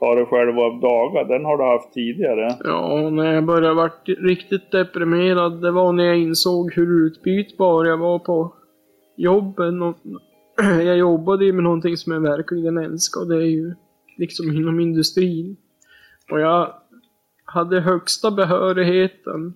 ta 0.00 0.14
dig 0.14 0.26
själv 0.26 0.58
av 0.58 0.80
dagar, 0.80 1.24
den 1.24 1.44
har 1.44 1.58
du 1.58 1.64
haft 1.64 1.92
tidigare. 1.92 2.56
Ja, 2.64 3.10
när 3.10 3.34
jag 3.34 3.44
började 3.44 3.74
vart 3.74 4.08
riktigt 4.08 4.70
deprimerad, 4.70 5.62
det 5.62 5.70
var 5.70 5.92
när 5.92 6.04
jag 6.04 6.18
insåg 6.18 6.72
hur 6.74 7.06
utbytbar 7.06 7.84
jag 7.84 7.98
var 7.98 8.18
på 8.18 8.54
jobben. 9.16 9.82
Och 9.82 9.96
jag 10.84 10.98
jobbade 10.98 11.44
ju 11.44 11.52
med 11.52 11.64
någonting 11.64 11.96
som 11.96 12.12
jag 12.12 12.20
verkligen 12.20 12.78
älskade 12.78 13.24
och 13.24 13.30
det 13.30 13.44
är 13.44 13.50
ju 13.50 13.74
liksom 14.16 14.56
inom 14.56 14.80
industrin. 14.80 15.56
Och 16.30 16.40
jag 16.40 16.72
hade 17.44 17.80
högsta 17.80 18.30
behörigheten 18.30 19.54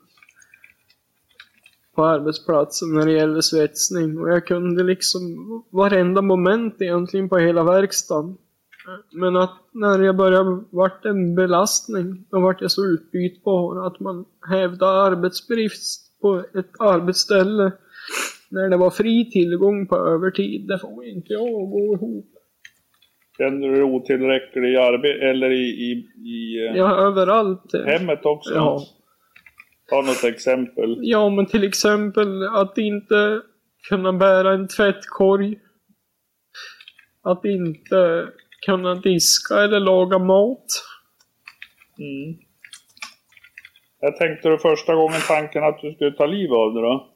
på 1.95 2.05
arbetsplatsen 2.05 2.95
när 2.95 3.07
det 3.07 3.13
gällde 3.13 3.43
svetsning 3.43 4.19
och 4.19 4.31
jag 4.31 4.47
kunde 4.47 4.83
liksom 4.83 5.21
varenda 5.71 6.23
moment 6.23 6.83
egentligen 6.83 7.29
på 7.29 7.39
hela 7.39 7.65
verkstaden. 7.65 8.37
Men 9.13 9.37
att 9.37 9.59
när 9.73 9.99
jag 10.03 10.17
började 10.17 10.63
vart 10.71 11.05
en 11.05 11.35
belastning, 11.35 12.25
då 12.31 12.41
vart 12.41 12.61
jag 12.61 12.71
så 12.71 12.85
utbytbar 12.85 13.87
att 13.87 14.01
man 14.01 14.25
hävdade 14.49 15.03
arbetsbrist 15.03 16.21
på 16.21 16.45
ett 16.55 16.81
arbetsställe 16.81 17.73
när 18.51 18.69
det 18.71 18.77
var 18.77 18.91
fri 18.91 19.31
tillgång 19.31 19.87
på 19.87 19.97
övertid. 19.97 20.69
Det 20.69 20.79
får 20.79 21.05
inte 21.05 21.33
jag 21.33 21.43
att 21.43 21.71
gå 21.71 21.95
ihop. 21.95 22.27
Känner 23.39 23.69
du 23.69 23.75
dig 23.75 23.83
otillräcklig 23.83 24.73
i 24.73 24.77
arbete 24.77 25.25
eller 25.25 25.51
i, 25.51 25.65
i, 25.65 25.91
i 26.29 26.67
eh, 26.69 26.77
Ja, 26.77 26.97
överallt. 26.97 27.73
hemmet 27.87 28.25
också? 28.27 28.55
Ja. 28.55 28.81
Ta 29.91 30.03
något 30.03 30.25
exempel. 30.25 30.99
Ja, 31.01 31.31
men 31.31 31.47
till 31.47 31.65
exempel 31.65 32.49
att 32.49 32.79
inte 32.79 33.43
kunna 33.89 34.13
bära 34.13 34.55
en 34.55 34.69
tvättkorg. 34.69 35.59
Att 37.23 37.45
inte 37.45 38.29
kunna 38.67 38.95
diska 38.95 39.55
eller 39.55 39.81
laga 39.81 40.19
mat. 40.19 40.67
Mm. 41.99 42.39
Jag 44.01 44.17
tänkte 44.17 44.49
du 44.49 44.59
första 44.59 44.95
gången 44.95 45.21
tanken 45.29 45.65
att 45.65 45.79
du 45.83 45.95
skulle 45.95 46.13
ta 46.13 46.27
liv 46.27 46.53
av 46.53 46.75
dig 46.75 46.83
då? 46.83 47.15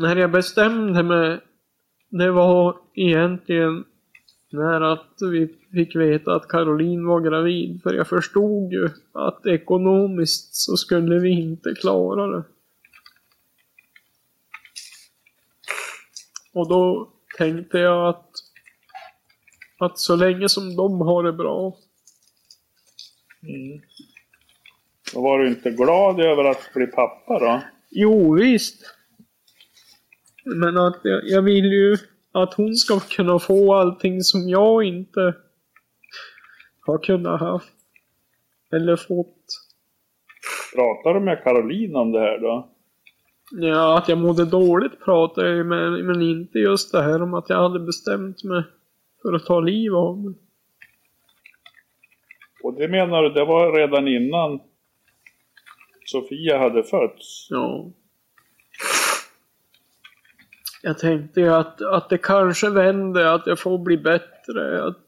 När 0.00 0.16
jag 0.16 0.30
bestämde 0.30 1.02
mig, 1.02 1.40
det 2.10 2.30
var 2.30 2.76
egentligen 2.94 3.84
när 4.52 4.80
att 4.80 5.16
vi 5.32 5.54
fick 5.74 5.96
veta 5.96 6.34
att 6.34 6.48
Caroline 6.48 7.06
var 7.06 7.20
gravid. 7.20 7.82
För 7.82 7.94
jag 7.94 8.08
förstod 8.08 8.72
ju 8.72 8.88
att 9.12 9.46
ekonomiskt 9.46 10.54
så 10.54 10.76
skulle 10.76 11.18
vi 11.18 11.30
inte 11.30 11.74
klara 11.74 12.26
det. 12.26 12.44
Och 16.52 16.68
då 16.68 17.08
tänkte 17.38 17.78
jag 17.78 18.08
att, 18.08 18.30
att 19.78 19.98
så 19.98 20.16
länge 20.16 20.48
som 20.48 20.76
de 20.76 21.00
har 21.00 21.22
det 21.22 21.32
bra 21.32 21.76
Mm. 23.48 23.80
Då 25.14 25.22
var 25.22 25.38
du 25.38 25.48
inte 25.48 25.70
glad 25.70 26.20
över 26.20 26.44
att 26.44 26.70
bli 26.74 26.86
pappa 26.86 27.38
då? 27.38 27.62
Jo, 27.90 28.34
visst. 28.34 28.76
Men 30.44 30.78
att 30.78 31.00
jag, 31.02 31.20
jag 31.24 31.42
vill 31.42 31.64
ju 31.64 31.96
att 32.32 32.54
hon 32.54 32.74
ska 32.74 33.00
kunna 33.00 33.38
få 33.38 33.74
allting 33.74 34.22
som 34.22 34.48
jag 34.48 34.84
inte 34.84 35.34
har 36.86 36.98
kunnat 36.98 37.40
ha. 37.40 37.60
Eller 38.72 38.96
fått. 38.96 39.44
Pratar 40.74 41.14
du 41.14 41.20
med 41.20 41.42
Caroline 41.44 41.96
om 41.96 42.12
det 42.12 42.20
här 42.20 42.38
då? 42.38 42.70
Ja, 43.50 43.98
att 43.98 44.08
jag 44.08 44.18
mådde 44.18 44.44
dåligt 44.44 45.04
pratar 45.04 45.44
jag 45.44 45.56
ju 45.56 45.64
med, 45.64 46.04
men 46.04 46.22
inte 46.22 46.58
just 46.58 46.92
det 46.92 47.02
här 47.02 47.22
om 47.22 47.34
att 47.34 47.48
jag 47.48 47.62
hade 47.62 47.80
bestämt 47.80 48.44
mig 48.44 48.62
för 49.22 49.32
att 49.32 49.46
ta 49.46 49.60
liv 49.60 49.94
av 49.94 50.18
mig. 50.18 50.34
Och 52.62 52.74
det 52.74 52.88
menar 52.88 53.22
du, 53.22 53.30
det 53.30 53.44
var 53.44 53.72
redan 53.72 54.08
innan 54.08 54.60
Sofia 56.06 56.58
hade 56.58 56.82
fötts? 56.82 57.46
Ja. 57.50 57.90
jag 60.82 60.98
tänkte 60.98 61.40
ju 61.40 61.54
att, 61.54 61.82
att 61.82 62.08
det 62.08 62.18
kanske 62.18 62.70
vänder, 62.70 63.24
att 63.24 63.46
jag 63.46 63.58
får 63.58 63.78
bli 63.78 63.96
bättre. 63.96 64.84
Att, 64.84 65.06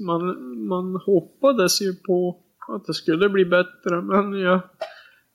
man, 0.00 0.22
man 0.66 0.96
hoppades 1.06 1.82
ju 1.82 1.94
på 2.06 2.36
att 2.68 2.84
det 2.86 2.94
skulle 2.94 3.28
bli 3.28 3.44
bättre, 3.44 4.02
men 4.02 4.32
jag 4.32 4.60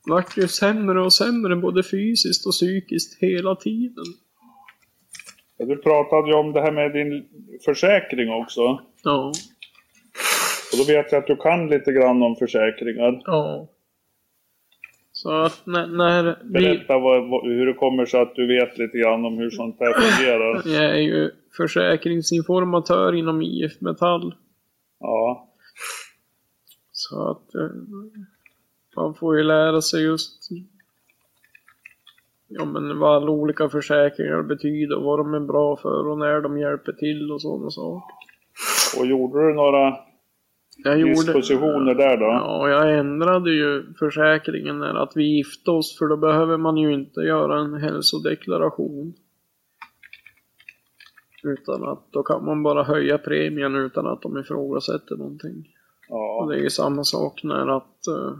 vart 0.08 0.38
ju 0.38 0.48
sämre 0.48 1.00
och 1.04 1.12
sämre 1.12 1.56
både 1.56 1.82
fysiskt 1.82 2.46
och 2.46 2.52
psykiskt 2.52 3.22
hela 3.22 3.56
tiden. 3.56 4.04
Du 5.58 5.76
pratade 5.76 6.28
ju 6.28 6.34
om 6.34 6.52
det 6.52 6.60
här 6.60 6.72
med 6.72 6.92
din 6.92 7.24
försäkring 7.64 8.32
också. 8.32 8.80
Ja, 9.04 9.32
Och 10.72 10.78
då 10.78 10.84
vet 10.84 11.12
jag 11.12 11.18
att 11.18 11.26
du 11.26 11.36
kan 11.36 11.68
lite 11.68 11.92
grann 11.92 12.22
om 12.22 12.36
försäkringar. 12.36 13.22
ja. 13.24 13.68
Så 15.14 15.30
att 15.30 15.62
när, 15.64 15.86
när 15.86 16.38
Berätta 16.44 16.98
vad, 16.98 17.30
vad, 17.30 17.44
hur 17.44 17.66
det 17.66 17.74
kommer 17.74 18.06
sig 18.06 18.20
att 18.20 18.34
du 18.34 18.46
vet 18.46 18.78
lite 18.78 18.98
grann 18.98 19.24
om 19.24 19.38
hur 19.38 19.50
sånt 19.50 19.76
här 19.80 19.92
fungerar. 19.92 20.62
jag 20.64 20.84
är 20.84 21.00
ju 21.00 21.30
försäkringsinformatör 21.56 23.12
inom 23.14 23.42
IF 23.42 23.80
Metall. 23.80 24.34
Ja, 25.02 25.48
Så 26.92 27.30
att 27.30 27.54
eh, 27.54 27.76
man 28.96 29.14
får 29.14 29.36
ju 29.36 29.42
lära 29.42 29.82
sig 29.82 30.02
just 30.02 30.48
ja, 32.48 32.64
men 32.64 32.98
vad 32.98 33.16
alla 33.16 33.30
olika 33.30 33.68
försäkringar 33.68 34.42
betyder 34.42 34.96
och 34.96 35.04
vad 35.04 35.18
de 35.18 35.34
är 35.34 35.40
bra 35.40 35.76
för 35.76 36.06
och 36.08 36.18
när 36.18 36.40
de 36.40 36.58
hjälper 36.58 36.92
till 36.92 37.32
och 37.32 37.42
sådana 37.42 37.70
saker. 37.70 38.14
och 38.98 39.06
gjorde 39.06 39.48
du 39.48 39.54
några 39.54 39.96
Jag 40.84 40.98
gjorde, 40.98 41.12
dispositioner 41.12 41.94
där 41.94 42.16
då? 42.16 42.24
Ja, 42.24 42.68
jag 42.68 42.98
ändrade 42.98 43.50
ju 43.50 43.94
försäkringen 43.98 44.78
när 44.78 44.94
att 44.94 45.12
vi 45.16 45.36
gifte 45.36 45.70
oss 45.70 45.98
för 45.98 46.06
då 46.06 46.16
behöver 46.16 46.56
man 46.56 46.76
ju 46.76 46.94
inte 46.94 47.20
göra 47.20 47.60
en 47.60 47.74
hälsodeklaration. 47.74 49.14
Utan 51.42 51.88
att 51.88 52.12
då 52.12 52.22
kan 52.22 52.44
man 52.44 52.62
bara 52.62 52.82
höja 52.82 53.18
premien 53.18 53.74
utan 53.76 54.06
att 54.06 54.22
de 54.22 54.38
ifrågasätter 54.38 55.16
någonting. 55.16 55.68
Och 56.08 56.18
Ja, 56.18 56.46
det 56.50 56.56
är 56.58 56.62
ju 56.62 56.70
samma 56.70 57.04
sak 57.04 57.42
när 57.44 57.76
att, 57.76 58.06
eh, 58.06 58.32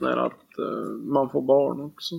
när 0.00 0.16
att 0.16 0.58
eh, 0.58 0.88
man 1.12 1.30
får 1.30 1.42
barn 1.42 1.80
också. 1.80 2.14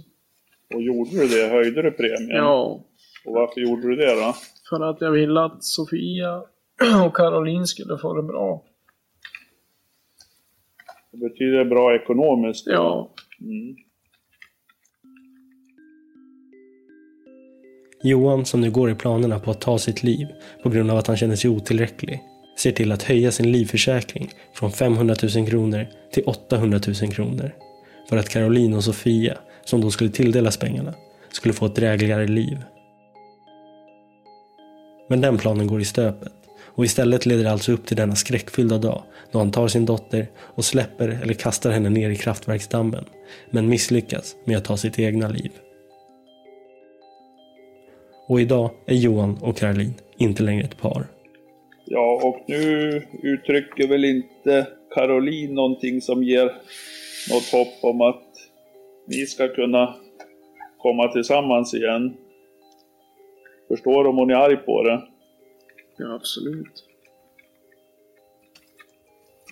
och 0.76 0.82
gjorde 0.82 1.10
du 1.10 1.28
det? 1.28 1.48
Höjde 1.50 1.82
du 1.82 1.91
premien? 1.91 2.30
Ja, 2.38 2.84
Och 3.26 3.34
varför 3.34 3.62
gjorde 3.62 3.82
du 3.88 3.96
det 3.96 4.15
då? 4.15 4.34
för 4.70 4.80
att 4.89 5.02
jag 5.02 5.12
ville 5.12 5.41
att 5.41 5.63
Sofia 5.63 6.38
och 7.06 7.15
Caroline 7.15 7.67
skulle 7.67 7.98
få 7.98 8.13
det 8.13 8.24
bra. 8.24 8.63
Det 11.12 11.17
betyder 11.17 11.65
bra 11.65 11.96
ekonomiskt? 11.96 12.67
Ja, 12.67 13.13
Mm. 13.41 13.76
Johan, 18.03 18.45
som 18.45 18.61
nu 18.61 18.71
går 18.71 18.91
i 18.91 18.95
planerna 18.95 19.39
på 19.39 19.51
att 19.51 19.61
ta 19.61 19.77
sitt 19.77 20.03
liv 20.03 20.27
på 20.63 20.69
grund 20.69 20.91
av 20.91 20.97
att 20.97 21.07
han 21.07 21.17
känner 21.17 21.35
sig 21.35 21.49
otillräcklig, 21.49 22.21
ser 22.57 22.71
till 22.71 22.91
att 22.91 23.03
höja 23.03 23.31
sin 23.31 23.51
livförsäkring 23.51 24.29
från 24.53 24.71
500 24.71 25.15
000 25.35 25.47
kronor 25.47 25.87
till 26.13 26.23
800 26.23 26.79
000 27.01 27.13
kronor. 27.13 27.55
För 28.09 28.17
att 28.17 28.29
Caroline 28.29 28.73
och 28.73 28.83
Sofia, 28.83 29.37
som 29.65 29.81
då 29.81 29.91
skulle 29.91 30.09
tilldelas 30.09 30.57
pengarna, 30.57 30.93
skulle 31.31 31.53
få 31.53 31.65
ett 31.65 31.75
drägligare 31.75 32.27
liv. 32.27 32.63
Men 35.09 35.21
den 35.21 35.37
planen 35.37 35.67
går 35.67 35.81
i 35.81 35.85
stöpet 35.85 36.33
och 36.75 36.85
istället 36.85 37.25
leder 37.25 37.43
det 37.43 37.51
alltså 37.51 37.71
upp 37.71 37.85
till 37.85 37.97
denna 37.97 38.15
skräckfyllda 38.15 38.77
dag 38.77 39.03
då 39.31 39.39
han 39.39 39.51
tar 39.51 39.67
sin 39.67 39.85
dotter 39.85 40.27
och 40.39 40.65
släpper 40.65 41.19
eller 41.23 41.33
kastar 41.33 41.71
henne 41.71 41.89
ner 41.89 42.09
i 42.09 42.15
kraftverksdammen 42.15 43.05
men 43.49 43.69
misslyckas 43.69 44.35
med 44.45 44.57
att 44.57 44.65
ta 44.65 44.77
sitt 44.77 44.99
egna 44.99 45.27
liv. 45.27 45.51
Och 48.32 48.41
idag 48.41 48.70
är 48.86 48.96
Johan 48.96 49.38
och 49.41 49.58
Caroline 49.58 49.94
inte 50.17 50.44
längre 50.44 50.63
ett 50.63 50.78
par. 50.78 51.08
Ja, 51.86 52.22
och 52.24 52.44
nu 52.48 53.02
uttrycker 53.24 53.88
väl 53.88 54.06
inte 54.06 54.67
Caroline 54.96 55.54
någonting 55.54 56.02
som 56.02 56.24
ger 56.24 56.46
något 57.32 57.52
hopp 57.52 57.84
om 57.94 58.02
att 58.02 58.24
ni 59.08 59.26
ska 59.26 59.48
kunna 59.48 59.96
komma 60.78 61.08
tillsammans 61.08 61.74
igen. 61.74 62.13
Förstår 63.67 64.08
om 64.08 64.17
hon 64.17 64.32
är 64.32 64.36
arg 64.36 64.58
på 64.58 64.84
det? 64.84 65.02
ja 65.98 66.15
absolut. 66.15 66.86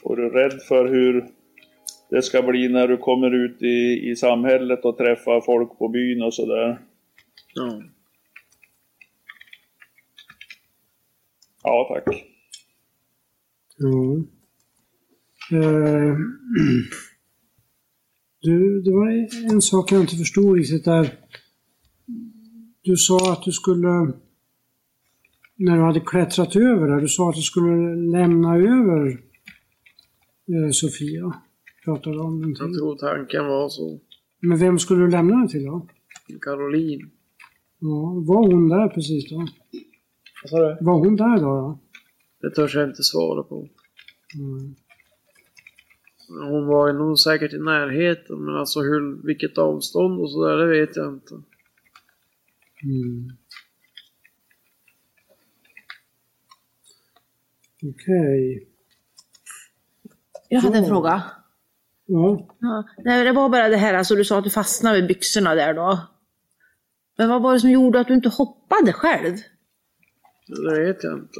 Och 0.04 0.18
du 0.18 0.26
är 0.26 0.30
rädd 0.30 0.62
för 0.68 0.88
hur 0.88 1.26
det 2.10 2.22
ska 2.22 2.42
bli 2.42 2.70
när 2.70 2.88
du 2.88 2.98
kommer 2.98 3.46
ut 3.46 3.62
i, 3.62 4.10
i 4.12 4.16
samhället 4.16 4.86
och 4.86 4.98
träffar 4.98 5.42
folk 5.42 5.78
på 5.78 5.88
byn 5.88 6.24
och 6.24 6.34
sådär? 6.34 6.80
Ja. 7.56 7.82
Ja, 11.70 11.88
tack. 12.04 12.26
Ja. 13.78 14.16
Eh, 15.58 16.16
Du, 18.42 18.82
det 18.82 18.92
var 18.92 19.10
en 19.54 19.62
sak 19.62 19.92
jag 19.92 20.02
inte 20.02 20.16
förstod 20.16 20.58
riktigt 20.58 20.86
där. 20.86 21.14
Du 22.82 22.96
sa 22.98 23.34
att 23.34 23.44
du 23.44 23.52
skulle, 23.52 23.88
när 25.56 25.76
du 25.78 25.82
hade 25.84 26.00
klättrat 26.00 26.56
över 26.56 26.88
där, 26.88 27.02
du 27.02 27.08
sa 27.08 27.30
att 27.30 27.36
du 27.36 27.42
skulle 27.42 27.96
lämna 27.96 28.56
över 28.56 29.08
eh, 29.12 30.70
Sofia. 30.72 31.34
Pratade 31.86 32.20
om 32.20 32.24
Jag 32.42 32.50
någonting. 32.50 32.56
tror 32.80 32.96
tanken 32.98 33.46
var 33.46 33.70
så. 33.70 34.00
Men 34.40 34.58
vem 34.58 34.80
skulle 34.80 35.02
du 35.02 35.10
lämna 35.12 35.36
den 35.36 35.48
till 35.48 35.66
då? 35.66 35.88
Caroline. 36.42 37.10
Ja, 37.80 38.24
var 38.28 38.52
hon 38.52 38.70
där 38.70 38.88
precis 38.88 39.30
då? 39.30 39.48
Vad 40.44 40.50
sa 40.50 40.58
du? 40.58 40.78
Var 40.82 40.94
hon 40.94 41.16
där 41.16 41.38
då? 41.38 41.62
då? 41.62 41.80
Det 42.42 42.56
törs 42.56 42.76
jag 42.76 42.90
inte 42.90 43.04
svara 43.04 43.44
på. 43.44 43.70
Mm. 44.36 44.76
Hon 46.52 46.68
var 46.68 46.94
nog 46.94 47.20
säkert 47.20 47.54
i 47.54 47.58
närheten, 47.58 48.46
men 48.46 48.56
alltså 48.56 48.80
hur, 48.80 49.26
vilket 49.26 49.58
avstånd 49.58 50.20
och 50.20 50.32
sådär, 50.32 50.58
det 50.58 50.80
vet 50.80 50.96
jag 50.96 51.14
inte. 51.14 51.34
Mm. 52.84 53.30
Okej. 57.84 58.68
Jag 60.50 60.62
hade 60.62 60.78
en 60.78 60.86
fråga. 60.86 61.24
Ja. 62.06 62.48
Ja, 62.60 62.84
nej, 62.98 63.24
det 63.24 63.32
var 63.32 63.50
bara 63.50 63.70
det 63.70 63.78
här, 63.78 63.94
alltså 63.94 64.16
du 64.16 64.26
sa 64.26 64.38
att 64.38 64.44
du 64.44 64.50
fastnade 64.50 64.96
vid 64.96 65.08
byxorna 65.08 65.56
där 65.56 65.74
då. 65.74 66.00
Men 67.18 67.30
vad 67.30 67.42
var 67.42 67.54
det 67.54 67.60
som 67.60 67.72
gjorde 67.72 68.00
att 68.00 68.08
du 68.08 68.14
inte 68.14 68.30
hoppade 68.30 68.94
själv? 68.94 69.38
Det 70.50 70.80
vet 70.86 71.04
jag 71.04 71.18
inte. 71.20 71.40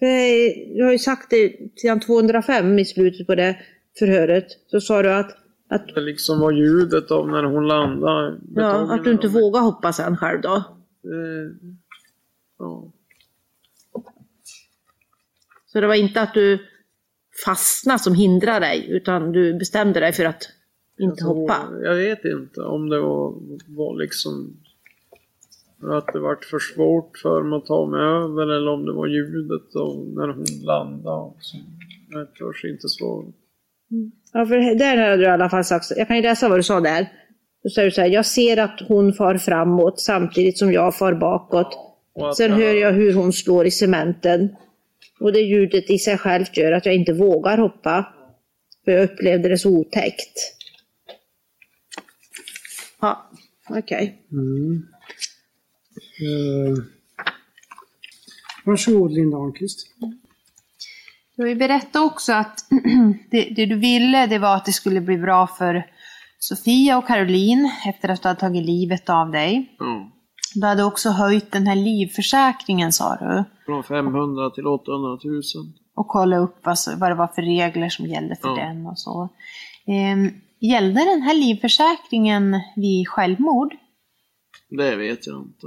Nej. 0.00 0.72
Jag 0.78 0.84
har 0.84 0.92
ju 0.92 0.98
sagt 0.98 1.30
det 1.30 1.56
sedan 1.76 2.00
205 2.00 2.78
i 2.78 2.84
slutet 2.84 3.26
på 3.26 3.34
det 3.34 3.58
förhöret. 3.98 4.46
Så 4.66 4.80
sa 4.80 5.02
du 5.02 5.12
att, 5.12 5.36
att, 5.68 5.94
Det 5.94 6.00
liksom 6.00 6.40
var 6.40 6.52
ljudet 6.52 7.10
av 7.10 7.28
när 7.28 7.42
hon 7.44 7.66
landade. 7.68 8.38
ja, 8.54 8.94
att 8.94 9.04
du 9.04 9.12
inte 9.12 9.28
vågar 9.28 9.60
hoppa 9.60 9.92
sen 9.92 10.16
själv 10.16 10.40
då. 10.40 10.54
Eh, 10.56 11.70
Ja. 12.58 12.92
Så 15.66 15.80
det 15.80 15.86
var 15.86 15.94
inte 15.94 16.20
att 16.20 16.34
du 16.34 16.58
fastnade 17.44 17.98
som 17.98 18.14
hindrade 18.14 18.66
dig, 18.66 18.86
utan 18.90 19.32
du 19.32 19.54
bestämde 19.58 20.00
dig 20.00 20.12
för 20.12 20.24
att 20.24 20.42
inte 20.98 21.12
Alltså, 21.12 21.26
hoppa. 21.26 21.68
Jag 21.82 21.94
vet 21.94 22.24
inte 22.24 22.60
om 22.60 22.88
det 22.88 23.00
var, 23.00 23.34
var 23.76 23.98
liksom 23.98 24.56
att 25.92 26.06
det 26.12 26.18
vart 26.20 26.44
för 26.44 26.58
svårt 26.58 27.18
för 27.22 27.42
mig 27.42 27.56
att 27.56 27.66
ta 27.66 27.86
mig 27.86 28.00
över 28.00 28.42
eller 28.56 28.70
om 28.72 28.84
det 28.86 28.92
var 28.92 29.06
ljudet 29.06 29.74
och 29.74 30.06
när 30.08 30.28
hon 30.28 30.44
landade. 30.64 31.32
så. 31.40 31.56
Jag 32.10 32.34
törs 32.34 32.64
inte 32.64 32.88
svara. 32.88 33.26
Ja, 34.32 34.46
för 34.46 34.74
där 34.78 34.96
hade 34.96 35.16
du 35.16 35.22
i 35.22 35.26
alla 35.26 35.50
fall 35.50 35.64
sagt, 35.64 35.84
jag 35.96 36.06
kan 36.08 36.16
ju 36.16 36.22
läsa 36.22 36.48
vad 36.48 36.58
du 36.58 36.62
sa 36.62 36.80
där. 36.80 37.06
Då 37.62 37.70
säger 37.70 37.88
du 37.88 37.94
så 37.94 38.00
här, 38.00 38.08
jag 38.08 38.26
ser 38.26 38.56
att 38.56 38.80
hon 38.88 39.12
far 39.12 39.38
framåt 39.38 40.00
samtidigt 40.00 40.58
som 40.58 40.72
jag 40.72 40.96
far 40.96 41.14
bakåt. 41.14 41.78
Sen 42.36 42.50
jag- 42.50 42.56
hör 42.58 42.74
jag 42.74 42.92
hur 42.92 43.14
hon 43.14 43.32
slår 43.32 43.66
i 43.66 43.70
cementen. 43.70 44.56
Och 45.20 45.32
det 45.32 45.40
ljudet 45.40 45.90
i 45.90 45.98
sig 45.98 46.18
självt 46.18 46.56
gör 46.56 46.72
att 46.72 46.86
jag 46.86 46.94
inte 46.94 47.12
vågar 47.12 47.58
hoppa. 47.58 48.06
För 48.84 48.92
jag 48.92 49.04
upplevde 49.04 49.48
det 49.48 49.58
så 49.58 49.70
otäckt. 49.78 50.38
Ja, 53.00 53.30
okej. 53.70 54.22
Mm. 54.32 54.86
Eh. 56.20 56.84
Varsågod 58.64 59.12
Linda 59.12 59.36
Ahlqvist. 59.36 59.86
Du 61.36 61.44
vill 61.44 61.58
berätta 61.58 62.02
också 62.02 62.32
att 62.32 62.64
det, 63.30 63.42
det 63.56 63.66
du 63.66 63.74
ville 63.78 64.26
det 64.26 64.38
var 64.38 64.56
att 64.56 64.64
det 64.64 64.72
skulle 64.72 65.00
bli 65.00 65.18
bra 65.18 65.46
för 65.46 65.86
Sofia 66.38 66.98
och 66.98 67.06
Caroline 67.06 67.70
efter 67.88 68.08
att 68.08 68.22
du 68.22 68.28
hade 68.28 68.40
tagit 68.40 68.66
livet 68.66 69.10
av 69.10 69.30
dig. 69.30 69.76
Ja. 69.78 70.10
Du 70.54 70.66
hade 70.66 70.84
också 70.84 71.10
höjt 71.10 71.52
den 71.52 71.66
här 71.66 71.76
livförsäkringen 71.76 72.92
sa 72.92 73.16
du. 73.16 73.44
Från 73.66 73.84
500 73.84 74.50
till 74.50 74.66
800 74.66 75.18
000. 75.24 75.42
Och 75.94 76.08
kollat 76.08 76.40
upp 76.40 76.56
vad, 76.62 76.76
vad 76.96 77.10
det 77.10 77.14
var 77.14 77.26
för 77.26 77.42
regler 77.42 77.88
som 77.88 78.06
gällde 78.06 78.36
för 78.36 78.48
Ja. 78.48 78.54
den 78.64 78.86
och 78.86 78.98
så. 78.98 79.28
Ehm, 79.86 80.30
Gällde 80.60 81.04
den 81.04 81.22
här 81.22 81.34
livförsäkringen 81.34 82.60
vid 82.76 83.08
självmord? 83.08 83.74
Det 84.70 84.96
vet 84.96 85.26
jag 85.26 85.42
inte. 85.42 85.66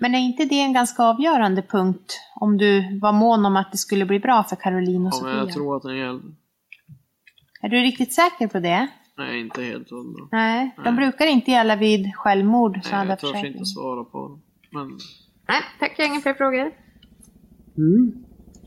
Men 0.00 0.14
är 0.14 0.18
inte 0.18 0.44
det 0.44 0.60
en 0.60 0.72
ganska 0.72 1.02
avgörande 1.02 1.62
punkt 1.62 2.20
om 2.40 2.56
du 2.58 2.98
var 2.98 3.12
mån 3.12 3.46
om 3.46 3.56
att 3.56 3.72
det 3.72 3.78
skulle 3.78 4.04
bli 4.06 4.18
bra 4.20 4.42
för 4.44 4.56
Caroline 4.56 5.06
och 5.06 5.12
Ja, 5.12 5.18
Sofia? 5.18 5.34
jag 5.36 5.52
tror 5.52 5.76
att 5.76 5.82
den 5.82 5.96
gällde. 5.96 6.24
Är 7.62 7.68
du 7.68 7.76
riktigt 7.76 8.12
säker 8.14 8.46
på 8.48 8.58
det? 8.60 8.88
Nej, 9.18 9.40
inte 9.40 9.62
helt 9.62 9.90
hundra. 9.90 10.28
Nej, 10.32 10.74
de 10.84 10.96
brukar 10.96 11.26
inte 11.26 11.50
gälla 11.50 11.76
vid 11.76 12.14
självmord, 12.14 12.80
Nej, 12.92 13.06
jag 13.08 13.18
törs 13.18 13.20
försäkringar. 13.30 13.46
inte 13.56 13.64
svara 13.64 14.04
på 14.04 14.28
det. 14.28 14.78
Men 14.78 14.86
Nej, 15.48 15.62
tack. 15.80 15.94
Jag 15.98 16.06
har 16.06 16.12
inga 16.12 16.20
fler 16.20 16.34
frågor. 16.34 16.70
Mm. 17.78 18.12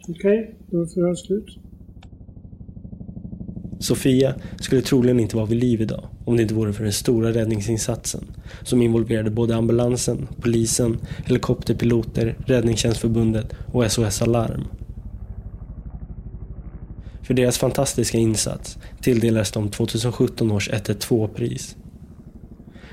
Okej, 0.10 0.56
då 0.72 0.82
är 0.82 0.86
förhöret 0.86 1.20
slut. 1.20 1.58
Sofia 3.80 4.34
skulle 4.60 4.82
troligen 4.82 5.20
inte 5.20 5.36
vara 5.36 5.46
vid 5.46 5.60
liv 5.60 5.82
idag 5.82 6.10
om 6.26 6.38
det 6.38 6.42
inte 6.42 6.54
vore 6.54 6.74
för 6.74 6.84
den 6.84 6.94
stora 6.94 7.34
räddningsinsatsen 7.34 8.26
som 8.64 8.82
involverade 8.82 9.30
både 9.30 9.56
ambulansen, 9.56 10.28
polisen, 10.42 10.98
helikopterpiloter, 11.26 12.36
Räddningstjänstförbundet 12.46 13.54
och 13.72 13.92
SOS 13.92 14.22
Alarm. 14.22 14.68
För 17.22 17.34
deras 17.34 17.58
fantastiska 17.58 18.18
insats 18.18 18.78
tilldelades 19.02 19.52
de 19.52 19.70
2017 19.70 20.52
års 20.52 20.70
112-pris. 20.70 21.76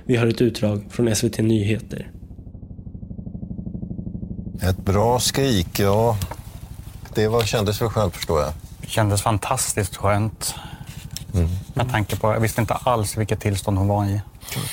Vi 0.05 0.17
har 0.17 0.27
ett 0.27 0.41
utdrag 0.41 0.85
från 0.89 1.17
SVT 1.17 1.39
Nyheter. 1.39 2.11
Ett 4.63 4.85
bra 4.85 5.21
skrik, 5.21 5.79
ja. 5.79 6.19
Det 7.15 7.29
var, 7.29 7.43
kändes 7.43 7.83
väl 7.83 7.89
skönt 7.89 8.17
förstår 8.17 8.41
jag. 8.41 8.53
Det 8.81 8.89
kändes 8.89 9.23
fantastiskt 9.23 9.97
skönt. 9.97 10.55
Med 11.75 11.91
tanke 11.91 12.17
på, 12.17 12.33
jag 12.33 12.41
visste 12.41 12.61
inte 12.61 12.75
alls 12.75 13.17
vilket 13.17 13.41
tillstånd 13.41 13.79
hon 13.79 13.89
var 13.89 14.05
i. 14.05 14.21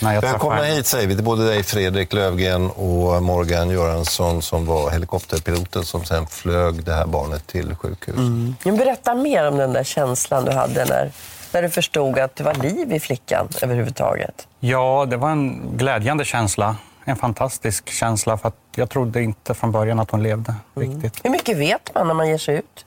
När 0.02 0.14
jag 0.14 0.22
Välkomna 0.22 0.40
träffade 0.40 0.66
henne. 0.66 0.78
hit 0.78 0.86
säger 0.86 1.08
vi 1.08 1.16
till 1.16 1.24
både 1.24 1.48
dig 1.48 1.64
Fredrik 1.64 2.14
Lövgren 2.14 2.72
och 2.72 3.24
Morgan 3.24 3.70
Göransson 3.70 4.42
som 4.42 4.66
var 4.66 4.92
helikopterpiloten 4.92 5.86
som 5.86 6.06
sen 6.06 6.28
flög 6.28 6.84
det 6.84 6.94
här 6.94 7.06
barnet 7.06 7.48
till 7.48 7.76
sjukhus. 7.76 8.16
Men 8.64 8.78
berätta 8.78 9.16
mer 9.16 9.48
om 9.48 9.58
den 9.58 9.74
där 9.74 9.84
känslan 9.84 10.46
du 10.46 10.52
hade 10.52 10.86
när, 10.86 11.12
när 11.54 11.62
du 11.62 11.70
förstod 11.70 12.20
att 12.20 12.36
det 12.36 12.44
var 12.44 12.54
liv 12.54 12.94
i 12.94 13.00
flickan 13.00 13.48
överhuvudtaget. 13.62 14.48
Ja, 14.60 15.06
det 15.10 15.18
var 15.18 15.30
en 15.30 15.78
glädjande 15.78 16.26
känsla. 16.26 16.76
En 17.06 17.16
fantastisk 17.16 17.90
känsla 17.90 18.38
för 18.38 18.48
att 18.48 18.56
jag 18.76 18.90
trodde 18.90 19.24
inte 19.24 19.54
från 19.54 19.72
början 19.72 20.00
att 20.00 20.12
hon 20.12 20.24
levde 20.24 20.56
riktigt. 20.76 21.20
Hur 21.24 21.30
mycket 21.30 21.58
vet 21.58 21.96
man 21.96 22.08
när 22.08 22.14
man 22.14 22.30
ger 22.30 22.38
sig 22.38 22.56
ut 22.56 22.86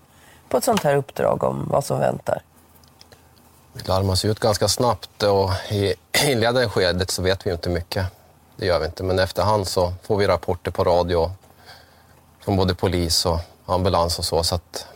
på 0.48 0.56
ett 0.56 0.64
sånt 0.64 0.83
här 0.83 0.96
uppdrag 0.96 1.44
om 1.44 1.68
vad 1.70 1.85
som 1.85 1.98
väntar? 1.98 2.42
Vi 3.72 3.80
larmas 3.85 4.24
ut 4.24 4.40
ganska 4.40 4.68
snabbt 4.68 5.22
och 5.22 5.50
i 5.70 5.94
inledande 6.26 6.68
skedet 6.68 7.11
så 7.11 7.22
vet 7.22 7.46
vi 7.46 7.52
inte 7.52 7.68
mycket. 7.68 8.06
Det 8.56 8.66
gör 8.66 8.80
vi 8.80 8.87
inte, 8.87 9.02
men 9.02 9.18
efterhand 9.18 9.66
så 9.66 9.92
får 10.02 10.16
vi 10.16 10.26
rapporter 10.26 10.70
på 10.70 10.85
radio 10.85 11.33
från 12.44 12.56
både 12.56 12.74
polis 12.74 13.26
och 13.26 13.38
ambulans 13.66 14.18
och 14.18 14.24
så, 14.24 14.42
så 14.42 14.54
att 14.54 14.87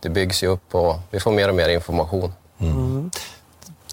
det 0.00 0.08
byggs 0.08 0.42
ju 0.42 0.46
upp 0.46 0.74
och 0.74 0.96
vi 1.10 1.20
får 1.20 1.32
mer 1.32 1.48
och 1.48 1.54
mer 1.54 1.68
information. 1.68 2.32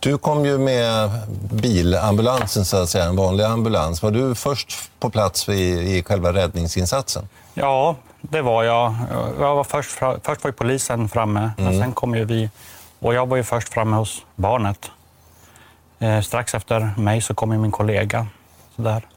Du 0.01 0.17
kom 0.17 0.45
ju 0.45 0.57
med 0.57 1.09
bilambulansen, 1.51 2.65
så 2.65 2.77
att 2.77 2.89
säga, 2.89 3.05
en 3.05 3.15
vanlig 3.15 3.43
ambulans. 3.43 4.03
Var 4.03 4.11
du 4.11 4.35
först 4.35 4.91
på 4.99 5.09
plats 5.09 5.49
i, 5.49 5.53
i 5.97 6.03
själva 6.03 6.33
räddningsinsatsen? 6.33 7.27
Ja, 7.53 7.95
det 8.21 8.41
var 8.41 8.63
jag. 8.63 8.95
jag 9.39 9.55
var 9.55 9.63
först, 9.63 9.91
först 10.23 10.43
var 10.43 10.49
ju 10.49 10.53
polisen 10.53 11.09
framme, 11.09 11.51
men 11.57 11.79
sen 11.79 11.91
kom 11.91 12.15
ju 12.15 12.25
vi. 12.25 12.49
Och 13.01 13.13
jag 13.13 13.29
var 13.29 13.37
ju 13.37 13.43
först 13.43 13.69
framme 13.69 13.95
hos 13.95 14.25
barnet. 14.35 14.91
Eh, 15.99 16.21
strax 16.21 16.55
efter 16.55 16.93
mig 16.97 17.21
så 17.21 17.33
kom 17.33 17.51
ju 17.51 17.57
min 17.57 17.71
kollega. 17.71 18.27
Sådär. 18.75 19.07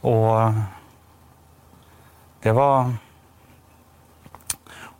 Och 0.00 0.40
eh, 0.40 0.60
det 2.42 2.52
var... 2.52 2.92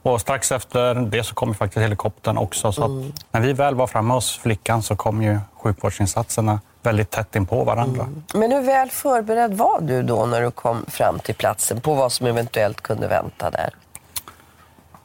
Och 0.03 0.21
strax 0.21 0.53
efter 0.53 0.95
det 0.95 1.25
så 1.25 1.35
kom 1.35 1.49
ju 1.49 1.55
faktiskt 1.55 1.83
helikoptern 1.83 2.39
också. 2.39 2.73
Så 2.73 2.85
att 2.85 3.15
när 3.31 3.41
vi 3.41 3.53
väl 3.53 3.75
var 3.75 3.87
framme 3.87 4.15
hos 4.15 4.39
flickan 4.39 4.83
så 4.83 4.97
kom 4.97 5.23
ju 5.23 5.39
sjukvårdsinsatserna 5.55 6.61
väldigt 6.83 7.11
tätt 7.11 7.37
in 7.37 7.47
på 7.47 7.65
varandra. 7.65 8.07
Men 8.35 8.53
hur 8.53 8.63
väl 8.63 8.91
förberedd 8.91 9.55
var 9.55 9.81
du 9.81 10.03
då 10.03 10.27
när 10.27 10.43
du 10.43 10.51
kom 10.51 10.85
fram 10.89 11.19
till 11.19 11.35
platsen 11.35 11.81
på 11.81 11.95
vad 11.95 12.13
som 12.13 12.27
eventuellt 12.27 12.81
kunde 12.81 13.09
vänta 13.09 13.51
där? 13.51 13.71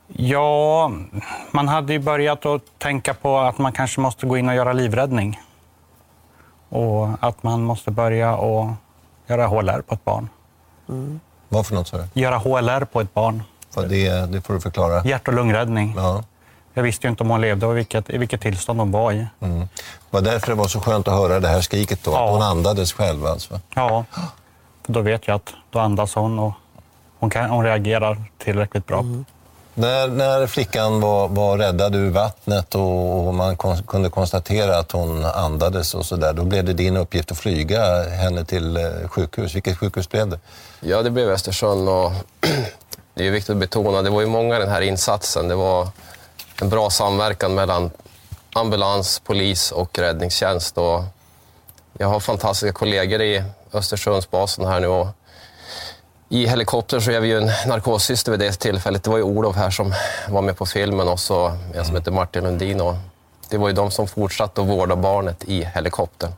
Ja, 0.07 0.91
man 1.51 1.67
hade 1.67 1.93
ju 1.93 1.99
börjat 1.99 2.45
att 2.45 2.61
tänka 2.77 3.13
på 3.13 3.37
att 3.39 3.57
man 3.57 3.71
kanske 3.71 4.01
måste 4.01 4.25
gå 4.25 4.37
in 4.37 4.49
och 4.49 4.55
göra 4.55 4.73
livräddning. 4.73 5.41
Och 6.69 7.07
att 7.19 7.43
man 7.43 7.63
måste 7.63 7.91
börja 7.91 8.35
och 8.35 8.69
göra 9.27 9.47
HLR 9.47 9.81
på 9.81 9.93
ett 9.95 10.05
barn. 10.05 10.29
Vad 11.49 11.65
för 11.67 11.75
något 11.75 11.87
sa 11.87 11.97
du? 11.97 12.21
Göra 12.21 12.37
HLR 12.37 12.85
på 12.85 13.01
ett 13.01 13.13
barn. 13.13 13.43
Det, 13.89 14.31
det 14.31 14.41
får 14.41 14.53
du 14.53 14.59
förklara. 14.61 15.03
Hjärt 15.05 15.27
och 15.27 15.33
lungräddning. 15.33 15.93
Ja. 15.97 16.23
Jag 16.73 16.83
visste 16.83 17.07
ju 17.07 17.11
inte 17.11 17.23
om 17.23 17.29
hon 17.29 17.41
levde 17.41 17.65
och 17.65 17.77
vilket, 17.77 18.09
i 18.09 18.17
vilket 18.17 18.41
tillstånd 18.41 18.79
hon 18.79 18.91
var 18.91 19.11
i. 19.11 19.27
Mm. 19.39 19.59
Det 19.59 19.67
var 20.09 20.21
därför 20.21 20.47
det 20.47 20.55
var 20.55 20.67
så 20.67 20.79
skönt 20.79 21.07
att 21.07 21.13
höra 21.13 21.39
det 21.39 21.47
här 21.47 21.61
skriket 21.61 22.03
då, 22.03 22.11
Ja. 22.11 22.25
att 22.25 22.31
hon 22.31 22.41
andades 22.41 22.93
själv 22.93 23.25
alltså. 23.25 23.59
Ja, 23.75 24.05
för 24.85 24.93
då 24.93 25.01
vet 25.01 25.27
jag 25.27 25.35
att 25.35 25.53
då 25.69 25.79
andas 25.79 26.15
hon 26.15 26.39
och 26.39 26.53
hon, 27.19 27.29
kan, 27.29 27.49
hon 27.49 27.63
reagerar 27.63 28.23
tillräckligt 28.37 28.85
bra. 28.87 29.03
När, 29.75 30.07
när 30.07 30.47
flickan 30.47 30.99
var, 30.99 31.27
var 31.27 31.57
räddad 31.57 31.95
ur 31.95 32.09
vattnet 32.09 32.75
och, 32.75 33.27
och 33.27 33.33
man 33.33 33.57
kon, 33.57 33.83
kunde 33.83 34.09
konstatera 34.09 34.77
att 34.77 34.91
hon 34.91 35.25
andades 35.25 35.93
och 35.95 36.05
så 36.05 36.15
där, 36.15 36.33
då 36.33 36.43
blev 36.43 36.65
det 36.65 36.73
din 36.73 36.97
uppgift 36.97 37.31
att 37.31 37.37
flyga 37.37 38.03
henne 38.09 38.45
till 38.45 38.77
eh, 38.77 39.07
sjukhus. 39.07 39.55
Vilket 39.55 39.77
sjukhus 39.77 40.09
blev 40.09 40.29
det? 40.29 40.39
Ja, 40.79 41.01
det 41.01 41.09
blev 41.09 41.29
Östersund 41.29 41.89
och 41.89 42.11
det 43.13 43.27
är 43.27 43.31
viktigt 43.31 43.49
att 43.49 43.57
betona, 43.57 44.01
det 44.01 44.09
var 44.09 44.21
ju 44.21 44.27
många 44.27 44.55
i 44.55 44.59
den 44.59 44.69
här 44.69 44.81
insatsen. 44.81 45.47
Det 45.47 45.55
var 45.55 45.87
en 46.61 46.69
bra 46.69 46.89
samverkan 46.89 47.55
mellan 47.55 47.91
ambulans, 48.53 49.21
polis 49.25 49.71
och 49.71 49.99
räddningstjänst. 49.99 50.77
Och 50.77 51.03
jag 51.97 52.07
har 52.07 52.19
fantastiska 52.19 52.73
kollegor 52.73 53.21
i 53.21 53.43
Östersundsbasen 53.73 54.65
här 54.65 54.79
nu. 54.79 54.87
Och 54.87 55.07
i 56.33 56.47
helikoptern 56.47 57.01
så 57.01 57.11
är 57.11 57.19
vi 57.19 57.27
ju 57.27 57.37
en 57.37 57.51
narkossyster 57.67 58.31
vid 58.31 58.39
det 58.39 58.51
tillfället. 58.51 59.03
Det 59.03 59.09
var 59.09 59.17
ju 59.17 59.23
Olof 59.23 59.55
här 59.55 59.69
som 59.69 59.93
var 60.29 60.41
med 60.41 60.57
på 60.57 60.65
filmen 60.65 61.07
och 61.07 61.19
så 61.19 61.51
en 61.75 61.85
som 61.85 61.95
heter 61.95 62.11
Martin 62.11 62.43
Lundin. 62.43 62.81
Och 62.81 62.95
det 63.49 63.57
var 63.57 63.67
ju 63.67 63.73
de 63.73 63.91
som 63.91 64.07
fortsatte 64.07 64.61
att 64.61 64.67
vårda 64.67 64.95
barnet 64.95 65.43
i 65.43 65.63
helikoptern 65.63 66.31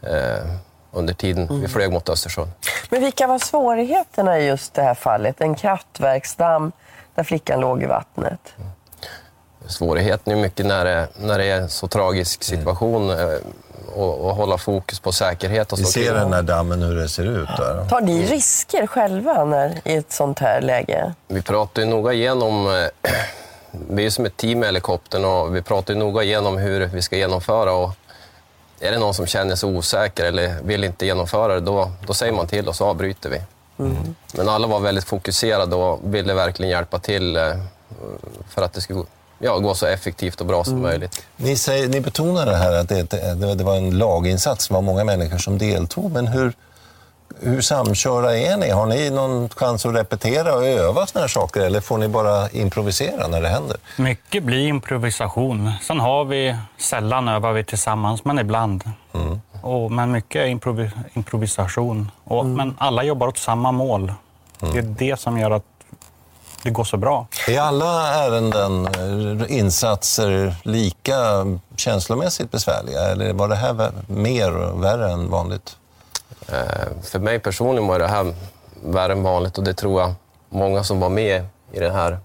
eh, 0.00 0.46
under 0.92 1.14
tiden 1.14 1.60
vi 1.60 1.68
flög 1.68 1.92
mot 1.92 2.08
Östersund. 2.08 2.50
Men 2.90 3.00
vilka 3.00 3.26
var 3.26 3.38
svårigheterna 3.38 4.38
i 4.38 4.46
just 4.46 4.74
det 4.74 4.82
här 4.82 4.94
fallet? 4.94 5.40
En 5.40 5.54
kraftverksdamm 5.54 6.72
där 7.14 7.24
flickan 7.24 7.60
låg 7.60 7.82
i 7.82 7.86
vattnet. 7.86 8.54
Svårigheten 9.68 10.32
är 10.32 10.36
mycket 10.36 10.66
när 10.66 10.84
det, 10.84 11.08
när 11.20 11.38
det 11.38 11.44
är 11.44 11.60
en 11.60 11.68
så 11.68 11.88
tragisk 11.88 12.42
situation 12.42 13.10
eh, 13.10 13.16
och, 13.94 14.20
och 14.20 14.34
hålla 14.36 14.58
fokus 14.58 15.00
på 15.00 15.12
säkerhet. 15.12 15.72
Och 15.72 15.78
Vi 15.78 15.84
så. 15.84 15.90
ser 15.90 16.14
den 16.14 16.32
här 16.32 16.42
dammen 16.42 16.82
hur 16.82 16.96
det 16.96 17.08
ser 17.08 17.24
ut 17.24 17.48
där. 17.58 17.88
Tar 17.88 18.00
ni 18.00 18.26
risker 18.26 18.86
själva 18.86 19.44
när, 19.44 19.80
i 19.84 19.94
ett 19.96 20.12
sånt 20.12 20.38
här 20.38 20.60
läge? 20.60 21.14
Vi 21.28 21.42
pratar 21.42 21.82
ju 21.82 21.88
noga 21.88 22.12
igenom, 22.12 22.66
eh, 22.66 23.10
vi 23.90 24.06
är 24.06 24.10
som 24.10 24.24
ett 24.26 24.36
team 24.36 24.62
i 24.62 24.66
helikoptern 24.66 25.24
och 25.24 25.56
vi 25.56 25.62
pratar 25.62 25.94
ju 25.94 26.00
noga 26.00 26.22
igenom 26.22 26.56
hur 26.58 26.86
vi 26.86 27.02
ska 27.02 27.16
genomföra. 27.16 27.72
Och 27.72 27.90
är 28.80 28.90
det 28.92 28.98
någon 28.98 29.14
som 29.14 29.26
känner 29.26 29.56
sig 29.56 29.76
osäker 29.76 30.24
eller 30.24 30.54
vill 30.62 30.84
inte 30.84 31.06
genomföra 31.06 31.54
det, 31.54 31.60
då, 31.60 31.90
då 32.06 32.14
säger 32.14 32.32
man 32.32 32.46
till 32.46 32.68
och 32.68 32.76
så 32.76 32.86
avbryter 32.86 33.30
vi. 33.30 33.40
Men 34.34 34.48
alla 34.48 34.66
var 34.66 34.80
väldigt 34.80 35.04
fokuserade 35.04 35.76
och 35.76 36.00
ville 36.14 36.34
verkligen 36.34 36.70
hjälpa 36.70 36.98
till 36.98 37.36
eh, 37.36 37.42
för 38.48 38.62
att 38.62 38.72
det 38.72 38.80
skulle 38.80 39.04
ja, 39.42 39.58
gå 39.58 39.74
så 39.74 39.86
effektivt 39.86 40.40
och 40.40 40.46
bra 40.46 40.64
som 40.64 40.82
möjligt. 40.82 41.26
Ni, 41.36 41.56
säger, 41.56 41.88
ni 41.88 42.00
betonar 42.00 42.46
det 42.46 42.56
här 42.56 42.72
att 42.72 42.88
det, 42.88 43.10
det, 43.10 43.54
det 43.54 43.64
var 43.64 43.76
en 43.76 43.98
laginsats, 43.98 44.68
det 44.68 44.74
var 44.74 44.82
många 44.82 45.04
människor 45.04 45.38
som 45.38 45.58
deltog. 45.58 46.12
Men 46.12 46.26
hur, 46.26 46.52
hur 47.40 47.60
samkörda 47.60 48.36
är 48.36 48.56
ni? 48.56 48.70
Har 48.70 48.86
ni 48.86 49.10
någon 49.10 49.48
chans 49.48 49.86
att 49.86 49.94
repetera 49.94 50.54
och 50.54 50.64
öva 50.64 51.06
såna 51.06 51.20
här 51.20 51.28
saker 51.28 51.60
eller 51.60 51.80
får 51.80 51.98
ni 51.98 52.08
bara 52.08 52.50
improvisera 52.50 53.28
när 53.28 53.42
det 53.42 53.48
händer? 53.48 53.76
Mycket 53.96 54.42
blir 54.42 54.66
improvisation. 54.68 55.70
Sen 55.82 56.00
har 56.00 56.24
vi, 56.24 56.56
sällan 56.78 57.28
övar 57.28 57.52
vi 57.52 57.64
tillsammans, 57.64 58.24
men 58.24 58.38
ibland. 58.38 58.84
Och, 59.60 59.92
men 59.92 60.12
mycket 60.12 60.42
är 60.42 60.46
improvi, 60.46 60.90
improvisation. 61.12 62.10
Och, 62.24 62.46
Men 62.46 62.76
alla 62.78 63.02
jobbar 63.02 63.28
åt 63.28 63.38
samma 63.38 63.72
mål. 63.72 64.12
Det 64.60 64.78
är 64.78 64.82
det 64.82 65.20
som 65.20 65.38
gör 65.38 65.50
att 65.50 65.64
det 66.62 66.70
går 66.70 66.84
så 66.84 66.96
bra. 66.96 67.26
Är 67.48 67.60
alla 67.60 68.14
ärenden, 68.14 68.86
eh, 68.86 69.56
insatser 69.58 70.54
lika 70.62 71.16
känslomässigt 71.76 72.50
besvärliga 72.50 73.00
eller 73.00 73.32
var 73.32 73.48
det 73.48 73.56
här 73.56 73.92
mer 74.06 74.56
och 74.56 74.84
värre 74.84 75.12
än 75.12 75.30
vanligt? 75.30 75.76
Eh, 76.48 77.02
För 77.02 77.18
mig 77.18 77.38
personligen 77.38 77.88
var 77.88 77.98
det 77.98 78.08
här 78.08 78.34
värre 78.84 79.12
än 79.12 79.22
vanligt 79.22 79.58
och 79.58 79.64
det 79.64 79.74
tror 79.74 80.00
jag 80.00 80.14
många 80.48 80.84
som 80.84 81.00
var 81.00 81.08
med 81.08 81.44
i 81.72 81.78
den 81.80 81.94
här 81.94 82.18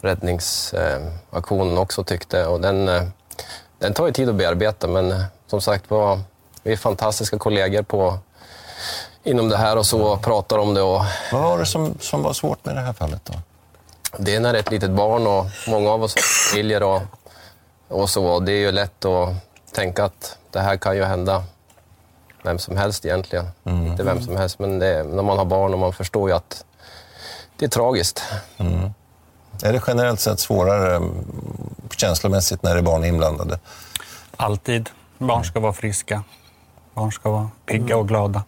räddningsaktionen 0.00 1.78
också 1.78 2.04
tyckte. 2.04 2.46
Och 2.46 2.60
den, 2.60 2.88
eh, 2.88 3.02
den 3.78 3.94
tar 3.94 4.06
ju 4.06 4.12
tid 4.12 4.28
att 4.28 4.34
bearbeta, 4.34 4.86
men 4.86 5.24
som 5.46 5.60
sagt 5.60 5.90
var, 5.90 6.20
vi 6.62 6.72
är 6.72 6.76
fantastiska 6.76 7.38
kollegor 7.38 7.82
på, 7.82 8.18
inom 9.24 9.48
det 9.48 9.56
här 9.56 9.76
och 9.78 9.86
så 9.86 10.02
och 10.02 10.22
pratar 10.22 10.58
om 10.58 10.74
det. 10.74 10.82
Och, 10.82 11.02
Vad 11.32 11.42
var 11.42 11.58
det 11.58 11.66
som, 11.66 11.94
som 12.00 12.22
var 12.22 12.32
svårt 12.32 12.64
med 12.64 12.76
det 12.76 12.80
här 12.80 12.92
fallet 12.92 13.20
då? 13.24 13.32
Det 14.16 14.34
är 14.34 14.40
när 14.40 14.52
det 14.52 14.58
är 14.58 14.60
ett 14.60 14.70
litet 14.70 14.90
barn 14.90 15.26
och 15.26 15.46
många 15.68 15.90
av 15.90 16.02
oss 16.02 16.14
har 16.14 16.50
familjer 16.50 16.82
och, 16.82 17.02
och 17.88 18.10
så. 18.10 18.40
Det 18.40 18.52
är 18.52 18.60
ju 18.60 18.72
lätt 18.72 19.04
att 19.04 19.34
tänka 19.72 20.04
att 20.04 20.38
det 20.50 20.60
här 20.60 20.76
kan 20.76 20.96
ju 20.96 21.04
hända 21.04 21.44
vem 22.42 22.58
som 22.58 22.76
helst 22.76 23.04
egentligen. 23.04 23.46
Inte 23.64 24.02
vem 24.02 24.22
som 24.22 24.36
helst, 24.36 24.58
men 24.58 24.78
det, 24.78 25.04
när 25.04 25.22
man 25.22 25.38
har 25.38 25.44
barn 25.44 25.72
och 25.72 25.78
man 25.78 25.92
förstår 25.92 26.30
ju 26.30 26.36
att 26.36 26.64
det 27.56 27.64
är 27.64 27.68
tragiskt. 27.68 28.22
Är 29.62 29.72
det 29.72 29.82
generellt 29.86 30.20
sett 30.20 30.40
svårare 30.40 30.96
mm, 30.96 31.24
känslomässigt 31.96 32.62
när 32.62 32.74
det 32.74 32.80
är 32.80 32.82
barn 32.82 33.04
inblandade? 33.04 33.58
Alltid. 34.36 34.90
Barn 35.18 35.44
ska 35.44 35.60
vara 35.60 35.72
friska. 35.72 36.22
Barn 36.94 37.12
ska 37.12 37.30
vara 37.30 37.50
pigga 37.66 37.96
och 37.96 38.08
glada. 38.08 38.42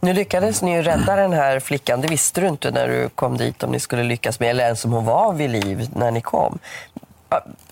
Nu 0.00 0.12
lyckades 0.12 0.62
ni 0.62 0.74
ju 0.76 0.82
rädda 0.82 1.16
den 1.16 1.32
här 1.32 1.60
flickan. 1.60 2.00
Det 2.00 2.08
visste 2.08 2.40
du 2.40 2.48
inte 2.48 2.70
när 2.70 2.88
du 2.88 3.08
kom 3.08 3.36
dit 3.36 3.62
om 3.62 3.70
ni 3.70 3.80
skulle 3.80 4.02
lyckas 4.02 4.40
med, 4.40 4.50
eller 4.50 4.64
ens 4.64 4.84
om 4.84 4.92
hon 4.92 5.04
var 5.04 5.32
vid 5.32 5.50
liv 5.50 5.90
när 5.94 6.10
ni 6.10 6.20
kom. 6.20 6.58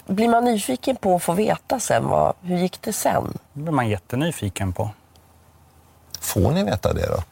Blir 0.07 0.29
man 0.29 0.45
nyfiken 0.45 0.97
på 0.97 1.17
att 1.17 1.23
få 1.23 1.33
veta 1.33 1.81
sen, 1.81 2.09
vad, 2.09 2.35
hur 2.43 2.59
gick 2.59 2.83
det 2.83 2.93
sen? 2.93 3.39
Det 3.53 3.61
blir 3.61 3.73
man 3.73 3.89
jättenyfiken 3.89 4.73
på. 4.73 4.91
Får 6.21 6.51
ni 6.51 6.65
veta 6.65 6.93
det 6.93 7.07
då? 7.07 7.23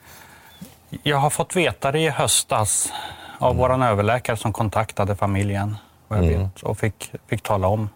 Jag 1.03 1.17
har 1.17 1.31
fått 1.31 1.57
veta 1.57 1.93
det 1.93 2.01
i 2.01 2.09
höstas 2.09 2.93
av 3.39 3.51
Mm. 3.51 3.61
våran 3.61 3.83
överläkare 3.83 4.37
som 4.37 4.53
kontaktade 4.53 5.17
familjen 5.17 5.77
vad 6.09 6.19
jag 6.19 6.39
vet, 6.39 6.63
och 6.63 6.79
fick, 6.79 7.13
fick 7.27 7.43
tala 7.43 7.69
om. 7.69 7.89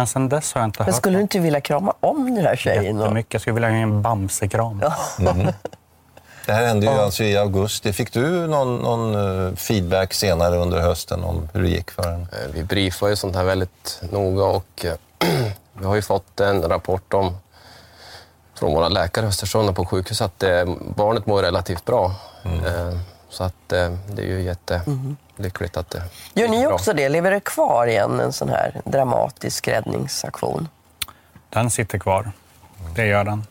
Men 0.00 0.06
sen 0.06 0.28
dess 0.28 0.52
har 0.52 0.60
jag 0.60 0.68
inte 0.68 0.78
Men 0.78 0.86
hört 0.86 0.94
skulle 0.96 1.18
du 1.18 1.22
inte 1.22 1.38
vilja 1.38 1.60
krama 1.60 1.94
om 2.00 2.34
den 2.34 2.44
här 2.46 2.56
tjejen? 2.56 2.98
Jättemycket. 2.98 3.32
Jag 3.34 3.40
skulle 3.40 3.54
vilja 3.54 3.70
ge 3.70 3.76
en 3.76 4.02
bamsekram. 4.02 4.82
Det 6.46 6.52
här 6.52 6.66
hände 6.66 6.86
ju 6.86 6.92
alltså 6.92 7.22
i 7.24 7.36
augusti. 7.36 7.92
Fick 7.92 8.12
du 8.12 8.46
någon, 8.46 8.76
någon 8.76 9.14
eh, 9.48 9.54
feedback 9.54 10.14
senare 10.14 10.56
under 10.56 10.80
hösten 10.80 11.24
om 11.24 11.48
hur 11.52 11.62
det 11.62 11.68
gick 11.68 11.90
för 11.90 12.02
henne? 12.02 12.26
Eh, 12.32 12.50
Vi 12.52 12.64
briefar 12.64 13.08
ju 13.08 13.16
sånt 13.16 13.36
här 13.36 13.44
väldigt 13.44 14.02
noga 14.10 14.44
och 14.44 14.84
eh, 14.84 14.94
vi 15.78 15.84
har 15.86 15.94
ju 15.94 16.02
fått 16.02 16.40
en 16.40 16.62
rapport 16.62 17.14
om 17.14 17.36
från 18.54 18.74
våra 18.74 18.88
läkare 18.88 19.26
i 19.26 19.28
Östersund 19.28 19.68
och 19.68 19.76
på 19.76 19.84
sjukhus 19.86 20.22
att 20.22 20.44
barnet 20.96 21.26
mår 21.26 21.42
relativt 21.42 21.84
bra. 21.84 22.14
Eh, 22.44 22.98
Så 23.30 23.44
att 23.44 23.72
eh, 23.72 23.94
det 24.12 24.22
är 24.22 24.26
ju 24.26 24.42
jättelyckligt 24.42 25.76
att 25.76 25.90
det 25.90 26.02
Gör 26.34 26.48
ni 26.48 26.64
bra. 26.64 26.72
också 26.74 26.92
det? 26.92 27.08
Lever 27.08 27.30
det 27.30 27.40
kvar 27.40 27.86
igen, 27.86 28.20
en 28.20 28.32
sån 28.32 28.48
här 28.48 28.80
dramatisk 28.84 29.68
räddningsaktion? 29.68 30.68
Den 31.50 31.70
sitter 31.70 31.98
kvar. 31.98 32.32
Det 32.94 33.06
gör 33.06 33.24
den. 33.24 33.46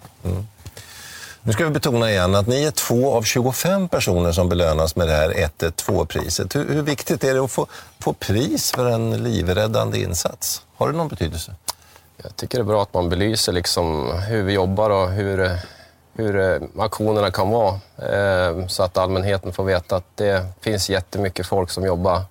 Nu 1.41 1.53
ska 1.53 1.63
vi 1.65 1.69
betona 1.71 2.11
igen 2.11 2.35
att 2.35 2.47
ni 2.47 2.63
är 2.63 2.71
två 2.71 3.13
av 3.13 3.23
25 3.23 3.89
personer 3.89 4.31
som 4.31 4.49
belönas 4.49 4.95
med 4.95 5.07
det 5.07 5.13
här 5.13 5.29
112-priset. 5.59 6.55
Hur, 6.55 6.73
hur 6.73 6.81
viktigt 6.81 7.23
är 7.23 7.33
det 7.33 7.43
att 7.43 7.51
få, 7.51 7.67
få 7.99 8.13
pris 8.13 8.71
för 8.71 8.89
en 8.89 9.23
livräddande 9.23 9.99
insats? 10.01 10.61
Har 10.77 10.91
det 10.91 10.97
någon 10.97 11.07
betydelse? 11.07 11.55
Jag 12.23 12.35
tycker 12.35 12.57
det 12.57 12.61
är 12.61 12.65
bra 12.65 12.81
att 12.81 12.93
man 12.93 13.09
belyser 13.09 13.51
liksom 13.51 14.11
hur 14.27 14.43
vi 14.43 14.53
jobbar 14.53 14.89
och 14.89 15.09
hur, 15.09 15.57
hur 16.19 16.39
eh, 16.39 16.61
aktionerna 16.83 17.31
kan 17.31 17.49
vara. 17.49 17.79
Eh, 17.97 18.67
Så 18.67 18.83
att 18.83 18.97
allmänheten 18.97 19.53
får 19.53 19.63
veta 19.63 19.95
att 19.95 20.17
det 20.17 20.45
finns 20.61 20.89
jättemycket 20.89 21.47
folk 21.47 21.69
som 21.69 21.85
jobbar 21.85 22.21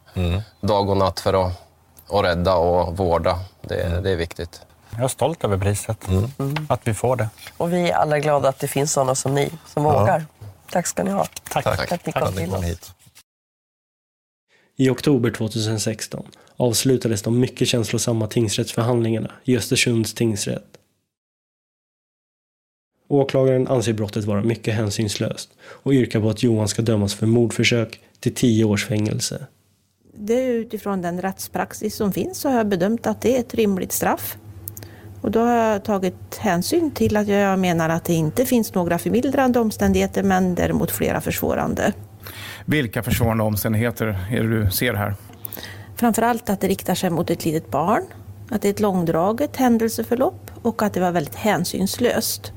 dag 0.61 0.91
och 0.91 0.97
natt 0.97 1.21
för 1.21 1.47
att, 1.47 1.53
att 2.09 2.25
rädda 2.25 2.55
och 2.55 2.97
vårda. 2.97 3.39
Det, 3.63 4.01
det 4.03 4.11
är 4.11 4.17
viktigt. 4.17 4.61
Jag 4.91 5.05
är 5.05 5.09
stolt 5.09 5.45
över 5.45 5.59
priset. 5.59 6.09
Mm. 6.09 6.31
Att 6.69 6.81
vi 6.89 6.95
får 6.95 7.17
det. 7.17 7.29
Och 7.57 7.73
vi 7.73 7.91
är 7.91 7.95
alla 7.95 8.19
glada 8.19 8.49
att 8.49 8.59
det 8.59 8.69
finns 8.69 8.93
sådana 8.93 9.15
som 9.15 9.35
ni, 9.35 9.51
som 9.75 9.83
vågar. 9.85 10.27
Tack 10.71 10.87
ska 10.87 11.03
ni 11.05 11.11
ha. 11.11 11.27
Tack. 11.51 11.65
Tack 11.65 11.93
att 11.93 12.07
ni 12.07 12.13
kom 12.13 12.33
till 12.33 12.55
oss. 12.55 12.65
hit. 12.65 12.93
I 14.77 14.91
oktober 14.91 15.31
2016 15.31 16.27
avslutades 16.57 17.23
de 17.23 17.41
mycket 17.41 17.69
känslosamma 17.69 18.27
tingsrättsförhandlingarna 18.27 19.31
i 19.45 19.57
Östersunds 19.57 20.15
tingsrätt. 20.15 20.78
Åklagaren 23.09 23.69
anser 23.69 23.93
brottet 23.93 24.25
vara 24.25 24.43
mycket 24.43 24.75
hänsynslöst 24.75 25.51
och 25.61 25.93
yrkar 25.93 26.21
på 26.21 26.29
att 26.31 26.43
Johan 26.43 26.69
ska 26.69 26.83
dömas 26.83 27.15
för 27.15 27.27
mordförsök 27.27 28.01
till 28.21 28.35
10 28.35 28.65
års 28.65 28.87
fängelse. 28.87 29.47
Det 30.15 30.35
är 30.35 30.49
utifrån 30.49 31.03
den 31.03 31.21
rättspraxis 31.21 31.97
som 31.97 32.13
finns 32.13 32.39
så 32.39 32.49
har 32.49 32.57
jag 32.57 32.69
bedömt 32.69 33.07
att 33.07 33.21
det 33.21 33.37
är 33.37 33.41
ett 33.41 33.55
rimligt 33.55 33.93
straff. 33.93 34.39
Och 35.21 35.31
då 35.31 35.41
har 35.41 35.55
jag 35.55 35.85
tagit 35.85 36.37
hänsyn 36.39 36.91
till 36.91 37.17
att 37.17 37.29
jag 37.29 37.59
menar 37.59 37.89
att 37.89 38.05
det 38.05 38.15
inte 38.15 38.47
finns 38.47 38.75
några 38.75 38.99
förmildrande 38.99 39.59
omständigheter 39.59 40.23
men 40.23 40.55
däremot 40.55 40.91
flera 40.91 41.21
försvårande. 41.21 41.93
Vilka 42.65 43.03
försvårande 43.03 43.45
omständigheter 43.45 44.07
är 44.31 44.43
det 44.43 44.65
du 44.65 44.71
ser 44.71 44.95
här? 44.95 45.15
Framförallt 45.97 46.51
att 46.51 46.61
det 46.61 46.69
riktar 46.69 46.95
sig 46.95 47.11
mot 47.11 47.31
ett 47.31 47.45
litet 47.45 47.71
barn, 47.71 48.03
att 48.51 48.63
det 48.63 48.69
är 48.69 48.73
ett 48.73 48.81
långdraget 48.81 49.57
händelseförlopp 49.57 50.51
och 50.63 50.83
att 50.83 50.95
det 50.95 51.01
var 51.01 51.13
väldigt 51.13 51.35
hänsynslöst. 51.35 52.53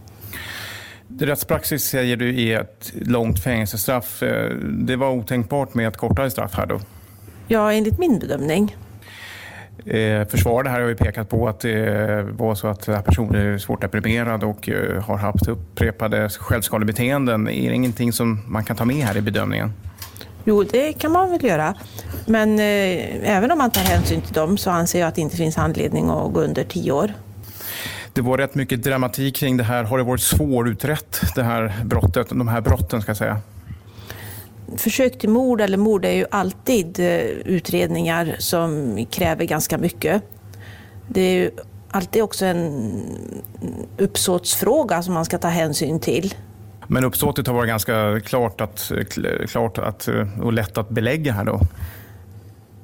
Rättspraxis 1.20 1.84
säger 1.84 2.18
du 2.18 2.42
är 2.48 2.60
ett 2.62 2.92
långt 3.02 3.40
fängelsestraff. 3.44 4.24
Eh, 4.24 4.50
Det 4.66 4.96
var 4.96 5.10
otänkbart 5.12 5.74
med 5.74 5.88
ett 5.88 5.98
kortare 5.98 6.32
straff 6.32 6.54
här 6.58 6.66
då. 6.66 6.80
Ja, 7.48 7.74
enligt 7.74 8.00
min 8.00 8.20
bedömning. 8.20 8.76
Eh, 9.86 10.28
Försvarare 10.28 10.70
här 10.70 10.82
har 10.82 10.88
ju 10.90 10.96
pekat 10.96 11.30
på 11.30 11.48
att 11.48 11.60
det 11.60 12.24
var 12.32 12.56
så 12.56 12.68
att 12.68 13.06
personen 13.06 13.36
är 13.54 13.58
svårt 13.58 13.82
deprimerad 13.82 14.44
och 14.44 14.70
eh, 14.70 15.04
har 15.04 15.18
haft 15.18 15.48
upprepade 15.48 16.30
självskadebeteenden. 16.30 17.48
Är 17.50 17.70
det 17.70 17.76
ingenting 17.76 18.14
som 18.14 18.40
man 18.48 18.64
kan 18.64 18.76
ta 18.76 18.86
med 18.86 18.96
här 19.06 19.18
i 19.18 19.22
bedömningen? 19.22 19.74
Jo, 20.46 20.64
det 20.64 20.94
kan 20.94 21.12
man 21.12 21.32
väl 21.32 21.44
göra. 21.46 21.74
Men 22.26 22.60
eh, 22.60 23.30
även 23.38 23.52
om 23.52 23.58
man 23.58 23.72
tar 23.72 23.82
hänsyn 23.82 24.22
till 24.22 24.34
dem 24.34 24.58
så 24.58 24.70
anser 24.70 25.00
jag 25.00 25.08
att 25.08 25.16
det 25.16 25.22
inte 25.22 25.38
finns 25.38 25.58
anledning 25.58 26.10
att 26.10 26.34
gå 26.34 26.42
under 26.42 26.64
tio 26.64 26.92
år. 26.92 27.14
Det 28.14 28.22
var 28.22 28.38
rätt 28.38 28.56
mycket 28.56 28.84
dramatik 28.84 29.36
kring 29.36 29.58
det 29.58 29.64
här. 29.64 29.84
Har 29.84 29.98
det 29.98 30.04
varit 30.04 30.22
svårutrett, 30.22 31.22
det 31.36 31.44
här 31.44 31.74
brottet, 31.86 32.30
de 32.30 32.48
här 32.48 32.62
brotten 32.62 33.02
ska 33.02 33.10
jag 33.10 33.18
säga? 33.18 33.40
Försök 34.78 35.20
till 35.20 35.30
mord 35.30 35.62
eller 35.62 35.78
mord 35.78 36.06
är 36.06 36.12
ju 36.12 36.26
alltid 36.32 37.00
eh, 37.00 37.06
utredningar 37.46 38.36
som 38.40 39.00
kräver 39.12 39.46
ganska 39.46 39.78
mycket. 39.78 40.24
Det 41.08 41.22
är 41.22 41.34
ju 41.34 41.52
alltid 41.92 42.24
också 42.24 42.46
en 42.46 42.92
uppsåtsfråga 43.98 45.04
som 45.04 45.14
man 45.14 45.26
ska 45.26 45.38
ta 45.38 45.48
hänsyn 45.48 46.00
till. 46.00 46.34
Men 46.88 47.04
uppsåtet 47.04 47.48
har 47.48 47.54
varit 47.54 47.68
ganska 47.68 48.20
klart, 48.20 48.62
att, 48.62 48.92
klart 49.48 49.78
att, 49.78 50.10
och 50.42 50.54
lätt 50.54 50.78
att 50.78 50.90
belägga 50.90 51.34
här 51.34 51.44
då. 51.44 51.60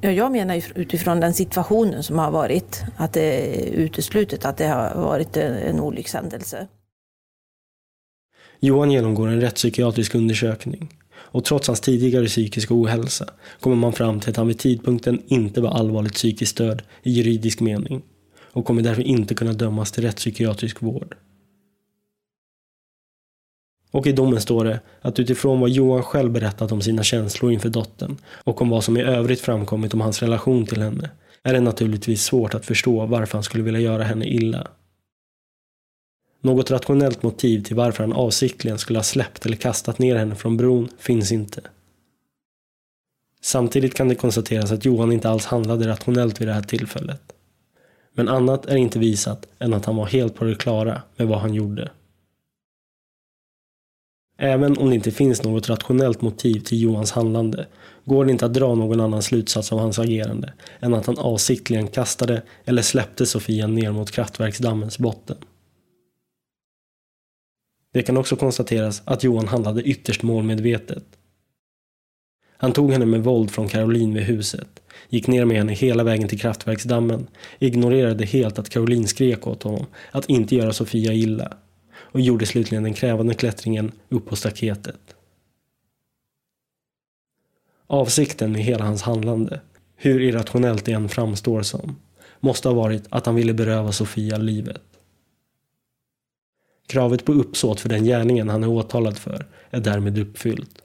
Ja, 0.01 0.11
jag 0.11 0.31
menar 0.31 0.63
utifrån 0.75 1.19
den 1.19 1.33
situationen 1.33 2.03
som 2.03 2.19
har 2.19 2.31
varit 2.31 2.83
att 2.97 3.13
det 3.13 3.21
är 3.21 3.71
uteslutet 3.71 4.45
att 4.45 4.57
det 4.57 4.67
har 4.67 4.95
varit 4.95 5.37
en 5.37 5.79
olyckshändelse. 5.79 6.67
Johan 8.59 8.91
genomgår 8.91 9.27
en 9.27 9.41
rättspsykiatrisk 9.41 10.15
undersökning 10.15 10.89
och 11.13 11.45
trots 11.45 11.67
hans 11.67 11.81
tidigare 11.81 12.25
psykiska 12.25 12.73
ohälsa 12.73 13.29
kommer 13.59 13.75
man 13.75 13.93
fram 13.93 14.19
till 14.19 14.29
att 14.29 14.37
han 14.37 14.47
vid 14.47 14.59
tidpunkten 14.59 15.21
inte 15.27 15.61
var 15.61 15.69
allvarligt 15.69 16.13
psykiskt 16.13 16.51
störd 16.51 16.83
i 17.03 17.11
juridisk 17.11 17.59
mening 17.59 18.01
och 18.39 18.65
kommer 18.65 18.81
därför 18.81 19.01
inte 19.01 19.35
kunna 19.35 19.53
dömas 19.53 19.91
till 19.91 20.03
rättspsykiatrisk 20.03 20.81
vård. 20.81 21.15
Och 23.97 24.07
i 24.07 24.11
domen 24.11 24.41
står 24.41 24.65
det 24.65 24.79
att 25.01 25.19
utifrån 25.19 25.59
vad 25.59 25.69
Johan 25.69 26.03
själv 26.03 26.31
berättat 26.31 26.71
om 26.71 26.81
sina 26.81 27.03
känslor 27.03 27.51
inför 27.51 27.69
dottern 27.69 28.17
och 28.27 28.61
om 28.61 28.69
vad 28.69 28.83
som 28.83 28.97
i 28.97 29.01
övrigt 29.01 29.41
framkommit 29.41 29.93
om 29.93 30.01
hans 30.01 30.21
relation 30.21 30.65
till 30.65 30.81
henne 30.81 31.09
är 31.43 31.53
det 31.53 31.59
naturligtvis 31.59 32.23
svårt 32.23 32.53
att 32.53 32.65
förstå 32.65 33.05
varför 33.05 33.33
han 33.33 33.43
skulle 33.43 33.63
vilja 33.63 33.79
göra 33.79 34.03
henne 34.03 34.25
illa. 34.25 34.67
Något 36.41 36.71
rationellt 36.71 37.23
motiv 37.23 37.63
till 37.63 37.75
varför 37.75 38.03
han 38.03 38.13
avsiktligen 38.13 38.77
skulle 38.77 38.99
ha 38.99 39.03
släppt 39.03 39.45
eller 39.45 39.57
kastat 39.57 39.99
ner 39.99 40.15
henne 40.15 40.35
från 40.35 40.57
bron 40.57 40.89
finns 40.97 41.31
inte. 41.31 41.61
Samtidigt 43.41 43.95
kan 43.95 44.07
det 44.07 44.15
konstateras 44.15 44.71
att 44.71 44.85
Johan 44.85 45.11
inte 45.11 45.29
alls 45.29 45.45
handlade 45.45 45.87
rationellt 45.87 46.41
vid 46.41 46.47
det 46.47 46.53
här 46.53 46.61
tillfället. 46.61 47.21
Men 48.13 48.27
annat 48.27 48.65
är 48.65 48.75
inte 48.75 48.99
visat 48.99 49.47
än 49.59 49.73
att 49.73 49.85
han 49.85 49.95
var 49.95 50.05
helt 50.05 50.35
på 50.35 50.45
det 50.45 50.55
klara 50.55 51.01
med 51.15 51.27
vad 51.27 51.39
han 51.39 51.53
gjorde. 51.53 51.91
Även 54.38 54.77
om 54.77 54.89
det 54.89 54.95
inte 54.95 55.11
finns 55.11 55.43
något 55.43 55.69
rationellt 55.69 56.21
motiv 56.21 56.59
till 56.59 56.81
Johans 56.81 57.11
handlande 57.11 57.67
går 58.05 58.25
det 58.25 58.31
inte 58.31 58.45
att 58.45 58.53
dra 58.53 58.75
någon 58.75 59.01
annan 59.01 59.21
slutsats 59.21 59.71
av 59.71 59.79
hans 59.79 59.99
agerande 59.99 60.53
än 60.79 60.93
att 60.93 61.05
han 61.05 61.17
avsiktligen 61.17 61.88
kastade 61.88 62.41
eller 62.65 62.81
släppte 62.81 63.25
Sofia 63.25 63.67
ner 63.67 63.91
mot 63.91 64.11
kraftverksdammens 64.11 64.99
botten. 64.99 65.38
Det 67.93 68.03
kan 68.03 68.17
också 68.17 68.35
konstateras 68.35 69.01
att 69.05 69.23
Johan 69.23 69.47
handlade 69.47 69.83
ytterst 69.83 70.23
målmedvetet. 70.23 71.03
Han 72.57 72.71
tog 72.71 72.91
henne 72.91 73.05
med 73.05 73.23
våld 73.23 73.51
från 73.51 73.67
Caroline 73.67 74.13
vid 74.13 74.23
huset, 74.23 74.81
gick 75.09 75.27
ner 75.27 75.45
med 75.45 75.57
henne 75.57 75.73
hela 75.73 76.03
vägen 76.03 76.27
till 76.27 76.39
kraftverksdammen, 76.39 77.27
ignorerade 77.59 78.25
helt 78.25 78.59
att 78.59 78.69
Caroline 78.69 79.07
skrek 79.07 79.47
åt 79.47 79.63
honom 79.63 79.85
att 80.11 80.29
inte 80.29 80.55
göra 80.55 80.73
Sofia 80.73 81.13
illa 81.13 81.57
och 82.18 82.22
gjorde 82.22 82.45
slutligen 82.45 82.84
den 82.84 82.93
krävande 82.93 83.34
klättringen 83.34 83.91
upp 84.09 84.26
på 84.26 84.36
staketet. 84.36 85.15
Avsikten 87.88 88.51
med 88.51 88.61
hela 88.61 88.86
hans 88.86 89.01
handlande, 89.01 89.61
hur 89.95 90.22
irrationellt 90.22 90.86
det 90.86 90.91
än 90.91 91.09
framstår 91.09 91.61
som, 91.61 91.95
måste 92.39 92.68
ha 92.68 92.76
varit 92.76 93.03
att 93.09 93.26
han 93.26 93.36
ville 93.36 93.53
beröva 93.53 93.91
Sofia 93.91 94.38
livet. 94.38 94.82
Kravet 96.88 97.26
på 97.26 97.32
uppsåt 97.32 97.80
för 97.80 97.89
den 97.89 98.03
gärningen 98.03 98.49
han 98.49 98.63
är 98.63 98.68
åtalad 98.70 99.18
för 99.18 99.45
är 99.70 99.80
därmed 99.80 100.18
uppfyllt. 100.18 100.82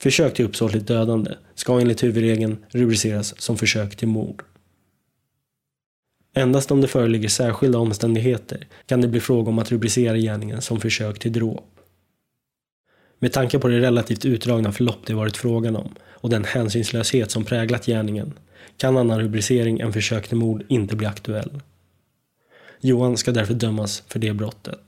Försök 0.00 0.34
till 0.34 0.44
uppsåtligt 0.44 0.86
dödande 0.86 1.34
ska 1.54 1.80
enligt 1.80 2.02
huvudregeln 2.02 2.64
rubriceras 2.68 3.40
som 3.40 3.56
försök 3.56 3.96
till 3.96 4.08
mord. 4.08 4.44
Endast 6.34 6.70
om 6.70 6.80
det 6.80 6.88
föreligger 6.88 7.28
särskilda 7.28 7.78
omständigheter 7.78 8.66
kan 8.86 9.00
det 9.00 9.08
bli 9.08 9.20
fråga 9.20 9.48
om 9.48 9.58
att 9.58 9.70
rubricera 9.70 10.16
gärningen 10.16 10.62
som 10.62 10.80
försök 10.80 11.18
till 11.18 11.32
dråp. 11.32 11.68
Med 13.18 13.32
tanke 13.32 13.58
på 13.58 13.68
det 13.68 13.80
relativt 13.80 14.24
utdragna 14.24 14.72
förlopp 14.72 15.06
det 15.06 15.14
varit 15.14 15.36
frågan 15.36 15.76
om 15.76 15.94
och 16.00 16.30
den 16.30 16.44
hänsynslöshet 16.44 17.30
som 17.30 17.44
präglat 17.44 17.86
gärningen 17.86 18.32
kan 18.76 18.96
annan 18.96 19.20
rubricering 19.20 19.80
än 19.80 19.92
försök 19.92 20.28
till 20.28 20.36
mord 20.36 20.64
inte 20.68 20.96
bli 20.96 21.06
aktuell. 21.06 21.60
Johan 22.80 23.16
ska 23.16 23.32
därför 23.32 23.54
dömas 23.54 24.02
för 24.06 24.18
det 24.18 24.32
brottet. 24.32 24.80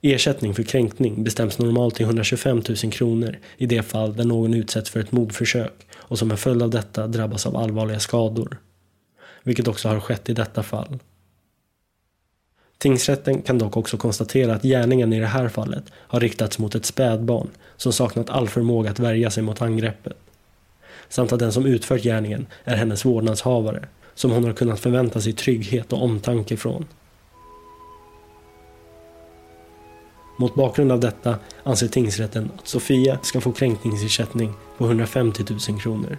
Ersättning 0.00 0.54
för 0.54 0.62
kränkning 0.62 1.24
bestäms 1.24 1.58
normalt 1.58 1.94
till 1.94 2.06
125 2.06 2.62
000 2.82 2.92
kronor 2.92 3.38
i 3.56 3.66
det 3.66 3.82
fall 3.82 4.16
där 4.16 4.24
någon 4.24 4.54
utsätts 4.54 4.90
för 4.90 5.00
ett 5.00 5.12
mordförsök 5.12 5.86
och 6.12 6.18
som 6.18 6.30
en 6.30 6.36
följd 6.36 6.62
av 6.62 6.70
detta 6.70 7.06
drabbas 7.06 7.46
av 7.46 7.56
allvarliga 7.56 8.00
skador. 8.00 8.58
Vilket 9.42 9.68
också 9.68 9.88
har 9.88 10.00
skett 10.00 10.28
i 10.28 10.34
detta 10.34 10.62
fall. 10.62 10.98
Tingsrätten 12.78 13.42
kan 13.42 13.58
dock 13.58 13.76
också 13.76 13.96
konstatera 13.96 14.54
att 14.54 14.62
gärningen 14.62 15.12
i 15.12 15.20
det 15.20 15.26
här 15.26 15.48
fallet 15.48 15.84
har 15.94 16.20
riktats 16.20 16.58
mot 16.58 16.74
ett 16.74 16.84
spädbarn 16.84 17.48
som 17.76 17.92
saknat 17.92 18.30
all 18.30 18.48
förmåga 18.48 18.90
att 18.90 18.98
värja 18.98 19.30
sig 19.30 19.42
mot 19.42 19.62
angreppet. 19.62 20.16
Samt 21.08 21.32
att 21.32 21.38
den 21.38 21.52
som 21.52 21.66
utfört 21.66 22.02
gärningen 22.02 22.46
är 22.64 22.76
hennes 22.76 23.04
vårdnadshavare 23.04 23.88
som 24.14 24.30
hon 24.30 24.44
har 24.44 24.52
kunnat 24.52 24.80
förvänta 24.80 25.20
sig 25.20 25.32
trygghet 25.32 25.92
och 25.92 26.02
omtanke 26.02 26.56
från. 26.56 26.86
Mot 30.38 30.54
bakgrund 30.54 30.92
av 30.92 31.00
detta 31.00 31.38
anser 31.62 31.88
tingsrätten 31.88 32.50
att 32.58 32.68
Sofia 32.68 33.18
ska 33.22 33.40
få 33.40 33.52
kränkningsersättning 33.52 34.54
och 34.82 34.88
150 34.88 35.44
000 35.68 35.80
kronor. 35.80 36.18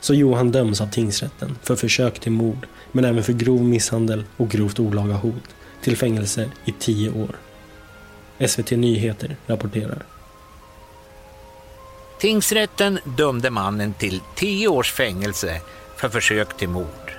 Så 0.00 0.14
Johan 0.14 0.52
döms 0.52 0.80
av 0.80 0.86
tingsrätten 0.86 1.58
för 1.62 1.76
försök 1.76 2.20
till 2.20 2.32
mord 2.32 2.66
men 2.92 3.04
även 3.04 3.22
för 3.22 3.32
grov 3.32 3.62
misshandel 3.62 4.24
och 4.36 4.48
grovt 4.48 4.80
olaga 4.80 5.14
hot 5.14 5.54
till 5.82 5.96
fängelse 5.96 6.50
i 6.64 6.72
tio 6.78 7.10
år. 7.10 7.36
SVT 8.48 8.70
Nyheter 8.70 9.36
rapporterar. 9.46 10.06
Tingsrätten 12.18 12.98
dömde 13.04 13.50
mannen 13.50 13.94
till 13.94 14.20
tio 14.34 14.68
års 14.68 14.92
fängelse 14.92 15.60
för 15.96 16.08
försök 16.08 16.56
till 16.56 16.68
mord. 16.68 17.12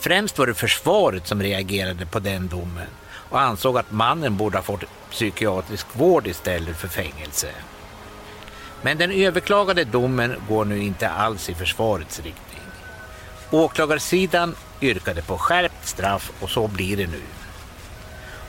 Främst 0.00 0.38
var 0.38 0.46
det 0.46 0.54
försvaret 0.54 1.26
som 1.26 1.42
reagerade 1.42 2.06
på 2.06 2.18
den 2.18 2.48
domen 2.48 2.86
och 3.30 3.40
ansåg 3.40 3.78
att 3.78 3.92
mannen 3.92 4.36
borde 4.36 4.58
ha 4.58 4.62
fått 4.62 4.84
psykiatrisk 5.10 5.86
vård 5.92 6.26
istället 6.26 6.76
för 6.76 6.88
fängelse. 6.88 7.48
Men 8.82 8.98
den 8.98 9.10
överklagade 9.10 9.84
domen 9.84 10.34
går 10.48 10.64
nu 10.64 10.82
inte 10.82 11.08
alls 11.08 11.48
i 11.48 11.54
försvarets 11.54 12.16
riktning. 12.20 12.62
Åklagarsidan 13.50 14.54
yrkade 14.80 15.22
på 15.22 15.38
skärpt 15.38 15.86
straff 15.86 16.32
och 16.40 16.50
så 16.50 16.68
blir 16.68 16.96
det 16.96 17.06
nu. 17.06 17.22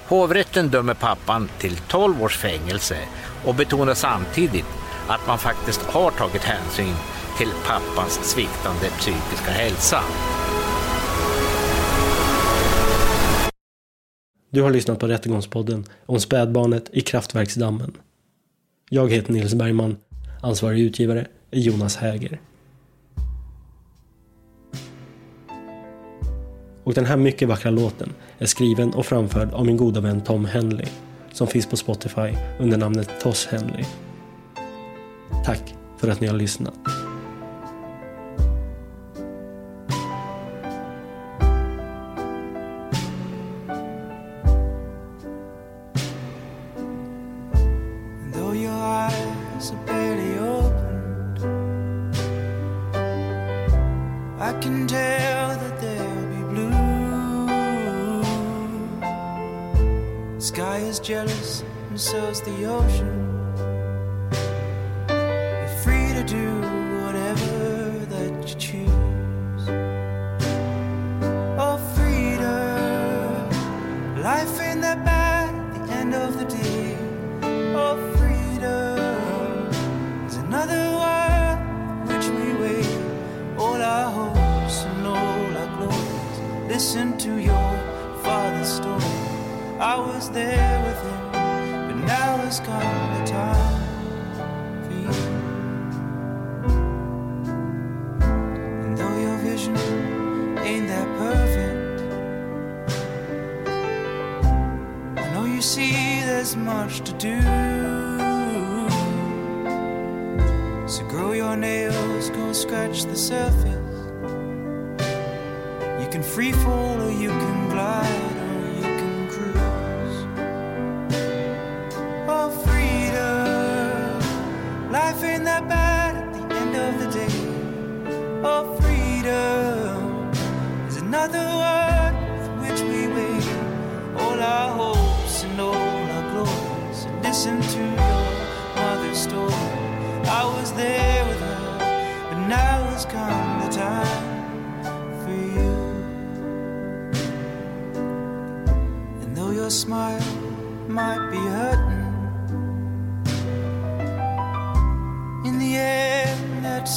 Hovrätten 0.08 0.70
dömer 0.70 0.94
pappan 0.94 1.50
till 1.58 1.78
12 1.78 2.24
års 2.24 2.38
fängelse 2.38 2.98
och 3.46 3.56
betonar 3.56 3.94
samtidigt 3.94 4.66
att 5.08 5.28
man 5.28 5.38
faktiskt 5.38 5.82
har 5.82 6.12
tagit 6.12 6.44
hänsyn 6.44 6.96
till 7.38 7.50
pappans 7.68 8.20
sviktande 8.24 8.90
psykiska 8.98 9.52
hälsa. 9.52 10.04
Du 14.52 14.62
har 14.62 14.70
lyssnat 14.72 15.00
på 15.00 15.08
Rättegångspodden 15.08 15.86
om 16.06 16.20
spädbarnet 16.20 16.90
i 16.94 17.02
kraftverksdammen. 17.02 17.98
Jag 18.90 19.12
heter 19.12 19.34
Nils 19.34 19.54
Bergman. 19.54 19.98
Ansvarig 20.42 20.80
utgivare 20.80 21.28
är 21.52 21.60
Jonas 21.60 21.98
Häger. 21.98 22.42
Och 26.84 26.94
den 26.94 27.06
här 27.06 27.18
mycket 27.18 27.48
vackra 27.48 27.72
låten 27.72 28.14
är 28.38 28.46
skriven 28.46 28.94
och 28.94 29.06
framförd 29.06 29.54
av 29.54 29.66
min 29.66 29.78
goda 29.78 30.02
vän 30.02 30.22
Tom 30.22 30.46
Henley 30.46 30.88
som 31.34 31.48
finns 31.48 31.66
på 31.66 31.78
Spotify 31.78 32.34
under 32.60 32.78
namnet 32.78 33.10
Toss 33.22 33.46
Henley. 33.46 33.86
Tack 35.46 35.76
för 35.98 36.08
att 36.08 36.22
ni 36.22 36.28
har 36.28 36.36
lyssnat. 36.36 37.09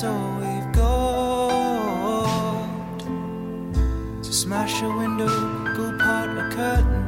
All 0.01 0.41
we've 0.41 0.73
got. 0.73 0.99
To 4.23 4.33
smash 4.33 4.81
a 4.83 4.89
window, 4.89 5.29
go 5.77 5.99
part 5.99 6.31
a 6.31 6.49
curtain. 6.57 7.05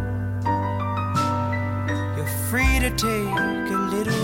You're 2.16 2.34
free 2.50 2.78
to 2.80 2.90
take 2.90 3.70
a 3.70 3.80
little 3.94 4.23